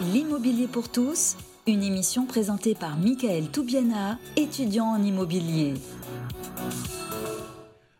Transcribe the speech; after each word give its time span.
L'immobilier 0.00 0.66
pour 0.66 0.88
tous, 0.88 1.36
une 1.66 1.82
émission 1.82 2.26
présentée 2.26 2.74
par 2.74 2.98
Michael 2.98 3.48
Toubiana, 3.48 4.18
étudiant 4.36 4.86
en 4.86 5.02
immobilier. 5.02 5.74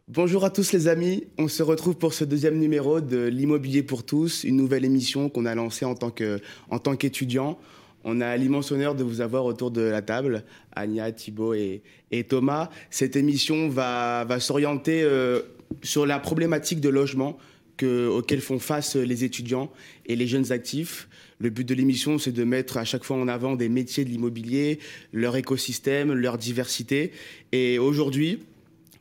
Bonjour 0.08 0.44
à 0.44 0.50
tous 0.50 0.72
les 0.72 0.88
amis, 0.88 1.24
on 1.38 1.48
se 1.48 1.62
retrouve 1.62 1.96
pour 1.96 2.14
ce 2.14 2.24
deuxième 2.24 2.58
numéro 2.58 3.00
de 3.00 3.26
l'immobilier 3.26 3.82
pour 3.82 4.04
tous, 4.04 4.44
une 4.44 4.56
nouvelle 4.56 4.84
émission 4.84 5.28
qu'on 5.28 5.46
a 5.46 5.54
lancée 5.54 5.84
en 5.84 5.94
tant 5.94 6.96
qu'étudiant. 6.96 7.58
On 8.04 8.20
a 8.20 8.36
l'immense 8.36 8.72
honneur 8.72 8.94
de 8.94 9.04
vous 9.04 9.20
avoir 9.20 9.44
autour 9.44 9.70
de 9.70 9.82
la 9.82 10.02
table, 10.02 10.44
Anya, 10.74 11.12
Thibault 11.12 11.54
et, 11.54 11.82
Thomas. 12.28 12.68
Cette 12.90 13.16
émission 13.16 13.68
va, 13.68 14.26
s'orienter 14.40 15.02
euh, 15.02 15.42
sur 15.82 16.04
la 16.04 16.18
problématique 16.18 16.80
de 16.80 16.88
logement 16.88 17.38
que, 17.76 18.08
auquel 18.08 18.40
font 18.40 18.58
face 18.58 18.96
les 18.96 19.24
étudiants 19.24 19.72
et 20.06 20.16
les 20.16 20.26
jeunes 20.26 20.52
actifs. 20.52 21.08
Le 21.38 21.50
but 21.50 21.66
de 21.66 21.74
l'émission, 21.74 22.18
c'est 22.18 22.32
de 22.32 22.44
mettre 22.44 22.76
à 22.76 22.84
chaque 22.84 23.04
fois 23.04 23.16
en 23.16 23.28
avant 23.28 23.56
des 23.56 23.68
métiers 23.68 24.04
de 24.04 24.10
l'immobilier, 24.10 24.78
leur 25.12 25.36
écosystème, 25.36 26.12
leur 26.12 26.38
diversité. 26.38 27.12
Et 27.50 27.78
aujourd'hui, 27.78 28.40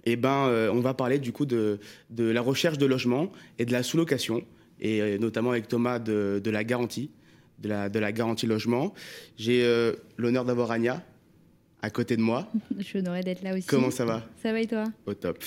eh 0.05 0.15
ben, 0.15 0.47
euh, 0.47 0.71
on 0.71 0.79
va 0.79 0.93
parler 0.93 1.19
du 1.19 1.31
coup 1.31 1.45
de, 1.45 1.79
la 2.17 2.41
recherche 2.41 2.77
de 2.77 2.85
logement 2.85 3.31
et 3.59 3.65
de 3.65 3.71
la 3.71 3.83
sous-location, 3.83 4.43
et 4.79 5.01
euh, 5.01 5.17
notamment 5.17 5.51
avec 5.51 5.67
Thomas 5.67 5.99
de, 5.99 6.41
la 6.45 6.63
garantie, 6.63 7.11
de 7.59 7.69
la, 7.69 7.89
de 7.89 7.99
la 7.99 8.11
garantie 8.11 8.47
logement. 8.47 8.93
J'ai 9.37 9.63
euh, 9.63 9.93
l'honneur 10.17 10.45
d'avoir 10.45 10.71
Anya 10.71 11.03
à 11.81 11.89
côté 11.89 12.17
de 12.17 12.21
moi. 12.21 12.51
Je 12.77 12.83
suis 12.83 12.99
honorée 12.99 13.21
d'être 13.21 13.43
là 13.43 13.53
aussi. 13.55 13.67
Comment 13.67 13.91
ça 13.91 14.05
va? 14.05 14.27
Ça 14.41 14.51
va 14.51 14.61
et 14.61 14.67
toi? 14.67 14.85
Au 15.05 15.13
top. 15.13 15.43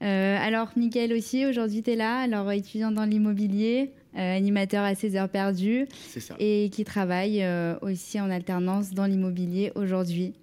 Alors, 0.00 0.70
Nickel 0.76 1.12
aussi, 1.12 1.46
aujourd'hui 1.46 1.82
tu 1.82 1.90
es 1.90 1.96
là, 1.96 2.20
alors 2.20 2.50
étudiant 2.52 2.90
dans 2.90 3.04
l'immobilier, 3.04 3.90
animateur 4.14 4.82
à 4.82 4.94
16 4.94 5.16
heures 5.16 5.28
perdues. 5.28 5.86
C'est 6.08 6.20
ça. 6.20 6.34
Et 6.38 6.70
qui 6.72 6.84
travaille 6.84 7.44
aussi 7.82 8.20
en 8.20 8.30
alternance 8.30 8.92
dans 8.92 9.06
l'immobilier 9.06 9.72
aujourd'hui. 9.74 10.34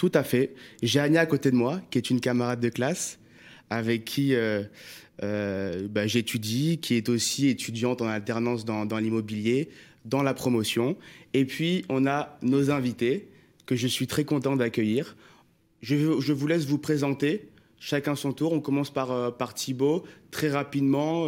Tout 0.00 0.12
à 0.14 0.22
fait. 0.22 0.54
J'ai 0.82 0.98
Anya 0.98 1.20
à 1.20 1.26
côté 1.26 1.50
de 1.50 1.56
moi, 1.56 1.82
qui 1.90 1.98
est 1.98 2.08
une 2.08 2.20
camarade 2.20 2.58
de 2.58 2.70
classe, 2.70 3.18
avec 3.68 4.06
qui 4.06 4.34
euh, 4.34 4.62
euh, 5.22 5.88
bah, 5.90 6.06
j'étudie, 6.06 6.78
qui 6.78 6.94
est 6.94 7.10
aussi 7.10 7.48
étudiante 7.48 8.00
en 8.00 8.06
alternance 8.06 8.64
dans, 8.64 8.86
l'immobilier, 8.98 9.68
dans 10.06 10.22
la 10.22 10.32
promotion. 10.32 10.96
Et 11.34 11.44
puis, 11.44 11.84
on 11.90 12.06
a 12.06 12.38
nos 12.40 12.70
invités, 12.70 13.28
que 13.66 13.76
je 13.76 13.86
suis 13.86 14.06
très 14.06 14.24
content 14.24 14.56
d'accueillir. 14.56 15.16
Je, 15.82 15.96
vous 15.96 16.46
laisse 16.46 16.64
vous 16.64 16.78
présenter, 16.78 17.49
chacun 17.80 18.14
son 18.14 18.32
tour. 18.32 18.52
On 18.52 18.60
commence 18.60 18.90
par, 18.90 19.10
euh, 19.10 19.30
par 19.32 19.54
Thibaut, 19.54 20.04
très 20.30 20.50
rapidement, 20.50 21.26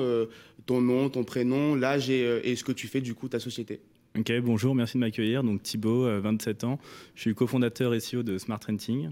ton 0.67 0.81
nom, 0.81 1.11
ton 1.11 1.25
prénom, 1.25 1.75
l'âge 1.75 2.09
et, 2.09 2.49
et 2.49 2.55
ce 2.55 2.63
que 2.63 2.73
tu 2.73 2.87
fais, 2.87 3.01
du 3.01 3.15
coup, 3.15 3.29
ta 3.29 3.41
société. 3.41 3.81
Ok, 4.19 4.31
bonjour, 4.43 4.75
merci 4.75 4.99
de 4.99 5.01
m'accueillir. 5.01 5.43
Donc 5.43 5.63
Thibaut, 5.63 6.05
27 6.21 6.65
euh, 6.65 6.67
ans, 6.67 6.79
je 7.15 7.23
suis 7.23 7.35
cofondateur 7.35 7.99
SEO 7.99 8.23
de 8.23 8.37
Smart 8.37 8.61
Renting. 8.67 9.11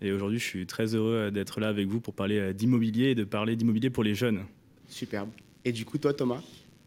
Et 0.00 0.12
aujourd'hui, 0.12 0.38
je 0.38 0.44
suis 0.44 0.66
très 0.66 0.94
heureux 0.94 1.14
euh, 1.14 1.30
d'être 1.32 1.58
là 1.58 1.68
avec 1.68 1.88
vous 1.88 2.00
pour 2.00 2.14
parler 2.14 2.38
euh, 2.38 2.52
d'immobilier 2.52 3.10
et 3.10 3.14
de 3.16 3.24
parler 3.24 3.56
d'immobilier 3.56 3.90
pour 3.90 4.04
les 4.04 4.14
jeunes. 4.14 4.44
Superbe. 4.88 5.30
Et 5.64 5.72
du 5.72 5.84
coup, 5.84 5.98
toi, 5.98 6.14
Thomas? 6.14 6.40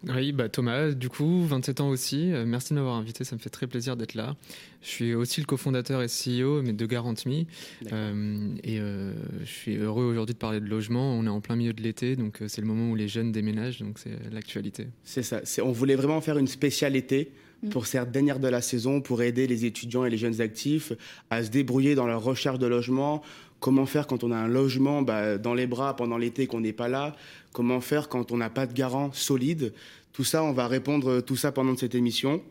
Oui, 0.08 0.32
bah 0.32 0.50
Thomas, 0.50 0.92
du 0.92 1.10
coup, 1.10 1.46
27 1.46 1.82
ans 1.82 1.90
aussi. 1.90 2.32
merci 2.46 2.70
de 2.74 2.76
m'avoir 2.76 2.96
invité, 2.96 3.24
ça 3.24 3.36
me 3.36 3.42
fait 3.42 3.50
très 3.50 3.68
plaisir 3.68 3.98
d'être 3.98 4.14
là. 4.14 4.36
Je 4.82 4.88
suis 4.88 5.14
aussi 5.14 5.42
le 5.42 5.46
cofondateur 5.46 6.02
et 6.02 6.08
CEO 6.08 6.62
mais 6.62 6.74
de 6.74 6.86
GarantMe. 6.86 7.46
Euh, 7.92 8.56
et 8.64 8.78
je 8.78 9.46
suis 9.46 9.76
heureux 9.76 10.06
aujourd'hui 10.06 10.34
de 10.34 10.40
parler 10.40 10.60
de 10.60 10.68
logement. 10.68 11.14
On 11.14 11.26
est 11.26 11.30
en 11.30 11.42
plein 11.42 11.56
milieu 11.56 11.74
de 11.74 11.82
l'été, 11.82 12.16
donc 12.16 12.42
c'est 12.48 12.62
le 12.62 12.68
moment 12.68 12.92
où 12.92 12.96
les 12.96 13.08
jeunes 13.08 13.32
déménagent, 13.32 13.80
donc 13.80 14.00
c'est 14.00 14.18
l'actualité. 14.32 14.88
C'est 15.04 15.24
ça. 15.24 15.42
On 15.64 15.72
voulait 15.72 15.96
vraiment 15.96 16.22
faire 16.22 16.38
une 16.38 16.48
spécialité 16.48 17.32
Mm. 17.64 17.70
pour 17.70 17.88
cette 17.88 18.12
dernière 18.12 18.40
de 18.40 18.48
la 18.48 18.62
saison, 18.62 19.02
pour 19.02 19.22
aider 19.22 19.48
les 19.48 19.66
étudiants 19.66 20.06
et 20.06 20.10
les 20.10 20.18
jeunes 20.18 20.42
actifs 20.42 20.94
à 21.30 21.44
se 21.44 21.50
débrouiller 21.50 21.96
dans 21.96 22.08
leur 22.08 22.24
recherche 22.24 22.60
de 22.60 22.68
logement. 22.68 23.22
Comment 23.60 23.86
faire 23.86 24.08
quand 24.08 24.24
on 24.24 24.32
a 24.32 24.38
un 24.38 24.48
logement 24.48 25.02
bah, 25.02 25.38
dans 25.38 25.54
les 25.54 25.68
bras 25.68 25.96
pendant 25.96 26.18
l'été 26.18 26.48
qu'on 26.48 26.62
n'est 26.62 26.74
pas 26.74 26.88
là? 26.88 27.16
Comment 27.52 27.82
faire 27.82 28.08
quand 28.08 28.32
on 28.32 28.38
n'a 28.38 28.50
pas 28.50 28.66
de 28.66 28.74
garant 28.74 29.12
solide? 29.12 29.74
Tout 30.14 30.24
ça, 30.24 30.44
on 30.44 30.54
va 30.54 30.68
répondre 30.68 31.22
tout 31.22 31.36
ça 31.36 31.52
pendant 31.52 31.76
cette 31.76 31.96
émission. 31.96 32.42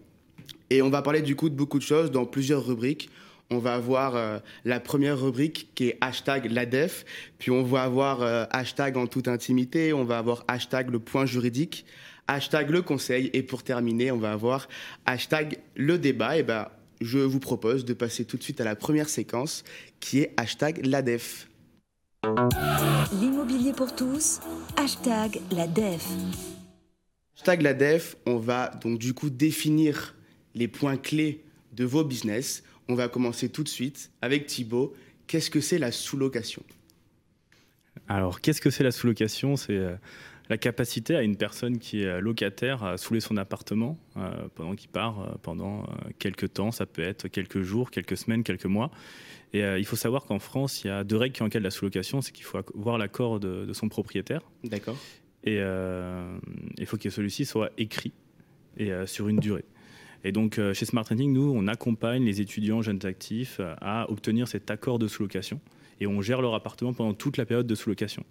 Et 0.71 0.83
on 0.83 0.91
va 0.91 1.03
parler 1.03 1.23
du 1.23 1.35
coup 1.35 1.49
de 1.49 1.55
beaucoup 1.55 1.79
de 1.79 1.85
choses 1.85 2.11
dans 2.11 2.27
plusieurs 2.27 2.67
rubriques. 2.67 3.09
On 3.51 3.59
va 3.59 3.75
avoir 3.75 4.15
euh, 4.15 4.39
la 4.67 4.79
première 4.79 5.19
rubrique 5.19 5.71
qui 5.75 5.89
est 5.89 5.99
hashtag 6.03 6.53
l'ADEF, 6.53 7.07
puis 7.39 7.51
on 7.51 7.63
va 7.63 7.83
avoir 7.83 8.21
euh, 8.21 8.45
hashtag 8.51 8.99
en 8.99 9.07
toute 9.07 9.27
intimité, 9.27 9.95
on 9.95 10.05
va 10.05 10.19
avoir 10.19 10.45
hashtag 10.49 10.91
le 10.91 10.99
point 10.99 11.25
juridique, 11.25 11.87
hashtag 12.27 12.69
le 12.69 12.83
conseil. 12.83 13.31
Et 13.33 13.43
pour 13.43 13.63
terminer, 13.63 14.13
on 14.13 14.19
va 14.19 14.33
avoir 14.33 14.69
hashtag 15.07 15.59
le 15.77 15.97
débat. 15.97 16.37
Et 16.37 16.43
ben, 16.43 16.69
je 17.01 17.19
vous 17.19 17.41
propose 17.41 17.85
de 17.85 17.95
passer 17.95 18.25
tout 18.25 18.37
de 18.37 18.43
suite 18.43 18.61
à 18.61 18.65
la 18.65 18.77
première 18.77 19.09
séquence 19.09 19.65
qui 20.01 20.21
est 20.21 20.35
hashtag 20.37 20.85
l'ADEF. 20.85 21.49
L'immobilier 23.21 23.73
pour 23.73 23.95
tous, 23.95 24.41
hashtag 24.77 25.41
l'ADEF. 25.53 26.07
Hashtag 27.37 27.63
l'ADEF, 27.63 28.17
on 28.27 28.39
va 28.39 28.69
donc 28.83 28.99
du 28.99 29.15
coup 29.15 29.31
définir 29.31 30.17
les 30.55 30.69
points 30.69 30.97
clés 30.97 31.45
de 31.73 31.85
vos 31.85 32.05
business. 32.05 32.65
On 32.89 32.95
va 32.95 33.09
commencer 33.09 33.49
tout 33.49 33.63
de 33.63 33.69
suite 33.69 34.11
avec 34.23 34.47
Thibaut. 34.47 34.95
Qu'est-ce 35.27 35.51
que 35.51 35.61
c'est 35.61 35.79
la 35.79 35.93
sous-location? 35.93 36.63
Alors, 38.09 38.41
qu'est-ce 38.41 38.61
que 38.61 38.71
c'est 38.71 38.85
la 38.85 38.91
sous-location? 38.91 39.57
C'est 39.57 39.77
euh, 39.77 39.95
la 40.51 40.57
capacité 40.57 41.15
à 41.15 41.23
une 41.23 41.37
personne 41.37 41.79
qui 41.79 42.03
est 42.03 42.21
locataire 42.21 42.83
à 42.83 42.97
souler 42.97 43.21
son 43.21 43.37
appartement 43.37 43.99
euh, 44.17 44.49
pendant 44.55 44.75
qu'il 44.75 44.89
part, 44.89 45.21
euh, 45.21 45.35
pendant 45.43 45.83
euh, 45.83 45.85
quelques 46.19 46.55
temps, 46.55 46.71
ça 46.71 46.87
peut 46.87 47.03
être 47.03 47.29
quelques 47.29 47.63
jours, 47.63 47.91
quelques 47.91 48.17
semaines, 48.17 48.43
quelques 48.43 48.67
mois. 48.67 48.91
Et 49.55 49.63
il 49.63 49.87
faut 49.87 49.97
savoir 49.97 50.27
qu'en 50.27 50.39
France, 50.39 50.85
il 50.85 50.89
y 50.89 50.91
a 50.91 51.05
deux 51.05 51.17
règles 51.17 51.35
qui 51.35 51.43
encadrent 51.43 51.65
la 51.65 51.71
sous-location, 51.71 52.21
c'est 52.21 52.33
qu'il 52.33 52.45
faut 52.45 52.59
avoir 52.59 52.99
l'accord 52.99 53.41
de, 53.41 53.73
son 53.73 53.89
propriétaire. 53.89 54.43
D'accord. 54.63 54.99
Et 55.43 55.57
il 55.57 56.85
faut 56.85 56.99
que 56.99 57.09
celui-ci 57.09 57.47
soit 57.47 57.71
écrit 57.79 58.13
et 58.77 58.91
sur 59.07 59.27
une 59.27 59.39
durée. 59.39 59.65
Et 60.23 60.33
donc, 60.33 60.61
chez 60.75 60.85
Smart 60.85 61.03
Renting, 61.03 61.33
nous, 61.33 61.51
on 61.51 61.67
accompagne 61.67 62.27
les 62.27 62.43
étudiants 62.43 62.83
jeunes 62.83 63.07
actifs 63.07 63.59
à 63.81 64.05
obtenir 64.11 64.49
cet 64.49 64.71
accord 64.71 64.99
de 64.99 65.09
sous-location. 65.09 65.63
Et 65.99 66.07
on 66.07 66.21
gère 66.21 66.43
leur 66.43 66.53
appartement 66.55 66.93
pendant 66.93 67.15
toute 67.15 67.39
la 67.39 67.47
période 67.47 67.67
de 67.67 67.75
sous-location. 67.75 68.27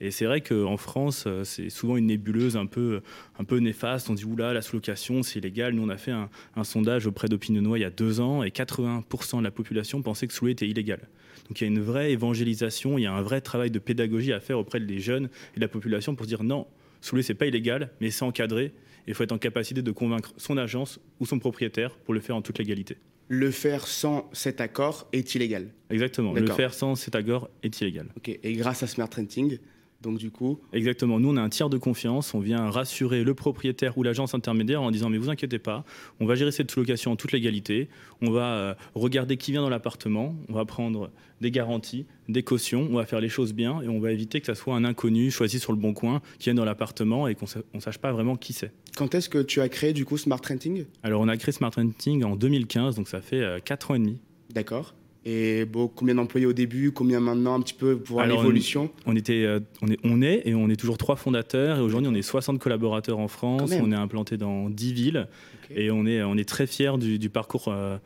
Et 0.00 0.10
c'est 0.10 0.26
vrai 0.26 0.40
qu'en 0.42 0.76
France, 0.76 1.24
euh, 1.26 1.44
c'est 1.44 1.70
souvent 1.70 1.96
une 1.96 2.06
nébuleuse 2.06 2.56
un 2.56 2.66
peu, 2.66 3.00
un 3.38 3.44
peu 3.44 3.58
néfaste. 3.58 4.10
On 4.10 4.14
dit, 4.14 4.24
oula, 4.24 4.52
la 4.52 4.60
sous-location, 4.60 5.22
c'est 5.22 5.38
illégal. 5.38 5.74
Nous, 5.74 5.82
on 5.82 5.88
a 5.88 5.96
fait 5.96 6.12
un, 6.12 6.28
sondage 6.64 7.06
auprès 7.06 7.28
d'Opinionnois 7.28 7.78
il 7.78 7.82
y 7.82 7.84
a 7.84 7.90
deux 7.90 8.20
ans 8.20 8.42
et 8.42 8.50
80% 8.50 9.38
de 9.38 9.44
la 9.44 9.50
population 9.50 10.02
pensait 10.02 10.26
que 10.26 10.34
sous 10.34 10.48
était 10.48 10.68
illégal. 10.68 11.08
Donc 11.48 11.60
il 11.60 11.64
y 11.64 11.66
a 11.66 11.70
une 11.70 11.80
vraie 11.80 12.12
évangélisation, 12.12 12.98
il 12.98 13.02
y 13.02 13.06
a 13.06 13.12
un 13.12 13.22
vrai 13.22 13.40
travail 13.40 13.70
de 13.70 13.78
pédagogie 13.78 14.32
à 14.32 14.40
faire 14.40 14.58
auprès 14.58 14.80
des 14.80 14.98
jeunes 14.98 15.28
et 15.54 15.56
de 15.56 15.60
la 15.60 15.68
population 15.68 16.16
pour 16.16 16.26
dire 16.26 16.42
non, 16.42 16.66
sous 17.00 17.20
c'est 17.22 17.34
pas 17.34 17.46
illégal, 17.46 17.90
mais 18.00 18.10
c'est 18.10 18.24
encadré. 18.24 18.72
Il 19.06 19.14
faut 19.14 19.22
être 19.22 19.32
en 19.32 19.38
capacité 19.38 19.82
de 19.82 19.90
convaincre 19.92 20.34
son 20.36 20.56
agence 20.56 20.98
ou 21.20 21.26
son 21.26 21.38
propriétaire 21.38 21.96
pour 21.98 22.14
le 22.14 22.20
faire 22.20 22.34
en 22.34 22.42
toute 22.42 22.58
légalité. 22.58 22.96
Le 23.28 23.50
faire 23.50 23.86
sans 23.86 24.28
cet 24.32 24.60
accord 24.60 25.08
est 25.12 25.34
illégal. 25.34 25.68
Exactement. 25.90 26.32
Le 26.32 26.46
faire 26.46 26.74
sans 26.74 26.94
cet 26.96 27.14
accord 27.14 27.48
est 27.62 27.80
illégal. 27.80 28.08
Ok. 28.16 28.28
Et 28.42 28.52
grâce 28.54 28.82
à 28.82 28.86
Smart 28.86 29.08
Renting, 29.14 29.58
donc 30.06 30.18
du 30.18 30.30
coup 30.30 30.58
Exactement. 30.72 31.20
Nous, 31.20 31.28
on 31.28 31.36
a 31.36 31.42
un 31.42 31.48
tiers 31.48 31.68
de 31.68 31.78
confiance. 31.78 32.32
On 32.34 32.40
vient 32.40 32.70
rassurer 32.70 33.24
le 33.24 33.34
propriétaire 33.34 33.98
ou 33.98 34.02
l'agence 34.02 34.34
intermédiaire 34.34 34.82
en 34.82 34.90
disant 34.90 35.10
mais 35.10 35.18
vous 35.18 35.30
inquiétez 35.30 35.58
pas, 35.58 35.84
on 36.20 36.26
va 36.26 36.34
gérer 36.34 36.52
cette 36.52 36.74
location 36.76 37.12
en 37.12 37.16
toute 37.16 37.32
légalité. 37.32 37.88
On 38.22 38.30
va 38.30 38.54
euh, 38.54 38.74
regarder 38.94 39.36
qui 39.36 39.52
vient 39.52 39.62
dans 39.62 39.68
l'appartement. 39.68 40.34
On 40.48 40.54
va 40.54 40.64
prendre 40.64 41.10
des 41.40 41.50
garanties, 41.50 42.06
des 42.28 42.42
cautions. 42.42 42.88
On 42.90 42.96
va 42.96 43.06
faire 43.06 43.20
les 43.20 43.28
choses 43.28 43.52
bien 43.52 43.82
et 43.82 43.88
on 43.88 44.00
va 44.00 44.12
éviter 44.12 44.40
que 44.40 44.46
ça 44.46 44.54
soit 44.54 44.74
un 44.74 44.84
inconnu 44.84 45.30
choisi 45.30 45.58
sur 45.58 45.72
le 45.72 45.78
bon 45.78 45.92
coin 45.92 46.20
qui 46.38 46.44
vienne 46.44 46.56
dans 46.56 46.64
l'appartement 46.64 47.28
et 47.28 47.34
qu'on 47.34 47.46
ne 47.74 47.80
sache 47.80 47.98
pas 47.98 48.12
vraiment 48.12 48.36
qui 48.36 48.52
c'est. 48.52 48.72
Quand 48.96 49.14
est-ce 49.14 49.28
que 49.28 49.42
tu 49.42 49.60
as 49.60 49.68
créé 49.68 49.92
du 49.92 50.04
coup 50.04 50.16
Smart 50.16 50.40
Renting? 50.46 50.86
Alors 51.02 51.20
on 51.20 51.28
a 51.28 51.36
créé 51.36 51.52
Smart 51.52 51.72
Renting 51.74 52.24
en 52.24 52.36
2015, 52.36 52.96
donc 52.96 53.08
ça 53.08 53.20
fait 53.20 53.62
4 53.64 53.90
euh, 53.90 53.92
ans 53.92 53.96
et 53.96 53.98
demi. 53.98 54.18
D'accord. 54.50 54.94
Et 55.28 55.64
bon, 55.64 55.88
combien 55.88 56.14
d'employés 56.14 56.46
au 56.46 56.52
début, 56.52 56.92
combien 56.92 57.18
maintenant 57.18 57.56
un 57.56 57.60
petit 57.60 57.74
peu 57.74 57.98
pour 57.98 58.22
l'évolution 58.22 58.90
on, 59.06 59.16
était, 59.16 59.42
euh, 59.44 59.58
on, 59.82 59.88
est, 59.88 59.98
on 60.04 60.22
est 60.22 60.42
et 60.44 60.54
on 60.54 60.70
est 60.70 60.76
toujours 60.76 60.98
trois 60.98 61.16
fondateurs. 61.16 61.78
Et 61.78 61.80
aujourd'hui 61.80 62.08
on 62.08 62.14
est 62.14 62.22
60 62.22 62.60
collaborateurs 62.60 63.18
en 63.18 63.26
France, 63.26 63.72
on 63.72 63.90
est 63.90 63.96
implanté 63.96 64.36
dans 64.36 64.70
10 64.70 64.92
villes. 64.92 65.28
Et 65.74 65.90
on 65.90 66.06
est, 66.06 66.22
on 66.22 66.36
est 66.36 66.48
très 66.48 66.68
fiers 66.68 66.96
du, 66.96 67.28
parcours 67.28 67.66
euh, 67.66 67.98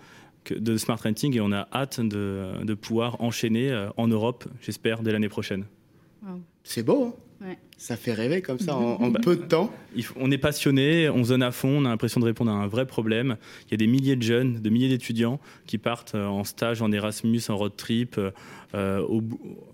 de 0.51 0.79
Smart 0.79 0.99
Renting. 0.99 1.37
Et 1.37 1.43
on 1.43 1.53
a 1.53 1.69
hâte 1.75 2.01
de, 2.01 2.65
de 2.65 2.73
pouvoir 2.73 3.21
enchaîner 3.21 3.71
euh, 3.71 3.91
en 3.99 4.09
Europe, 4.09 4.47
j'espère, 4.63 5.03
dès 5.03 5.13
l'année 5.13 5.29
prochaine. 5.29 5.67
C'est 6.65 6.83
beau, 6.83 7.05
hein 7.05 7.15
ça 7.77 7.97
fait 7.97 8.13
rêver 8.13 8.43
comme 8.43 8.59
ça 8.59 8.77
en, 8.77 9.13
peu 9.13 9.37
de 9.37 9.43
temps. 9.43 9.73
On 10.17 10.31
est 10.31 10.39
passionné, 10.39 11.09
on 11.09 11.25
zone 11.25 11.43
à 11.43 11.51
fond, 11.51 11.79
on 11.79 11.85
a 11.85 11.89
l'impression 11.89 12.21
de 12.21 12.27
répondre 12.27 12.51
à 12.51 12.55
un 12.55 12.67
vrai 12.67 12.87
problème. 12.87 13.37
Il 13.67 13.71
y 13.71 13.75
a 13.75 13.77
des 13.79 13.87
milliers 13.87 14.17
de 14.17 14.23
jeunes, 14.23 14.61
de 14.61 14.71
milliers 14.71 14.89
d'étudiants 14.89 15.41
qui 15.67 15.79
partent 15.79 16.15
euh, 16.15 16.27
en 16.27 16.45
stage, 16.45 16.83
en 16.83 16.93
Erasmus, 16.93 17.41
en 17.49 17.57
road 17.57 17.73
trip, 17.77 18.19
euh, 18.19 19.21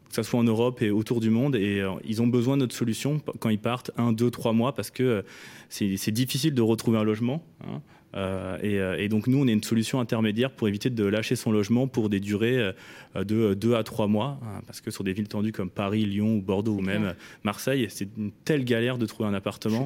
que 0.09 0.15
ce 0.15 0.23
soit 0.23 0.39
en 0.39 0.45
Europe 0.45 0.83
et 0.83 0.91
autour 0.91 1.21
du 1.21 1.31
monde. 1.31 1.57
Et 1.57 1.83
ils 2.05 2.23
ont 2.23 2.29
besoin 2.29 2.57
de 2.57 2.63
notre 2.63 2.77
solution 2.77 3.21
quand 3.41 3.51
ils 3.51 3.59
partent 3.59 3.91
un, 3.97 4.13
deux, 4.13 4.31
trois 4.31 4.53
mois 4.53 4.75
parce 4.75 4.91
que 4.91 5.25
c'est 5.69 6.13
difficile 6.13 6.55
de 6.55 6.63
retrouver 6.63 6.99
un 6.99 7.05
logement. 7.05 7.45
Hein. 7.65 7.83
Euh, 8.15 8.57
euh, 8.63 8.97
et, 8.97 9.09
donc 9.09 9.27
nous, 9.27 9.39
on 9.39 9.47
est 9.47 9.53
une 9.53 9.63
solution 9.63 10.01
intermédiaire 10.01 10.51
pour 10.51 10.69
éviter 10.69 10.91
de 10.91 11.05
lâcher 11.05 11.37
son 11.37 11.53
logement 11.53 11.87
pour 11.87 12.09
des 12.09 12.21
durées 12.21 12.73
euh, 13.17 13.25
de 13.25 13.55
2 13.55 13.75
à 13.75 13.83
3 13.83 14.07
mois, 14.07 14.39
hein, 14.43 14.63
parce 14.67 14.81
que 14.81 14.91
sur 14.91 15.05
des 15.05 15.13
villes 15.13 15.29
tendues 15.29 15.53
comme 15.53 15.71
Paris, 15.71 16.05
Lyon 16.05 16.37
ou 16.37 16.43
Bordeaux 16.43 16.77
ou 16.77 16.81
même 16.81 17.15
Marseille, 17.45 17.87
c'est 17.91 18.09
une 18.17 18.31
telle 18.45 18.65
galère 18.65 18.99
de 18.99 19.07
trouver 19.07 19.29
un 19.29 19.35
appartement 19.35 19.85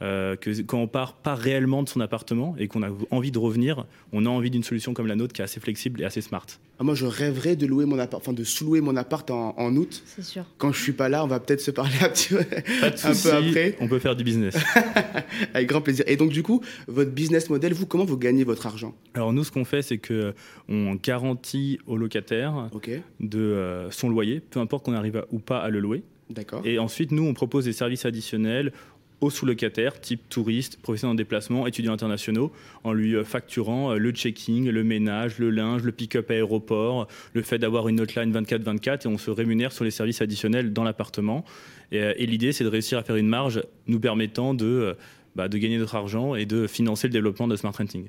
que 0.00 0.62
quand 0.62 0.78
on 0.78 0.88
part 0.88 1.14
pas 1.14 1.34
réellement 1.34 1.82
de 1.82 1.88
son 1.88 2.00
appartement 2.00 2.54
et 2.58 2.68
qu'on 2.68 2.82
a 2.82 2.90
envie 3.10 3.30
de 3.30 3.38
revenir, 3.38 3.86
on 4.12 4.26
a 4.26 4.28
envie 4.28 4.50
d'une 4.50 4.62
solution 4.62 4.94
comme 4.94 5.06
la 5.06 5.16
nôtre 5.16 5.32
qui 5.32 5.40
est 5.40 5.44
assez 5.44 5.60
flexible 5.60 6.00
et 6.00 6.04
assez 6.04 6.20
smart. 6.20 6.46
Ah, 6.80 6.84
moi, 6.84 6.94
je 6.94 7.06
rêverais 7.06 7.56
de 7.56 7.66
louer 7.66 7.86
mon 7.86 7.98
appart, 7.98 8.22
enfin 8.22 8.32
de 8.32 8.44
sous-louer 8.44 8.80
mon 8.80 8.94
appart 8.94 9.28
en, 9.32 9.74
août. 9.74 10.00
C'est 10.06 10.22
sûr. 10.22 10.44
Quand 10.58 10.70
je 10.70 10.80
suis 10.80 10.92
pas 10.92 11.08
là, 11.08 11.24
on 11.24 11.26
va 11.26 11.40
peut-être 11.40 11.60
se 11.60 11.72
parler 11.72 11.96
un, 12.00 12.08
petit, 12.08 12.36
un 12.36 13.12
peu 13.12 13.32
après. 13.32 13.76
On 13.80 13.88
peut 13.88 13.98
faire 13.98 14.14
du 14.14 14.22
business. 14.22 14.54
Avec 15.54 15.68
grand 15.68 15.80
plaisir. 15.80 16.04
Et 16.06 16.16
donc, 16.16 16.30
du 16.30 16.44
coup, 16.44 16.62
votre 16.86 17.10
business 17.10 17.50
model, 17.50 17.67
vous, 17.74 17.86
comment 17.86 18.04
vous 18.04 18.16
gagnez 18.16 18.44
votre 18.44 18.66
argent 18.66 18.94
Alors, 19.14 19.32
nous, 19.32 19.44
ce 19.44 19.50
qu'on 19.50 19.64
fait, 19.64 19.82
c'est 19.82 19.98
que 19.98 20.34
on 20.68 20.94
garantit 20.94 21.78
au 21.86 21.96
locataire 21.96 22.70
de 23.20 23.38
euh, 23.38 23.90
son 23.90 24.08
loyer, 24.08 24.40
peu 24.40 24.60
importe 24.60 24.84
qu'on 24.84 24.94
arrive 24.94 25.24
ou 25.30 25.38
pas 25.38 25.58
à 25.58 25.68
le 25.68 25.80
louer. 25.80 26.02
D'accord. 26.30 26.62
Et 26.64 26.78
ensuite, 26.78 27.10
nous, 27.10 27.24
on 27.24 27.34
propose 27.34 27.64
des 27.64 27.72
services 27.72 28.04
additionnels 28.04 28.72
aux 29.20 29.30
sous-locataires, 29.30 30.00
type 30.00 30.28
touristes, 30.28 30.80
professionnels 30.80 31.14
en 31.14 31.16
déplacement, 31.16 31.66
étudiants 31.66 31.92
internationaux, 31.92 32.52
en 32.84 32.92
lui 32.92 33.16
euh, 33.16 33.24
facturant 33.24 33.92
euh, 33.92 33.98
le 33.98 34.12
checking, 34.12 34.68
le 34.68 34.84
ménage, 34.84 35.38
le 35.38 35.50
linge, 35.50 35.82
le 35.82 35.92
pick-up 35.92 36.30
à 36.30 36.34
aéroport, 36.34 37.08
le 37.32 37.42
fait 37.42 37.58
d'avoir 37.58 37.88
une 37.88 38.00
hotline 38.00 38.32
24-24, 38.32 39.06
et 39.06 39.08
on 39.08 39.18
se 39.18 39.30
rémunère 39.30 39.72
sur 39.72 39.84
les 39.84 39.90
services 39.90 40.22
additionnels 40.22 40.72
dans 40.72 40.84
l'appartement. 40.84 41.44
Et, 41.90 42.26
l'idée, 42.26 42.52
c'est 42.52 42.64
de 42.64 42.68
réussir 42.68 42.98
à 42.98 43.02
faire 43.02 43.16
une 43.16 43.28
marge 43.28 43.62
nous 43.86 43.98
permettant 43.98 44.52
de, 44.52 44.94
bah, 45.38 45.48
de 45.48 45.56
gagner 45.56 45.78
notre 45.78 45.94
argent 45.94 46.34
et 46.34 46.44
de 46.44 46.66
financer 46.66 47.06
le 47.06 47.12
développement 47.12 47.48
de 47.48 47.56
Smart 47.56 47.72
Renting. 47.72 48.08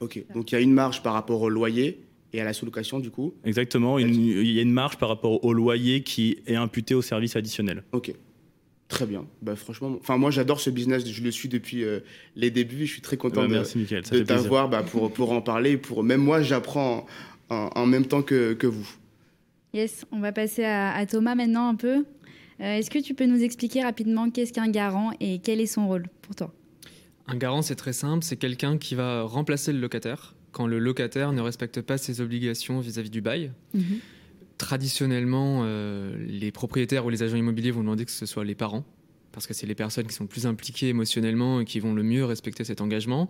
Ok, 0.00 0.22
donc 0.32 0.52
il 0.52 0.54
y 0.54 0.58
a 0.58 0.60
une 0.60 0.72
marge 0.72 1.02
par 1.02 1.14
rapport 1.14 1.42
au 1.42 1.48
loyer, 1.48 2.04
et 2.32 2.40
à 2.40 2.44
la 2.44 2.52
sous-location 2.52 3.00
du 3.00 3.10
coup 3.10 3.34
Exactement, 3.44 3.98
il 3.98 4.52
y 4.52 4.58
a 4.58 4.62
une 4.62 4.72
marge 4.72 4.98
par 4.98 5.08
rapport 5.08 5.44
au 5.44 5.52
loyer 5.52 6.02
qui 6.02 6.38
est 6.46 6.54
imputée 6.54 6.94
au 6.94 7.02
service 7.02 7.34
additionnel. 7.34 7.82
Ok, 7.92 8.12
Très 8.88 9.04
bien. 9.04 9.26
Bah, 9.42 9.54
franchement, 9.54 9.96
enfin, 10.00 10.16
moi, 10.16 10.30
j'adore 10.30 10.60
ce 10.60 10.70
business. 10.70 11.06
Je 11.06 11.22
le 11.22 11.30
suis 11.30 11.50
depuis 11.50 11.84
euh, 11.84 12.00
les 12.36 12.50
débuts. 12.50 12.86
Je 12.86 12.92
suis 12.92 13.02
très 13.02 13.18
content 13.18 13.46
bah, 13.46 13.62
de, 13.62 14.22
t'avoir 14.22 14.70
bah, 14.70 14.82
pour, 14.82 15.12
pour 15.12 15.32
en 15.32 15.42
parler. 15.42 15.76
Pour, 15.76 16.02
même 16.02 16.22
moi, 16.22 16.40
j'apprends 16.40 17.04
en, 17.50 17.86
même 17.86 18.06
temps 18.06 18.22
que, 18.22 18.54
que, 18.54 18.66
vous. 18.66 18.88
Yes, 19.74 20.06
on 20.10 20.20
va 20.20 20.32
passer 20.32 20.64
à, 20.64 21.04
Thomas 21.04 21.34
maintenant 21.34 21.68
un 21.68 21.74
peu. 21.74 21.96
Euh, 22.60 22.76
est-ce 22.76 22.90
que 22.90 22.98
tu 22.98 23.12
peux 23.12 23.26
nous 23.26 23.42
expliquer 23.42 23.82
rapidement 23.82 24.30
qu'est-ce 24.30 24.54
qu'un 24.54 24.68
garant 24.68 25.12
et 25.20 25.38
quel 25.38 25.60
est 25.60 25.66
son 25.66 25.86
rôle 25.86 26.06
pour 26.22 26.34
toi? 26.34 26.52
Un 27.28 27.36
garant, 27.36 27.62
c'est 27.62 27.76
très 27.76 27.92
simple. 27.92 28.24
C'est 28.24 28.36
quelqu'un 28.36 28.78
qui 28.78 28.94
va 28.94 29.22
remplacer 29.22 29.72
le 29.72 29.78
locataire 29.78 30.34
quand 30.50 30.66
le 30.66 30.78
locataire 30.78 31.32
ne 31.32 31.40
respecte 31.40 31.80
pas 31.82 31.98
ses 31.98 32.20
obligations 32.20 32.80
vis-à-vis 32.80 33.10
du 33.10 33.20
bail. 33.20 33.52
Mhm 33.74 34.00
traditionnellement, 34.58 35.62
euh, 35.62 36.14
les 36.26 36.52
propriétaires 36.52 37.06
ou 37.06 37.10
les 37.10 37.22
agents 37.22 37.36
immobiliers 37.36 37.70
vont 37.70 37.80
demander 37.80 38.04
que 38.04 38.10
ce 38.10 38.26
soit 38.26 38.44
les 38.44 38.56
parents, 38.56 38.84
parce 39.32 39.46
que 39.46 39.54
c'est 39.54 39.66
les 39.66 39.74
personnes 39.74 40.06
qui 40.06 40.14
sont 40.14 40.26
plus 40.26 40.46
impliquées 40.46 40.88
émotionnellement 40.88 41.60
et 41.60 41.64
qui 41.64 41.80
vont 41.80 41.94
le 41.94 42.02
mieux 42.02 42.24
respecter 42.24 42.64
cet 42.64 42.80
engagement. 42.80 43.28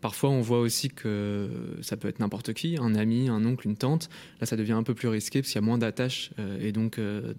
Parfois, 0.00 0.30
on 0.30 0.40
voit 0.40 0.60
aussi 0.60 0.88
que 0.88 1.50
ça 1.82 1.98
peut 1.98 2.08
être 2.08 2.20
n'importe 2.20 2.54
qui, 2.54 2.78
un 2.80 2.94
ami, 2.94 3.28
un 3.28 3.44
oncle, 3.44 3.66
une 3.66 3.76
tante. 3.76 4.08
Là, 4.40 4.46
ça 4.46 4.56
devient 4.56 4.72
un 4.72 4.82
peu 4.82 4.94
plus 4.94 5.08
risqué 5.08 5.42
parce 5.42 5.52
qu'il 5.52 5.60
y 5.60 5.64
a 5.64 5.66
moins 5.66 5.76
d'attaches 5.76 6.30
euh, 6.38 6.58
et 6.62 6.72
donc 6.72 6.98
euh, 6.98 7.34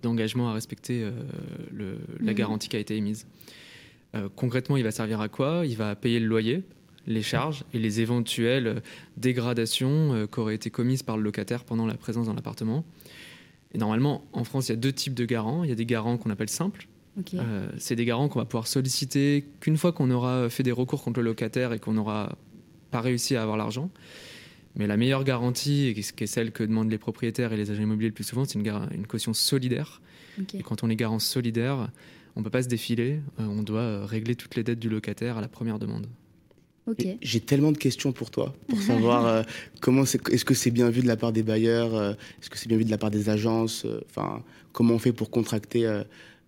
d'engagement 0.00 0.50
à 0.50 0.52
respecter 0.52 1.10
la 1.72 2.30
mhm. 2.30 2.34
garantie 2.34 2.68
qui 2.68 2.76
a 2.76 2.78
été 2.78 2.96
émise. 2.96 3.26
Concrètement, 4.36 4.76
il 4.76 4.84
va 4.84 4.90
servir 4.90 5.20
à 5.20 5.28
quoi? 5.28 5.64
Il 5.66 5.76
va 5.76 5.94
payer 5.96 6.20
le 6.20 6.26
loyer, 6.26 6.62
les 7.06 7.22
charges 7.22 7.64
et 7.72 7.78
les 7.78 8.00
éventuelles 8.00 8.82
dégradations 9.16 10.14
euh, 10.14 10.26
qui 10.26 10.40
auraient 10.40 10.54
été 10.54 10.70
commises 10.70 11.02
par 11.02 11.16
le 11.16 11.22
locataire 11.22 11.64
pendant 11.64 11.86
la 11.86 11.94
présence 11.94 12.26
dans 12.26 12.34
l'appartement. 12.34 12.84
Et 13.72 13.78
normalement, 13.78 14.24
en 14.32 14.44
France, 14.44 14.68
il 14.68 14.72
y 14.72 14.74
a 14.74 14.76
deux 14.76 14.92
types 14.92 15.14
de 15.14 15.24
garants. 15.24 15.64
Il 15.64 15.70
y 15.70 15.72
a 15.72 15.76
des 15.76 15.86
garants 15.86 16.16
qu'on 16.16 16.30
appelle 16.30 16.48
simples. 16.48 16.86
Euh, 17.34 17.68
c'est 17.78 17.94
des 17.94 18.04
garants 18.04 18.28
qu'on 18.28 18.40
va 18.40 18.44
pouvoir 18.44 18.66
solliciter 18.66 19.44
qu'une 19.60 19.76
fois 19.76 19.92
qu'on 19.92 20.10
aura 20.10 20.48
fait 20.48 20.64
des 20.64 20.72
recours 20.72 21.02
contre 21.02 21.20
le 21.20 21.26
locataire 21.26 21.72
et 21.72 21.78
qu'on 21.78 21.92
n'aura 21.92 22.36
pas 22.90 23.00
réussi 23.00 23.36
à 23.36 23.42
avoir 23.42 23.56
l'argent. 23.56 23.90
Mais 24.76 24.88
la 24.88 24.96
meilleure 24.96 25.22
garantie, 25.22 25.94
qui 25.94 26.24
est 26.24 26.26
celle 26.26 26.50
que 26.50 26.64
demandent 26.64 26.90
les 26.90 26.98
propriétaires 26.98 27.52
et 27.52 27.56
les 27.56 27.70
agents 27.70 27.82
immobiliers 27.82 28.08
le 28.08 28.14
plus 28.14 28.24
souvent, 28.24 28.44
c'est 28.44 28.58
une, 28.58 28.66
une, 28.92 29.06
caution 29.06 29.32
solidaire. 29.32 30.00
Et 30.52 30.64
quand 30.64 30.82
on 30.82 30.90
est 30.90 30.96
garant 30.96 31.20
solidaire, 31.20 31.88
on 32.36 32.40
ne 32.40 32.44
peut 32.44 32.50
pas 32.50 32.62
se 32.62 32.68
défiler, 32.68 33.20
euh, 33.40 33.44
on 33.44 33.62
doit 33.62 34.06
régler 34.06 34.34
toutes 34.34 34.56
les 34.56 34.62
dettes 34.62 34.80
du 34.80 34.88
locataire 34.88 35.38
à 35.38 35.40
la 35.40 35.48
première 35.48 35.78
demande. 35.78 36.06
J'ai 37.22 37.40
tellement 37.40 37.72
de 37.72 37.78
questions 37.78 38.12
pour 38.12 38.30
toi, 38.30 38.54
pour 38.68 38.80
savoir 38.82 39.26
euh, 39.26 39.42
comment 39.80 40.02
est-ce 40.02 40.44
que 40.44 40.54
c'est 40.54 40.70
bien 40.70 40.90
vu 40.90 41.00
de 41.00 41.06
la 41.06 41.16
part 41.16 41.32
des 41.32 41.42
bailleurs, 41.42 41.94
euh, 41.94 42.12
est-ce 42.40 42.50
que 42.50 42.58
c'est 42.58 42.68
bien 42.68 42.76
vu 42.76 42.84
de 42.84 42.90
la 42.90 42.98
part 42.98 43.10
des 43.10 43.30
agences, 43.30 43.84
euh, 43.84 44.00
enfin 44.10 44.42
comment 44.72 44.94
on 44.94 44.98
fait 44.98 45.12
pour 45.12 45.30
contracter 45.30 45.88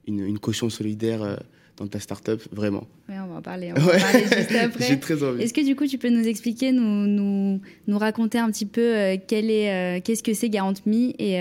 une, 0.06 0.38
caution 0.38 0.68
solidaire 0.68 1.38
dans 1.76 1.86
ta 1.86 2.00
start-up, 2.00 2.42
vraiment? 2.50 2.88
Oui, 3.08 3.14
on 3.22 3.28
va 3.28 3.36
en 3.36 3.42
parler, 3.42 3.72
on 3.76 3.80
va 3.80 3.98
parler 3.98 4.24
juste 4.24 4.52
après. 4.60 4.84
J'ai 4.84 4.98
très 4.98 5.22
envie. 5.22 5.44
Est-ce 5.44 5.54
que 5.54 5.64
du 5.64 5.76
coup 5.76 5.86
tu 5.86 5.96
peux 5.96 6.10
nous 6.10 6.26
expliquer, 6.26 6.72
nous, 6.72 7.06
nous, 7.06 7.60
nous 7.86 7.98
raconter 7.98 8.38
un 8.38 8.50
petit 8.50 8.66
peu 8.66 9.16
quel 9.28 9.48
est, 9.48 10.02
qu'est-ce 10.04 10.24
que 10.24 10.34
c'est 10.34 10.50
GarantMe 10.50 11.12
et, 11.20 11.36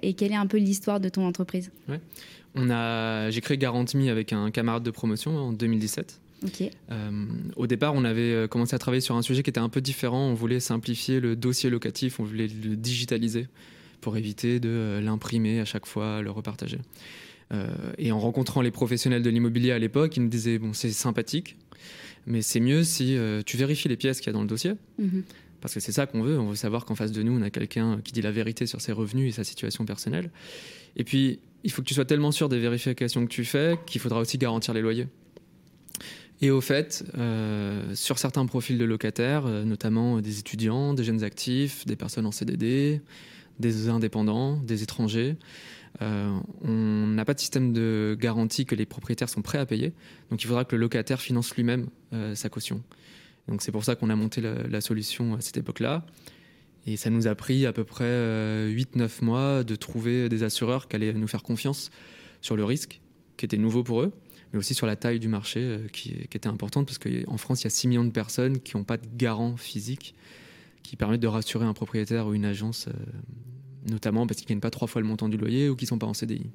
et 0.00 0.14
quelle 0.14 0.30
est 0.30 0.36
un 0.36 0.46
peu 0.46 0.58
l'histoire 0.58 1.00
de 1.00 1.08
ton 1.08 1.26
entreprise? 1.26 1.72
Ouais. 1.88 2.00
On 2.58 2.70
a, 2.70 3.30
j'ai 3.30 3.40
créé 3.40 3.56
GarantMe 3.56 4.08
avec 4.08 4.32
un 4.32 4.50
camarade 4.50 4.82
de 4.82 4.90
promotion 4.90 5.36
en 5.36 5.52
2017. 5.52 6.20
Euh, 6.90 7.10
au 7.56 7.66
départ, 7.66 7.94
on 7.94 8.04
avait 8.04 8.32
euh, 8.32 8.46
commencé 8.48 8.74
à 8.74 8.78
travailler 8.78 9.00
sur 9.00 9.16
un 9.16 9.22
sujet 9.22 9.42
qui 9.42 9.50
était 9.50 9.60
un 9.60 9.68
peu 9.68 9.80
différent. 9.80 10.28
On 10.28 10.34
voulait 10.34 10.60
simplifier 10.60 11.20
le 11.20 11.36
dossier 11.36 11.70
locatif, 11.70 12.20
on 12.20 12.24
voulait 12.24 12.48
le 12.48 12.76
digitaliser 12.76 13.46
pour 14.00 14.16
éviter 14.16 14.60
de 14.60 14.68
euh, 14.68 15.00
l'imprimer 15.00 15.60
à 15.60 15.64
chaque 15.64 15.86
fois, 15.86 16.22
le 16.22 16.30
repartager. 16.30 16.78
et 17.96 18.12
en 18.12 18.20
rencontrant 18.20 18.60
les 18.60 18.70
professionnels 18.70 19.22
de 19.22 19.30
l'immobilier 19.30 19.72
à 19.72 19.78
l'époque, 19.78 20.16
ils 20.16 20.22
nous 20.22 20.28
disaient 20.28 20.58
bon, 20.58 20.72
c'est 20.74 20.90
sympathique, 20.90 21.56
mais 22.26 22.42
c'est 22.42 22.60
mieux 22.60 22.84
si 22.84 23.16
tu 23.46 23.56
vérifies 23.56 23.88
les 23.88 23.96
pièces 23.96 24.20
qu'il 24.20 24.26
y 24.26 24.30
a 24.30 24.34
dans 24.34 24.42
le 24.42 24.48
dossier. 24.48 24.74
Mhm. 24.98 25.22
Parce 25.60 25.74
que 25.74 25.80
c'est 25.80 25.92
ça 25.92 26.06
qu'on 26.06 26.22
veut. 26.22 26.38
On 26.38 26.50
veut 26.50 26.56
savoir 26.56 26.84
qu'en 26.84 26.94
face 26.94 27.10
de 27.10 27.22
nous, 27.22 27.32
on 27.32 27.42
a 27.42 27.50
quelqu'un 27.50 28.00
qui 28.04 28.12
dit 28.12 28.22
la 28.22 28.30
vérité 28.30 28.66
sur 28.66 28.80
ses 28.80 28.92
revenus 28.92 29.30
et 29.30 29.32
sa 29.32 29.44
situation 29.44 29.84
personnelle. 29.84 30.30
Et 30.96 31.04
puis, 31.04 31.40
il 31.64 31.70
faut 31.70 31.82
que 31.82 31.86
tu 31.88 31.94
sois 31.94 32.04
tellement 32.04 32.32
sûr 32.32 32.48
des 32.48 32.58
vérifications 32.58 33.24
que 33.24 33.30
tu 33.30 33.44
fais 33.44 33.78
qu'il 33.86 34.00
faudra 34.00 34.20
aussi 34.20 34.38
garantir 34.38 34.74
les 34.74 34.80
loyers. 34.80 35.08
Et 36.40 36.50
au 36.50 36.60
fait, 36.60 37.04
euh, 37.16 37.94
sur 37.94 38.18
certains 38.18 38.46
profils 38.46 38.78
de 38.78 38.84
locataires, 38.84 39.46
euh, 39.46 39.64
notamment 39.64 40.20
des 40.20 40.38
étudiants, 40.38 40.94
des 40.94 41.02
jeunes 41.02 41.24
actifs, 41.24 41.84
des 41.84 41.96
personnes 41.96 42.26
en 42.26 42.32
CDD, 42.32 43.00
des 43.58 43.88
indépendants, 43.88 44.56
des 44.56 44.84
étrangers, 44.84 45.36
euh, 46.00 46.38
on 46.62 47.06
n'a 47.08 47.24
pas 47.24 47.34
de 47.34 47.40
système 47.40 47.72
de 47.72 48.16
garantie 48.18 48.66
que 48.66 48.76
les 48.76 48.86
propriétaires 48.86 49.28
sont 49.28 49.42
prêts 49.42 49.58
à 49.58 49.66
payer. 49.66 49.92
Donc 50.30 50.44
il 50.44 50.46
faudra 50.46 50.64
que 50.64 50.76
le 50.76 50.80
locataire 50.80 51.20
finance 51.20 51.54
lui-même 51.56 51.88
sa 52.34 52.48
caution. 52.48 52.82
Donc 53.48 53.62
c'est 53.62 53.72
pour 53.72 53.84
ça 53.84 53.96
qu'on 53.96 54.10
a 54.10 54.16
monté 54.16 54.40
la, 54.40 54.80
solution 54.80 55.34
à 55.34 55.40
cette 55.40 55.56
époque-là. 55.56 56.04
Et 56.88 56.96
ça 56.96 57.10
nous 57.10 57.26
a 57.26 57.34
pris 57.34 57.66
à 57.66 57.72
peu 57.72 57.84
près 57.84 58.04
8-9 58.04 59.24
mois 59.24 59.64
de 59.64 59.76
trouver 59.76 60.28
des 60.28 60.42
assureurs 60.42 60.88
qui 60.88 60.96
allaient 60.96 61.12
nous 61.12 61.28
faire 61.28 61.42
confiance 61.42 61.90
sur 62.40 62.56
le 62.56 62.64
risque, 62.64 63.00
qui 63.36 63.44
était 63.44 63.58
nouveau 63.58 63.82
pour 63.82 64.02
eux 64.02 64.12
mais 64.52 64.58
aussi 64.58 64.74
sur 64.74 64.86
la 64.86 64.96
taille 64.96 65.20
du 65.20 65.28
marché 65.28 65.60
euh, 65.60 65.88
qui, 65.92 66.10
était 66.10 66.46
importante 66.46 66.86
parce 66.86 66.98
qu'en 66.98 67.36
France, 67.36 67.62
il 67.62 67.64
y 67.64 67.66
a 67.66 67.70
6 67.70 67.88
millions 67.88 68.04
de 68.04 68.10
personnes 68.10 68.60
qui 68.60 68.76
n'ont 68.76 68.84
pas 68.84 68.96
de 68.96 69.06
garant 69.16 69.56
physique 69.56 70.14
qui 70.82 70.96
permettent 70.96 71.20
de 71.20 71.28
rassurer 71.28 71.66
un 71.66 71.74
propriétaire 71.74 72.26
ou 72.26 72.34
une 72.34 72.46
agence, 72.46 72.88
euh, 72.88 72.92
notamment 73.90 74.26
parce 74.26 74.40
qu'ils 74.40 74.46
ne 74.46 74.48
gagnent 74.54 74.60
pas 74.60 74.70
trois 74.70 74.88
fois 74.88 75.02
le 75.02 75.06
montant 75.06 75.28
du 75.28 75.36
loyer 75.36 75.68
ou 75.68 75.76
qu'ils 75.76 75.86
ne 75.86 75.90
sont 75.90 75.98
pas 75.98 76.06
en 76.06 76.14
CDI. 76.14 76.46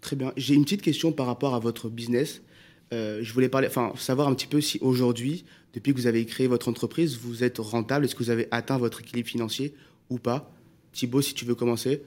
Très 0.00 0.16
bien. 0.16 0.32
J'ai 0.36 0.54
une 0.54 0.64
petite 0.64 0.82
question 0.82 1.12
par 1.12 1.26
rapport 1.26 1.54
à 1.54 1.60
votre 1.60 1.88
business. 1.88 2.42
Euh, 2.92 3.20
je 3.22 3.32
voulais 3.32 3.48
parler, 3.48 3.68
enfin, 3.68 3.92
savoir 3.96 4.28
un 4.28 4.34
petit 4.34 4.46
peu 4.46 4.60
si 4.60 4.78
aujourd'hui, 4.80 5.44
depuis 5.74 5.92
que 5.92 5.98
vous 5.98 6.06
avez 6.06 6.24
créé 6.26 6.46
votre 6.46 6.68
entreprise, 6.68 7.16
vous 7.16 7.42
êtes 7.42 7.58
rentable. 7.58 8.04
Est-ce 8.04 8.14
que 8.14 8.22
vous 8.22 8.30
avez 8.30 8.48
atteint 8.50 8.78
votre 8.78 9.00
équilibre 9.00 9.28
financier 9.28 9.74
ou 10.10 10.18
pas? 10.18 10.50
Thibaut, 10.92 11.22
si 11.22 11.34
tu 11.34 11.44
veux 11.44 11.54
commencer. 11.54 12.02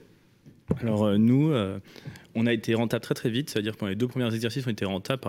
Alors 0.80 1.16
nous, 1.16 1.52
on 2.34 2.46
a 2.46 2.52
été 2.52 2.74
rentable 2.74 3.02
très 3.02 3.14
très 3.14 3.30
vite, 3.30 3.50
c'est-à-dire 3.50 3.76
que 3.76 3.84
les 3.84 3.94
deux 3.94 4.08
premiers 4.08 4.32
exercices, 4.34 4.66
on 4.66 4.70
était 4.70 4.84
rentable 4.84 5.22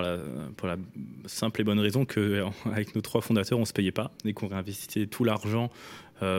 pour 0.56 0.68
la 0.68 0.78
simple 1.28 1.62
et 1.62 1.64
bonne 1.64 1.80
raison 1.80 2.06
qu'avec 2.06 2.96
nos 2.96 3.02
trois 3.02 3.22
fondateurs, 3.22 3.60
on 3.60 3.62
ne 3.62 3.68
se 3.68 3.74
payait 3.74 3.92
pas 3.92 4.12
et 4.26 4.34
qu'on 4.34 4.48
réinvestissait 4.48 5.06
tout 5.06 5.24
l'argent 5.24 5.70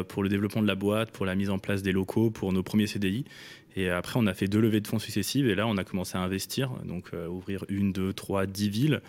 pour 0.09 0.25
le 0.25 0.29
développement 0.29 0.63
de 0.63 0.67
la 0.67 0.75
boîte, 0.75 1.13
pour 1.13 1.27
la 1.27 1.37
mise 1.37 1.51
en 1.51 1.59
place 1.59 1.83
des 1.83 1.93
locaux, 1.93 2.31
pour 2.31 2.53
nos 2.53 2.65
premiers 2.65 2.89
CDI. 2.89 3.25
Et 3.79 3.91
après, 3.91 4.19
on 4.19 4.27
a 4.27 4.35
fait 4.35 4.49
deux 4.49 4.59
levées 4.59 4.81
de 4.81 4.89
fonds 4.89 4.99
successives 4.99 5.49
et 5.49 5.55
là, 5.55 5.65
on 5.69 5.77
a 5.77 5.85
commencé 5.85 6.19
à 6.19 6.21
investir, 6.21 6.73
donc 6.85 7.11
euh, 7.15 7.29
ouvrir 7.29 7.65
une, 7.69 7.93
deux, 7.93 8.13
trois, 8.13 8.45
dix 8.45 8.69
villes. 8.69 9.03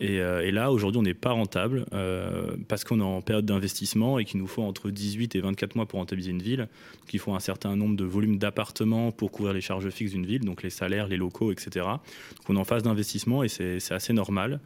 Et, 0.00 0.20
euh, 0.20 0.46
et, 0.46 0.52
là, 0.52 0.70
aujourd'hui, 0.70 1.00
on 1.00 1.02
n'est 1.02 1.14
pas 1.14 1.32
rentable 1.32 1.84
euh, 1.92 2.56
parce 2.68 2.84
qu'on 2.84 3.00
est 3.00 3.02
en 3.02 3.22
période 3.22 3.44
d'investissement 3.44 4.20
et 4.20 4.24
qu'il 4.24 4.38
nous 4.38 4.46
faut 4.46 4.62
entre 4.62 4.90
18 4.90 5.34
et 5.34 5.40
24 5.40 5.74
mois 5.74 5.86
pour 5.86 5.98
rentabiliser 5.98 6.30
une 6.30 6.42
ville. 6.42 6.60
Donc, 6.60 7.12
il 7.12 7.18
faut 7.18 7.34
un 7.34 7.40
certain 7.40 7.74
nombre 7.74 7.96
de 7.96 8.04
volumes 8.04 8.38
d'appartements 8.38 9.10
pour 9.10 9.32
couvrir 9.32 9.52
les 9.52 9.60
charges 9.60 9.90
fixes 9.90 10.12
d'une 10.12 10.26
ville, 10.26 10.44
donc 10.44 10.62
les 10.62 10.70
salaires, 10.70 11.08
les 11.08 11.16
locaux, 11.16 11.50
etc. 11.50 11.84
Donc, 11.84 12.50
on 12.50 12.54
est 12.54 12.60
en 12.60 12.64
phase 12.64 12.84
d'investissement 12.84 13.42
et 13.42 13.48
c'est 13.48 13.90
assez 13.90 14.12
normal. 14.12 14.60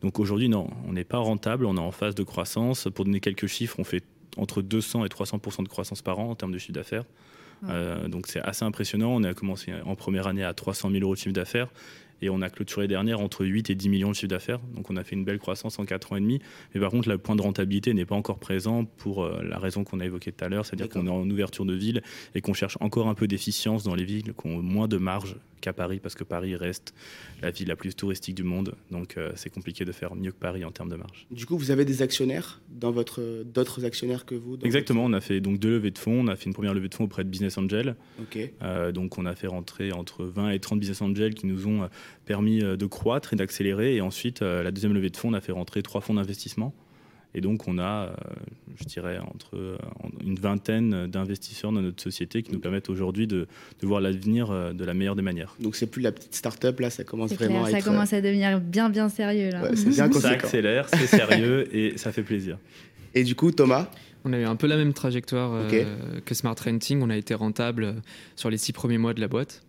Donc 0.00 0.18
aujourd'hui, 0.18 0.48
non, 0.48 0.68
on 0.88 0.94
n'est 0.94 1.04
pas 1.04 1.18
rentable, 1.18 1.66
on 1.66 1.76
est 1.76 1.80
en 1.80 1.92
phase 1.92 2.14
de 2.14 2.22
croissance. 2.22 2.88
Pour 2.94 3.04
donner 3.04 3.20
quelques 3.20 3.48
chiffres, 3.48 3.76
on 3.78 3.84
fait 3.84 4.02
entre 4.38 4.62
200 4.62 5.04
et 5.04 5.08
300% 5.08 5.62
de 5.62 5.68
croissance 5.68 6.00
par 6.00 6.18
an 6.20 6.30
en 6.30 6.34
termes 6.34 6.52
de 6.52 6.58
chiffre 6.58 6.72
d'affaires. 6.72 7.04
Euh, 7.68 8.08
donc 8.08 8.26
c'est 8.26 8.40
assez 8.40 8.64
impressionnant. 8.64 9.10
On 9.10 9.22
a 9.24 9.34
commencé 9.34 9.72
en 9.84 9.94
première 9.94 10.26
année 10.26 10.44
à 10.44 10.54
300 10.54 10.90
000 10.90 11.02
euros 11.02 11.14
de 11.14 11.18
chiffre 11.18 11.34
d'affaires 11.34 11.68
et 12.22 12.30
on 12.30 12.42
a 12.42 12.50
clôturé 12.50 12.88
dernière 12.88 13.20
entre 13.20 13.44
8 13.44 13.70
et 13.70 13.74
10 13.74 13.88
millions 13.88 14.10
de 14.10 14.14
chiffre 14.14 14.28
d'affaires. 14.28 14.60
Donc 14.74 14.90
on 14.90 14.96
a 14.96 15.04
fait 15.04 15.16
une 15.16 15.24
belle 15.24 15.38
croissance 15.38 15.78
en 15.78 15.84
4 15.84 16.12
ans 16.12 16.16
et 16.16 16.20
demi. 16.20 16.40
Mais 16.74 16.80
par 16.80 16.90
contre, 16.90 17.08
le 17.08 17.18
point 17.18 17.36
de 17.36 17.42
rentabilité 17.42 17.94
n'est 17.94 18.06
pas 18.06 18.14
encore 18.14 18.38
présent 18.38 18.84
pour 18.84 19.24
euh, 19.24 19.42
la 19.42 19.58
raison 19.58 19.84
qu'on 19.84 20.00
a 20.00 20.04
évoquée 20.04 20.32
tout 20.32 20.44
à 20.44 20.48
l'heure, 20.48 20.66
c'est-à-dire 20.66 20.88
qu'on 20.88 21.06
est 21.06 21.10
en 21.10 21.28
ouverture 21.28 21.64
de 21.64 21.74
ville 21.74 22.02
et 22.34 22.40
qu'on 22.40 22.54
cherche 22.54 22.76
encore 22.80 23.08
un 23.08 23.14
peu 23.14 23.26
d'efficience 23.26 23.84
dans 23.84 23.94
les 23.94 24.04
villes 24.04 24.32
qui 24.34 24.46
ont 24.46 24.62
moins 24.62 24.88
de 24.88 24.96
marge 24.96 25.36
qu'à 25.64 25.72
Paris, 25.72 25.98
parce 25.98 26.14
que 26.14 26.24
Paris 26.24 26.56
reste 26.56 26.92
la 27.40 27.50
ville 27.50 27.68
la 27.68 27.76
plus 27.76 27.94
touristique 27.94 28.34
du 28.34 28.42
monde. 28.42 28.74
Donc 28.90 29.16
euh, 29.16 29.32
c'est 29.34 29.48
compliqué 29.48 29.86
de 29.86 29.92
faire 29.92 30.14
mieux 30.14 30.30
que 30.30 30.36
Paris 30.38 30.64
en 30.64 30.70
termes 30.70 30.90
de 30.90 30.96
marge. 30.96 31.26
Du 31.30 31.46
coup, 31.46 31.56
vous 31.56 31.70
avez 31.70 31.86
des 31.86 32.02
actionnaires 32.02 32.60
dans 32.68 32.90
votre 32.90 33.42
d'autres 33.44 33.84
actionnaires 33.84 34.26
que 34.26 34.34
vous 34.34 34.58
Exactement. 34.62 35.04
On 35.04 35.12
a 35.14 35.22
fait 35.22 35.40
donc 35.40 35.58
deux 35.58 35.70
levées 35.70 35.90
de 35.90 35.98
fonds. 35.98 36.20
On 36.20 36.28
a 36.28 36.36
fait 36.36 36.46
une 36.46 36.52
première 36.52 36.74
levée 36.74 36.88
de 36.88 36.94
fonds 36.94 37.04
auprès 37.04 37.24
de 37.24 37.30
Business 37.30 37.56
Angel. 37.56 37.96
Euh, 38.62 38.92
donc 38.92 39.16
on 39.16 39.24
a 39.24 39.34
fait 39.34 39.46
rentrer 39.46 39.92
entre 39.92 40.24
20 40.24 40.50
et 40.50 40.58
30 40.58 40.78
Business 40.78 41.00
Angel 41.00 41.34
qui 41.34 41.46
nous 41.46 41.66
ont 41.66 41.88
permis 42.24 42.60
de 42.60 42.86
croître 42.86 43.32
et 43.32 43.36
d'accélérer. 43.36 43.96
Et 43.96 44.00
ensuite, 44.00 44.40
la 44.40 44.70
deuxième 44.70 44.94
levée 44.94 45.10
de 45.10 45.16
fonds, 45.16 45.30
on 45.30 45.34
a 45.34 45.40
fait 45.40 45.52
rentrer 45.52 45.82
trois 45.82 46.00
fonds 46.00 46.14
d'investissement. 46.14 46.74
Et 47.34 47.40
donc, 47.40 47.66
on 47.66 47.78
a, 47.78 47.82
euh, 47.82 48.14
je 48.76 48.84
dirais, 48.84 49.18
entre 49.18 49.56
euh, 49.56 49.76
une 50.24 50.36
vingtaine 50.36 51.08
d'investisseurs 51.08 51.72
dans 51.72 51.82
notre 51.82 52.00
société 52.00 52.44
qui 52.44 52.52
nous 52.52 52.60
permettent 52.60 52.88
aujourd'hui 52.88 53.26
de, 53.26 53.48
de, 53.80 53.86
voir 53.86 54.00
l'avenir 54.00 54.50
euh, 54.50 54.72
de 54.72 54.84
la 54.84 54.94
meilleure 54.94 55.16
des 55.16 55.22
manières. 55.22 55.56
Donc, 55.58 55.74
c'est 55.74 55.88
plus 55.88 56.00
la 56.00 56.12
petite 56.12 56.34
start-up, 56.34 56.78
là, 56.78 56.90
ça 56.90 57.02
commence 57.02 57.32
vraiment 57.32 57.64
à 57.64 57.70
ça 57.70 57.82
commence 57.82 58.12
à 58.12 58.20
devenir 58.20 58.60
bien, 58.60 58.88
bien 58.88 59.08
sérieux, 59.08 59.50
là. 59.50 59.68
bien 59.72 60.12
ça 60.12 60.30
accélère, 60.30 60.88
c'est 60.88 61.08
sérieux 61.08 61.68
et 61.76 61.98
ça 61.98 62.12
fait 62.12 62.22
plaisir. 62.22 62.56
Et 63.14 63.24
du 63.24 63.34
coup, 63.34 63.50
Thomas? 63.50 63.88
On 64.24 64.32
a 64.32 64.38
eu 64.38 64.44
un 64.44 64.56
peu 64.56 64.68
la 64.68 64.76
même 64.76 64.94
trajectoire 64.94 65.68
que 66.24 66.34
Smart 66.34 66.56
Renting. 66.58 67.02
On 67.02 67.10
a 67.10 67.16
été 67.16 67.34
rentable 67.34 67.96
sur 68.36 68.48
les 68.48 68.56
six 68.56 68.72
premiers 68.72 68.96
mois 68.96 69.12
de 69.12 69.20
la 69.20 69.28
boîte 69.28 69.62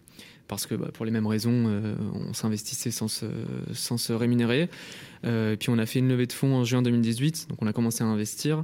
parce 0.48 0.66
que 0.66 0.75
bah, 0.75 0.90
pour 0.94 1.06
les 1.06 1.12
mêmes 1.12 1.28
raisons, 1.28 1.66
euh, 1.68 1.96
on 2.14 2.34
s'investissait 2.34 2.92
sans 2.92 3.08
se, 3.08 3.25
sans 3.74 3.98
se 3.98 4.14
rémunérer. 4.14 4.70
Euh, 5.25 5.54
et 5.54 5.58
puis 5.58 5.70
on 5.70 5.78
a 5.78 5.86
fait 5.86 6.00
une 6.00 6.10
levée 6.10 6.28
de 6.28 6.34
fonds 6.34 6.56
en 6.56 6.64
juin 6.64 6.82
2018, 6.82 7.48
donc 7.50 7.62
on 7.62 7.68
a 7.68 7.74
commencé 7.74 8.04
à 8.04 8.08
investir. 8.08 8.64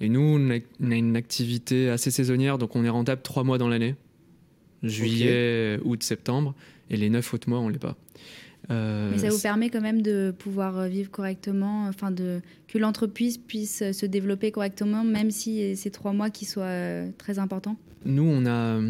Et 0.00 0.08
nous, 0.08 0.20
on 0.20 0.50
a, 0.50 0.58
une 0.94 1.16
activité 1.16 1.88
assez 1.88 2.10
saisonnière, 2.10 2.58
donc 2.58 2.76
on 2.76 2.84
est 2.84 2.88
rentable 2.88 3.22
trois 3.22 3.44
mois 3.44 3.58
dans 3.58 3.68
l'année, 3.68 3.94
juillet, 4.82 5.78
août, 5.84 6.02
septembre, 6.02 6.54
et 6.90 6.96
les 6.96 7.10
neuf 7.10 7.32
autres 7.34 7.48
mois, 7.48 7.58
on 7.58 7.68
l'est 7.68 7.78
pas. 7.78 7.96
Euh, 8.70 9.10
Mais 9.10 9.18
ça 9.18 9.28
vous 9.28 9.40
permet 9.40 9.70
quand 9.70 9.80
même 9.80 10.02
de 10.02 10.34
pouvoir 10.36 10.78
euh, 10.78 10.88
vivre 10.88 11.10
correctement, 11.10 11.86
enfin 11.86 12.10
de 12.10 12.40
que 12.68 12.78
l'entreprise 12.78 13.38
puisse 13.38 13.82
euh, 13.82 13.92
se 13.92 14.06
développer 14.06 14.50
correctement, 14.50 15.04
même 15.04 15.30
si 15.30 15.76
c'est 15.76 15.90
trois 15.90 16.12
mois 16.12 16.30
qui 16.30 16.44
soient 16.44 17.04
très 17.18 17.38
importants. 17.38 17.76
Nous, 18.04 18.22
on 18.22 18.46
a 18.46 18.80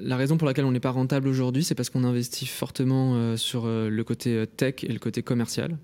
la 0.00 0.16
raison 0.16 0.36
pour 0.36 0.46
laquelle 0.46 0.66
on 0.66 0.72
n'est 0.72 0.80
pas 0.80 0.90
rentable 0.90 1.28
aujourd'hui, 1.28 1.64
c'est 1.64 1.74
parce 1.74 1.88
qu'on 1.88 2.04
investit 2.04 2.44
fortement 2.44 3.34
sur 3.38 3.66
le 3.66 4.04
côté 4.04 4.44
tech 4.58 4.74
et 4.82 4.92
le 4.92 4.98
côté 4.98 5.22
commercial. 5.22 5.78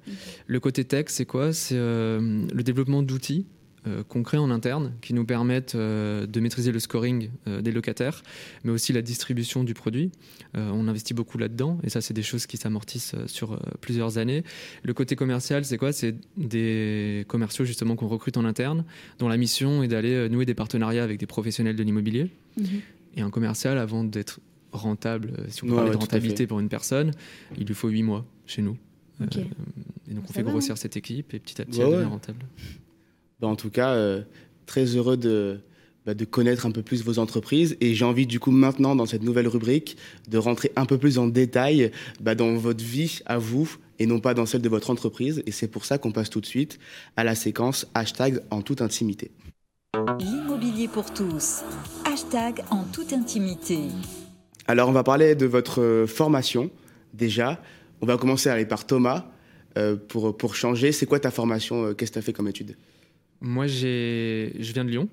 Le 0.46 0.60
côté 0.60 0.84
tech, 0.84 1.06
c'est 1.08 1.24
quoi? 1.24 1.54
C'est 1.54 1.78
le 1.78 2.60
développement 2.62 3.02
d'outils 3.02 3.46
euh, 3.46 3.61
concrets 4.08 4.38
en 4.38 4.50
interne 4.50 4.92
qui 5.00 5.12
nous 5.12 5.24
permettent 5.24 5.74
euh, 5.74 6.26
de 6.26 6.40
maîtriser 6.40 6.70
le 6.70 6.78
scoring 6.78 7.30
euh, 7.48 7.60
des 7.62 7.72
locataires, 7.72 8.22
mais 8.64 8.70
aussi 8.70 8.92
la 8.92 9.02
distribution 9.02 9.64
du 9.64 9.74
produit. 9.74 10.10
on 10.54 10.86
investit 10.86 11.14
beaucoup 11.14 11.38
là-dedans 11.38 11.78
et 11.82 11.90
ça, 11.90 12.00
c'est 12.00 12.14
des 12.14 12.22
choses 12.22 12.46
qui 12.46 12.56
s'amortissent 12.56 13.14
sur 13.26 13.58
plusieurs 13.80 14.18
années. 14.18 14.44
Le 14.82 14.94
côté 14.94 15.16
commercial, 15.16 15.64
c'est 15.64 15.78
quoi? 15.78 15.92
C'est 15.92 16.14
des 16.36 17.24
commerciaux 17.28 17.64
justement 17.64 17.96
qu'on 17.96 18.08
recrute 18.08 18.36
en 18.36 18.44
interne, 18.44 18.84
dont 19.18 19.28
la 19.28 19.36
mission 19.36 19.82
est 19.82 19.88
d'aller 19.88 20.28
nouer 20.28 20.44
des 20.44 20.54
partenariats 20.54 21.04
avec 21.04 21.18
des 21.18 21.26
professionnels 21.26 21.76
de 21.76 21.82
l'immobilier. 21.82 22.30
Mhm. 22.56 22.66
Et 23.16 23.20
un 23.22 23.30
commercial, 23.30 23.78
avant 23.78 24.04
d'être 24.04 24.40
rentable, 24.72 25.32
si 25.48 25.64
on 25.64 25.68
parle 25.68 25.90
de 25.90 25.96
rentabilité 25.96 26.46
pour 26.46 26.60
une 26.60 26.68
personne, 26.68 27.12
il 27.58 27.66
lui 27.66 27.74
faut 27.74 27.88
huit 27.88 28.02
mois 28.02 28.24
chez 28.46 28.62
nous. 28.62 28.76
et 29.20 30.14
donc 30.14 30.24
on 30.28 30.32
fait 30.32 30.42
grossir 30.42 30.72
hein? 30.72 30.76
cette 30.76 30.96
équipe 30.96 31.34
et 31.34 31.38
petit 31.38 31.60
à 31.60 31.64
petit 31.64 31.80
elle 31.80 31.90
devient 31.90 32.04
rentable. 32.04 32.44
Bah, 33.42 33.48
en 33.48 33.56
tout 33.56 33.70
cas, 33.70 33.90
euh, 33.90 34.22
très 34.66 34.84
heureux 34.84 35.16
de, 35.16 35.58
bah, 36.06 36.14
de 36.14 36.24
connaître 36.24 36.64
un 36.64 36.70
peu 36.70 36.82
plus 36.82 37.02
vos 37.02 37.18
entreprises. 37.18 37.76
Et 37.80 37.92
j'ai 37.92 38.04
envie, 38.04 38.26
du 38.26 38.38
coup, 38.38 38.52
maintenant, 38.52 38.94
dans 38.94 39.04
cette 39.04 39.24
nouvelle 39.24 39.48
rubrique, 39.48 39.96
de 40.28 40.38
rentrer 40.38 40.70
un 40.76 40.86
peu 40.86 40.96
plus 40.96 41.18
en 41.18 41.26
détail 41.26 41.90
bah, 42.20 42.36
dans 42.36 42.54
votre 42.54 42.84
vie 42.84 43.18
à 43.26 43.38
vous 43.38 43.68
et 43.98 44.06
non 44.06 44.20
pas 44.20 44.32
dans 44.34 44.46
celle 44.46 44.62
de 44.62 44.68
votre 44.68 44.90
entreprise. 44.90 45.42
Et 45.44 45.50
c'est 45.50 45.66
pour 45.66 45.84
ça 45.84 45.98
qu'on 45.98 46.12
passe 46.12 46.30
tout 46.30 46.40
de 46.40 46.46
suite 46.46 46.78
à 47.16 47.24
la 47.24 47.34
séquence 47.34 47.88
hashtag 47.94 48.40
en 48.50 48.62
toute 48.62 48.80
intimité. 48.80 49.32
L'immobilier 50.20 50.86
pour 50.86 51.12
tous. 51.12 51.62
Hashtag 52.04 52.62
en 52.70 52.84
toute 52.84 53.12
intimité. 53.12 53.80
Alors, 54.68 54.88
on 54.88 54.92
va 54.92 55.02
parler 55.02 55.34
de 55.34 55.46
votre 55.46 56.06
formation. 56.06 56.70
Déjà, 57.12 57.60
on 58.00 58.06
va 58.06 58.16
commencer 58.18 58.48
aller 58.48 58.66
par 58.66 58.86
Thomas. 58.86 59.26
Euh, 59.78 59.96
pour, 59.96 60.36
pour 60.36 60.54
changer, 60.54 60.92
c'est 60.92 61.06
quoi 61.06 61.18
ta 61.18 61.30
formation 61.30 61.86
euh, 61.86 61.94
Qu'est-ce 61.94 62.12
que 62.12 62.14
tu 62.14 62.18
as 62.18 62.22
fait 62.22 62.32
comme 62.32 62.48
étude? 62.48 62.76
Moi, 63.42 63.66
je 63.66 64.72
viens 64.72 64.84
de 64.84 64.90
Lyon. 64.90 65.08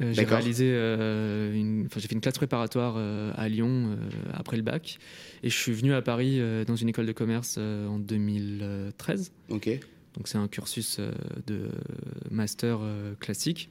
Euh, 0.00 0.12
j'ai 0.12 0.24
réalisé 0.24 0.70
euh, 0.72 1.52
une, 1.52 1.88
j'ai 1.94 2.08
fait 2.08 2.14
une 2.14 2.20
classe 2.20 2.36
préparatoire 2.36 2.94
euh, 2.96 3.30
à 3.34 3.48
Lyon 3.48 3.96
après 4.32 4.56
le 4.56 4.62
bac 4.62 4.98
et 5.42 5.50
je 5.50 5.56
suis 5.56 5.72
venu 5.72 5.92
à 5.92 6.00
Paris 6.00 6.40
dans 6.66 6.76
une 6.76 6.88
école 6.88 7.06
de 7.06 7.12
commerce 7.12 7.58
en 7.58 7.98
2013. 7.98 9.32
Ok. 9.50 9.68
Donc 10.14 10.28
c'est 10.28 10.38
un 10.38 10.48
cursus 10.48 11.00
de 11.46 11.68
master 12.30 12.80
classique 13.20 13.70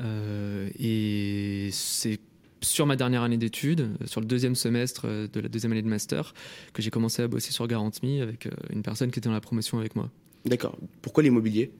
et 0.00 1.68
c'est 1.72 2.20
sur 2.60 2.86
ma 2.86 2.96
dernière 2.96 3.22
année 3.22 3.36
d'études, 3.36 3.88
sur 4.06 4.20
le 4.20 4.26
deuxième 4.26 4.56
semestre 4.56 5.06
de 5.06 5.40
la 5.40 5.48
deuxième 5.48 5.72
année 5.72 5.82
de 5.82 5.88
master, 5.88 6.34
que 6.72 6.82
j'ai 6.82 6.90
commencé 6.90 7.22
à 7.22 7.28
bosser 7.28 7.52
sur 7.52 7.66
GarantMe 7.68 8.20
avec 8.20 8.48
une 8.70 8.82
personne 8.82 9.10
qui 9.10 9.20
était 9.20 9.28
dans 9.28 9.34
la 9.34 9.40
promotion 9.40 9.78
avec 9.78 9.94
moi. 9.94 10.10
D'accord. 10.44 10.76
Pourquoi 11.02 11.22
l'immobilier? 11.22 11.72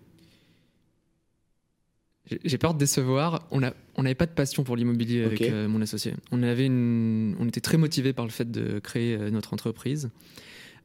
J'ai 2.45 2.59
peur 2.59 2.75
de 2.75 2.79
décevoir. 2.79 3.47
On 3.51 3.61
n'avait 3.61 3.75
on 3.97 4.05
pas 4.15 4.27
de 4.27 4.33
passion 4.33 4.65
pour 4.65 4.77
l'immobilier 4.77 5.25
avec 5.25 5.43
euh, 5.43 5.69
mon 5.69 5.81
associé. 5.81 6.15
On, 6.31 6.43
avait 6.43 6.67
une, 6.67 7.37
on 7.39 7.47
était 7.47 7.61
très 7.61 7.77
motivés 7.77 8.13
par 8.13 8.25
le 8.25 8.31
fait 8.31 8.51
de 8.51 8.79
créer 8.79 9.15
euh, 9.15 9.31
notre 9.31 9.55
entreprise. 9.55 10.11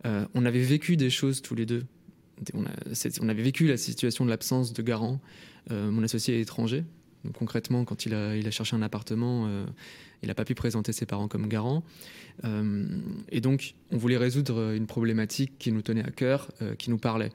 Euh, 0.06 0.26
on 0.34 0.46
avait 0.46 0.62
vécu 0.62 0.98
des 0.98 1.10
choses 1.10 1.42
tous 1.42 1.56
les 1.56 1.66
deux. 1.66 1.84
On, 2.54 2.64
on 3.22 3.30
avait 3.30 3.44
vécu 3.44 3.68
la 3.68 3.78
situation 3.78 4.26
de 4.26 4.30
l'absence 4.30 4.74
de 4.74 4.82
garant. 4.82 5.20
mon 5.70 6.04
associé 6.04 6.38
est 6.38 6.42
étranger. 6.42 6.84
Donc, 7.24 7.34
concrètement, 7.34 7.86
quand 7.86 8.06
il 8.06 8.14
a, 8.14 8.36
il 8.36 8.46
a 8.48 8.52
cherché 8.52 8.76
un 8.76 8.82
appartement, 8.82 9.48
il 10.22 10.28
n'a 10.28 10.34
pas 10.36 10.44
pu 10.44 10.56
présenter 10.56 10.92
ses 10.92 11.06
parents 11.06 11.30
comme 11.30 11.48
garant. 11.48 11.84
et 12.44 13.40
donc, 13.40 13.76
on 13.92 13.98
voulait 13.98 14.18
résoudre 14.18 14.74
une 14.74 14.88
problématique 14.88 15.54
qui 15.58 15.72
nous 15.72 15.84
tenait 15.84 16.04
à 16.04 16.12
cœur, 16.12 16.50
qui 16.78 16.90
nous 16.90 16.98
parlait. 16.98 17.32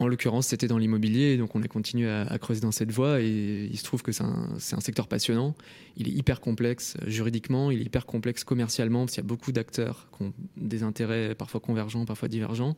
En 0.00 0.06
l'occurrence, 0.06 0.46
c'était 0.46 0.68
dans 0.68 0.78
l'immobilier, 0.78 1.36
donc 1.36 1.56
on 1.56 1.62
a 1.62 1.66
continué 1.66 2.08
à, 2.08 2.38
creuser 2.38 2.60
dans 2.60 2.70
cette 2.70 2.92
voie, 2.92 3.20
et 3.20 3.68
il 3.68 3.76
se 3.76 3.82
trouve 3.82 4.02
que 4.02 4.12
c'est 4.12 4.22
un, 4.22 4.80
secteur 4.80 5.08
passionnant. 5.08 5.56
Il 5.96 6.06
est 6.06 6.12
hyper 6.12 6.40
complexe 6.40 6.96
juridiquement, 7.04 7.72
il 7.72 7.80
est 7.80 7.84
hyper 7.84 8.06
complexe 8.06 8.44
commercialement, 8.44 9.00
parce 9.00 9.14
qu'il 9.14 9.24
y 9.24 9.26
a 9.26 9.28
beaucoup 9.28 9.50
d'acteurs 9.50 10.06
qui 10.16 10.22
ont 10.22 10.32
des 10.56 10.84
intérêts 10.84 11.34
parfois 11.34 11.58
convergents, 11.58 12.04
parfois 12.04 12.28
divergents. 12.28 12.76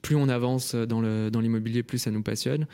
Plus 0.00 0.16
on 0.16 0.30
avance 0.30 0.74
dans 0.74 1.40
l'immobilier, 1.40 1.82
plus 1.82 1.98
ça 1.98 2.10
nous 2.10 2.22
passionne. 2.22 2.66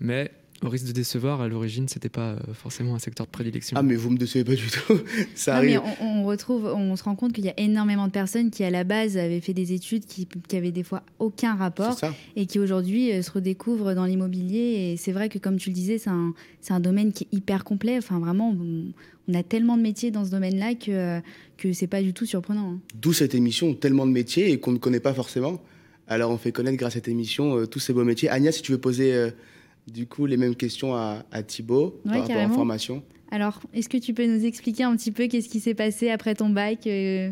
Mais 0.00 0.32
au 0.62 0.68
risque 0.68 0.86
de 0.86 0.92
décevoir, 0.92 1.40
à 1.40 1.48
l'origine, 1.48 1.88
c'était 1.88 2.10
pas 2.10 2.32
euh, 2.32 2.38
forcément 2.52 2.94
un 2.94 2.98
secteur 2.98 3.26
de 3.26 3.30
prédilection. 3.30 3.76
Ah, 3.78 3.82
mais 3.82 3.94
vous 3.94 4.10
me 4.10 4.18
décevez 4.18 4.44
pas 4.44 4.54
du 4.54 4.66
tout. 4.68 5.00
Ça 5.34 5.56
arrive. 5.56 5.80
Mais 5.82 5.94
on, 6.02 6.24
retrouve, 6.24 6.66
on 6.66 6.94
se 6.96 7.02
rend 7.02 7.16
compte 7.16 7.32
qu'il 7.32 7.44
y 7.44 7.48
a 7.48 7.58
énormément 7.58 8.06
de 8.06 8.12
personnes 8.12 8.50
qui, 8.50 8.62
à 8.62 8.70
la 8.70 8.84
base, 8.84 9.16
avaient 9.16 9.40
fait 9.40 9.54
des 9.54 9.72
études 9.72 10.04
qui, 10.04 10.26
qui 10.26 10.56
avaient 10.56 10.70
des 10.70 10.82
fois 10.82 11.02
aucun 11.18 11.54
rapport 11.54 11.98
et 12.36 12.46
qui 12.46 12.58
aujourd'hui 12.58 13.12
euh, 13.12 13.22
se 13.22 13.30
redécouvrent 13.30 13.94
dans 13.94 14.04
l'immobilier. 14.04 14.92
Et 14.92 14.96
c'est 14.98 15.12
vrai 15.12 15.30
que, 15.30 15.38
comme 15.38 15.56
tu 15.56 15.70
le 15.70 15.74
disais, 15.74 15.96
c'est 15.96 16.10
un, 16.10 16.34
un, 16.68 16.80
domaine 16.80 17.12
qui 17.12 17.24
est 17.24 17.36
hyper 17.36 17.64
complet. 17.64 17.96
Enfin, 17.96 18.18
vraiment, 18.18 18.54
on, 18.54 18.92
a 19.32 19.42
tellement 19.44 19.76
de 19.76 19.82
métiers 19.82 20.10
dans 20.10 20.24
ce 20.24 20.30
domaine-là 20.30 20.74
que, 20.74 21.20
que 21.56 21.72
c'est 21.72 21.86
pas 21.86 22.02
du 22.02 22.12
tout 22.12 22.26
surprenant. 22.26 22.72
Hein. 22.72 22.80
D'où 23.00 23.12
cette 23.12 23.34
émission, 23.34 23.74
tellement 23.74 24.04
de 24.04 24.10
métiers 24.10 24.50
et 24.50 24.58
qu'on 24.58 24.72
ne 24.72 24.78
connaît 24.78 25.00
pas 25.00 25.14
forcément. 25.14 25.62
Alors, 26.08 26.32
on 26.32 26.36
fait 26.36 26.50
connaître 26.50 26.76
grâce 26.76 26.94
à 26.94 26.94
cette 26.94 27.08
émission 27.08 27.56
euh, 27.56 27.66
tous 27.66 27.78
ces 27.78 27.92
beaux 27.92 28.04
métiers. 28.04 28.28
Agnès, 28.28 28.54
si 28.54 28.62
tu 28.62 28.72
veux 28.72 28.78
poser 28.78 29.30
Du 29.92 30.06
coup, 30.06 30.26
les 30.26 30.36
mêmes 30.36 30.54
questions 30.54 30.94
à, 30.94 31.42
Thibaut 31.46 32.00
par 32.04 32.20
rapport 32.20 32.36
à 32.36 32.48
formation. 32.48 33.02
Alors, 33.30 33.60
est-ce 33.72 33.88
que 33.88 33.96
tu 33.96 34.14
peux 34.14 34.26
nous 34.26 34.44
expliquer 34.44 34.84
un 34.84 34.96
petit 34.96 35.12
peu 35.12 35.26
qu'est-ce 35.28 35.48
qui 35.48 35.60
s'est 35.60 35.74
passé 35.74 36.10
après 36.10 36.34
ton 36.34 36.50
bac 36.50 36.86
euh 36.86 37.30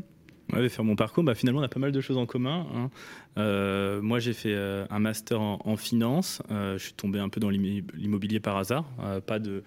Ouais, 0.53 0.69
faire 0.71 0.85
mon 0.85 0.97
parcours, 0.97 1.25
bah, 1.25 1.35
finalement, 1.35 1.61
on 1.61 1.63
a 1.63 1.69
pas 1.69 1.81
mal 1.81 1.93
de 1.93 2.01
choses 2.01 2.17
en 2.17 2.25
commun. 2.25 2.67
Hein. 2.75 2.91
Euh, 3.37 4.01
moi, 4.01 4.19
j'ai 4.19 4.33
fait 4.33 4.55
euh, 4.55 4.87
un 4.89 4.99
master 4.99 5.41
en, 5.41 5.77
finance. 5.77 6.43
je 6.51 6.79
suis 6.79 6.95
tombé 6.95 7.19
un 7.19 7.29
peu 7.29 7.39
dans 7.39 7.51
l'immobilier 7.51 8.41
par 8.41 8.57
hasard. 8.57 8.85
pas 9.27 9.39
de 9.39 9.63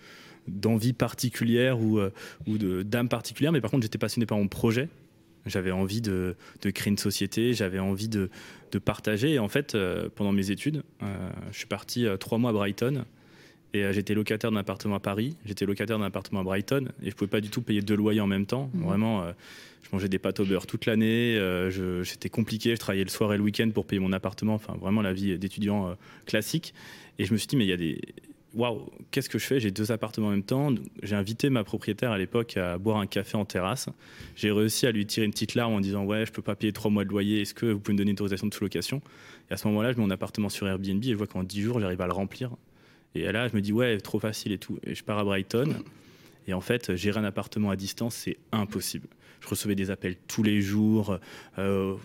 d'envie 0.47 0.93
particulière 0.93 1.79
ou, 1.79 1.99
ou 2.47 2.57
d'âme 2.57 3.09
particulière, 3.09 3.51
mais 3.51 3.61
par 3.61 3.69
contre, 3.69 3.83
j'étais 3.83 3.99
passionné 3.99 4.25
par 4.25 4.39
mon 4.39 4.47
projet. 4.47 4.89
J'avais 5.45 5.71
envie 5.71 6.01
de, 6.01 6.35
de, 6.61 6.69
créer 6.69 6.91
une 6.91 6.97
société, 6.97 7.53
j'avais 7.53 7.79
envie 7.79 8.07
de, 8.07 8.29
de, 8.71 8.79
partager. 8.79 9.33
Et 9.33 9.39
en 9.39 9.47
fait, 9.47 9.75
pendant 10.15 10.31
mes 10.31 10.51
études, 10.51 10.83
je 11.51 11.57
suis 11.57 11.67
parti 11.67 12.05
trois 12.19 12.37
mois 12.37 12.51
à 12.51 12.53
Brighton 12.53 13.05
et 13.73 13.83
euh, 13.83 13.93
j'étais 13.93 14.13
locataire 14.13 14.51
d'un 14.51 14.57
appartement 14.57 14.95
à 14.95 14.99
Paris, 14.99 15.37
j'étais 15.45 15.65
locataire 15.65 15.97
d'un 15.97 16.05
appartement 16.05 16.41
à 16.41 16.43
Brighton, 16.43 16.89
et 17.03 17.09
je 17.09 17.15
pouvais 17.15 17.29
pas 17.29 17.41
du 17.41 17.49
tout 17.49 17.61
payer 17.61 17.81
deux 17.81 17.95
loyers 17.95 18.21
en 18.21 18.27
même 18.27 18.45
temps. 18.45 18.69
Mhm. 18.73 18.83
Vraiment, 18.83 19.23
euh, 19.23 19.31
je 19.83 19.89
mangeais 19.93 20.09
des 20.09 20.19
pâtes 20.19 20.39
au 20.39 20.45
beurre 20.45 20.67
toute 20.67 20.85
l'année, 20.85 21.37
euh, 21.37 22.03
c'était 22.03 22.29
compliqué, 22.29 22.75
je 22.75 22.79
travaillais 22.79 23.03
le 23.03 23.09
soir 23.09 23.33
et 23.33 23.37
le 23.37 23.43
week-end 23.43 23.69
pour 23.73 23.85
payer 23.85 23.99
mon 23.99 24.11
appartement, 24.11 24.55
enfin 24.55 24.75
vraiment 24.79 25.01
la 25.01 25.13
vie 25.13 25.37
d'étudiant 25.37 25.95
classique. 26.25 26.73
Et 27.17 27.25
je 27.25 27.33
me 27.33 27.37
suis 27.37 27.47
dit, 27.47 27.55
mais 27.55 27.65
il 27.65 27.69
y 27.69 27.73
a 27.73 27.77
des. 27.77 27.99
Waouh, 28.53 28.89
qu'est-ce 29.11 29.29
que 29.29 29.39
je 29.39 29.45
fais? 29.45 29.59
J'ai 29.59 29.71
deux 29.71 29.91
appartements 29.91 30.27
en 30.27 30.31
même 30.31 30.43
temps. 30.43 30.73
J'ai 31.03 31.15
invité 31.15 31.49
ma 31.49 31.63
propriétaire 31.63 32.11
à 32.11 32.17
l'époque 32.17 32.57
à 32.57 32.77
boire 32.77 32.97
un 32.97 33.07
café 33.07 33.37
en 33.37 33.45
terrasse. 33.45 33.87
J'ai 34.35 34.51
réussi 34.51 34.87
à 34.87 34.91
lui 34.91 35.05
tirer 35.05 35.25
une 35.25 35.31
petite 35.31 35.55
larme 35.55 35.73
en 35.73 35.79
disant 35.79 36.03
Ouais, 36.03 36.25
je 36.25 36.31
peux 36.31 36.41
pas 36.41 36.55
payer 36.55 36.73
trois 36.73 36.91
mois 36.91 37.05
de 37.05 37.09
loyer, 37.09 37.41
est-ce 37.41 37.53
que 37.53 37.67
vous 37.67 37.79
pouvez 37.79 37.93
me 37.93 37.97
donner 37.99 38.11
une 38.11 38.15
autorisation 38.15 38.47
de 38.47 38.53
sous-location? 38.53 39.01
Et 39.49 39.53
à 39.53 39.57
ce 39.57 39.67
moment-là, 39.69 39.93
je 39.93 39.97
mets 39.97 40.03
mon 40.03 40.11
appartement 40.11 40.49
sur 40.49 40.67
Airbnb 40.67 41.03
et 41.03 41.11
je 41.11 41.15
vois 41.15 41.27
qu'en 41.27 41.43
dix 41.43 41.61
jours, 41.61 41.79
j'arrive 41.79 42.01
à 42.01 42.07
le 42.07 42.13
remplir 42.13 42.51
et 43.15 43.31
là, 43.31 43.47
je 43.47 43.55
me 43.55 43.61
dis, 43.61 43.73
ouais, 43.73 43.97
trop 43.99 44.19
facile 44.19 44.51
et 44.51 44.57
tout. 44.57 44.79
Et 44.83 44.95
je 44.95 45.03
pars 45.03 45.17
à 45.17 45.23
Brighton. 45.23 45.75
Et 46.47 46.53
en 46.53 46.61
fait, 46.61 46.95
gérer 46.95 47.19
un 47.19 47.23
appartement 47.23 47.69
à 47.69 47.75
distance, 47.75 48.15
c'est 48.15 48.37
impossible. 48.51 49.07
Je 49.41 49.47
recevais 49.47 49.75
des 49.75 49.91
appels 49.91 50.15
tous 50.27 50.43
les 50.43 50.61
jours. 50.61 51.17
Euh, 51.57 51.95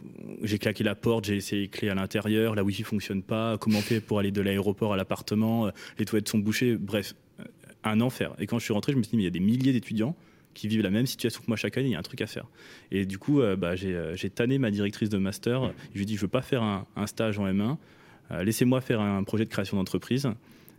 j'ai 0.43 0.59
claqué 0.59 0.83
la 0.83 0.95
porte, 0.95 1.27
j'ai 1.27 1.37
essayé 1.37 1.63
les 1.63 1.69
clés 1.69 1.91
à 1.91 1.95
l'intérieur. 1.95 2.55
La 2.55 2.65
Wi-Fi 2.65 2.83
fonctionne 2.83 3.23
pas. 3.23 3.59
Comment 3.59 3.81
fait 3.81 4.01
pour 4.01 4.19
aller 4.19 4.31
de 4.31 4.41
l'aéroport 4.41 4.95
à 4.95 4.97
l'appartement 4.97 5.71
Les 5.99 6.07
toilettes 6.07 6.29
sont 6.29 6.39
bouchées. 6.39 6.77
Bref, 6.77 7.15
euh, 7.41 7.45
un 7.85 8.01
enfer. 8.01 8.35
Et 8.39 8.47
quand 8.47 8.59
je 8.59 8.65
suis 8.65 8.73
rentré, 8.73 8.93
je 8.93 8.99
me 8.99 9.03
suis 9.03 9.11
dit, 9.11 9.17
mais 9.17 9.23
il 9.23 9.27
y 9.27 9.29
a 9.29 9.31
des 9.31 9.41
milliers 9.41 9.73
d'étudiants 9.73 10.17
qui 10.55 10.67
vivent 10.67 10.83
la 10.83 10.91
même 10.91 11.07
situation 11.07 11.43
que 11.43 11.47
moi 11.49 11.59
chaque 11.59 11.77
année. 11.77 11.89
Il 11.89 11.93
y 11.93 11.97
a 11.97 11.99
un 11.99 12.03
truc 12.03 12.23
à 12.23 12.27
faire. 12.27 12.47
Et 12.91 13.05
du 13.05 13.19
coup, 13.19 13.43
euh, 13.43 13.55
bah, 13.55 13.77
j'ai 13.77 14.31
tanné 14.31 14.59
ma 14.59 14.71
directrice 14.71 15.11
de 15.11 15.19
master. 15.19 15.73
Je 15.93 15.99
lui 15.99 16.03
ai 16.03 16.07
dit, 16.07 16.17
je 16.17 16.23
veux 16.23 16.29
pas 16.29 16.43
faire 16.43 16.63
un 16.63 17.07
stage 17.07 17.39
en 17.39 17.47
M1. 17.47 17.77
Laissez-moi 18.43 18.81
faire 18.81 19.01
un 19.01 19.23
projet 19.23 19.45
de 19.45 19.51
création 19.51 19.77
d'entreprise. 19.77 20.29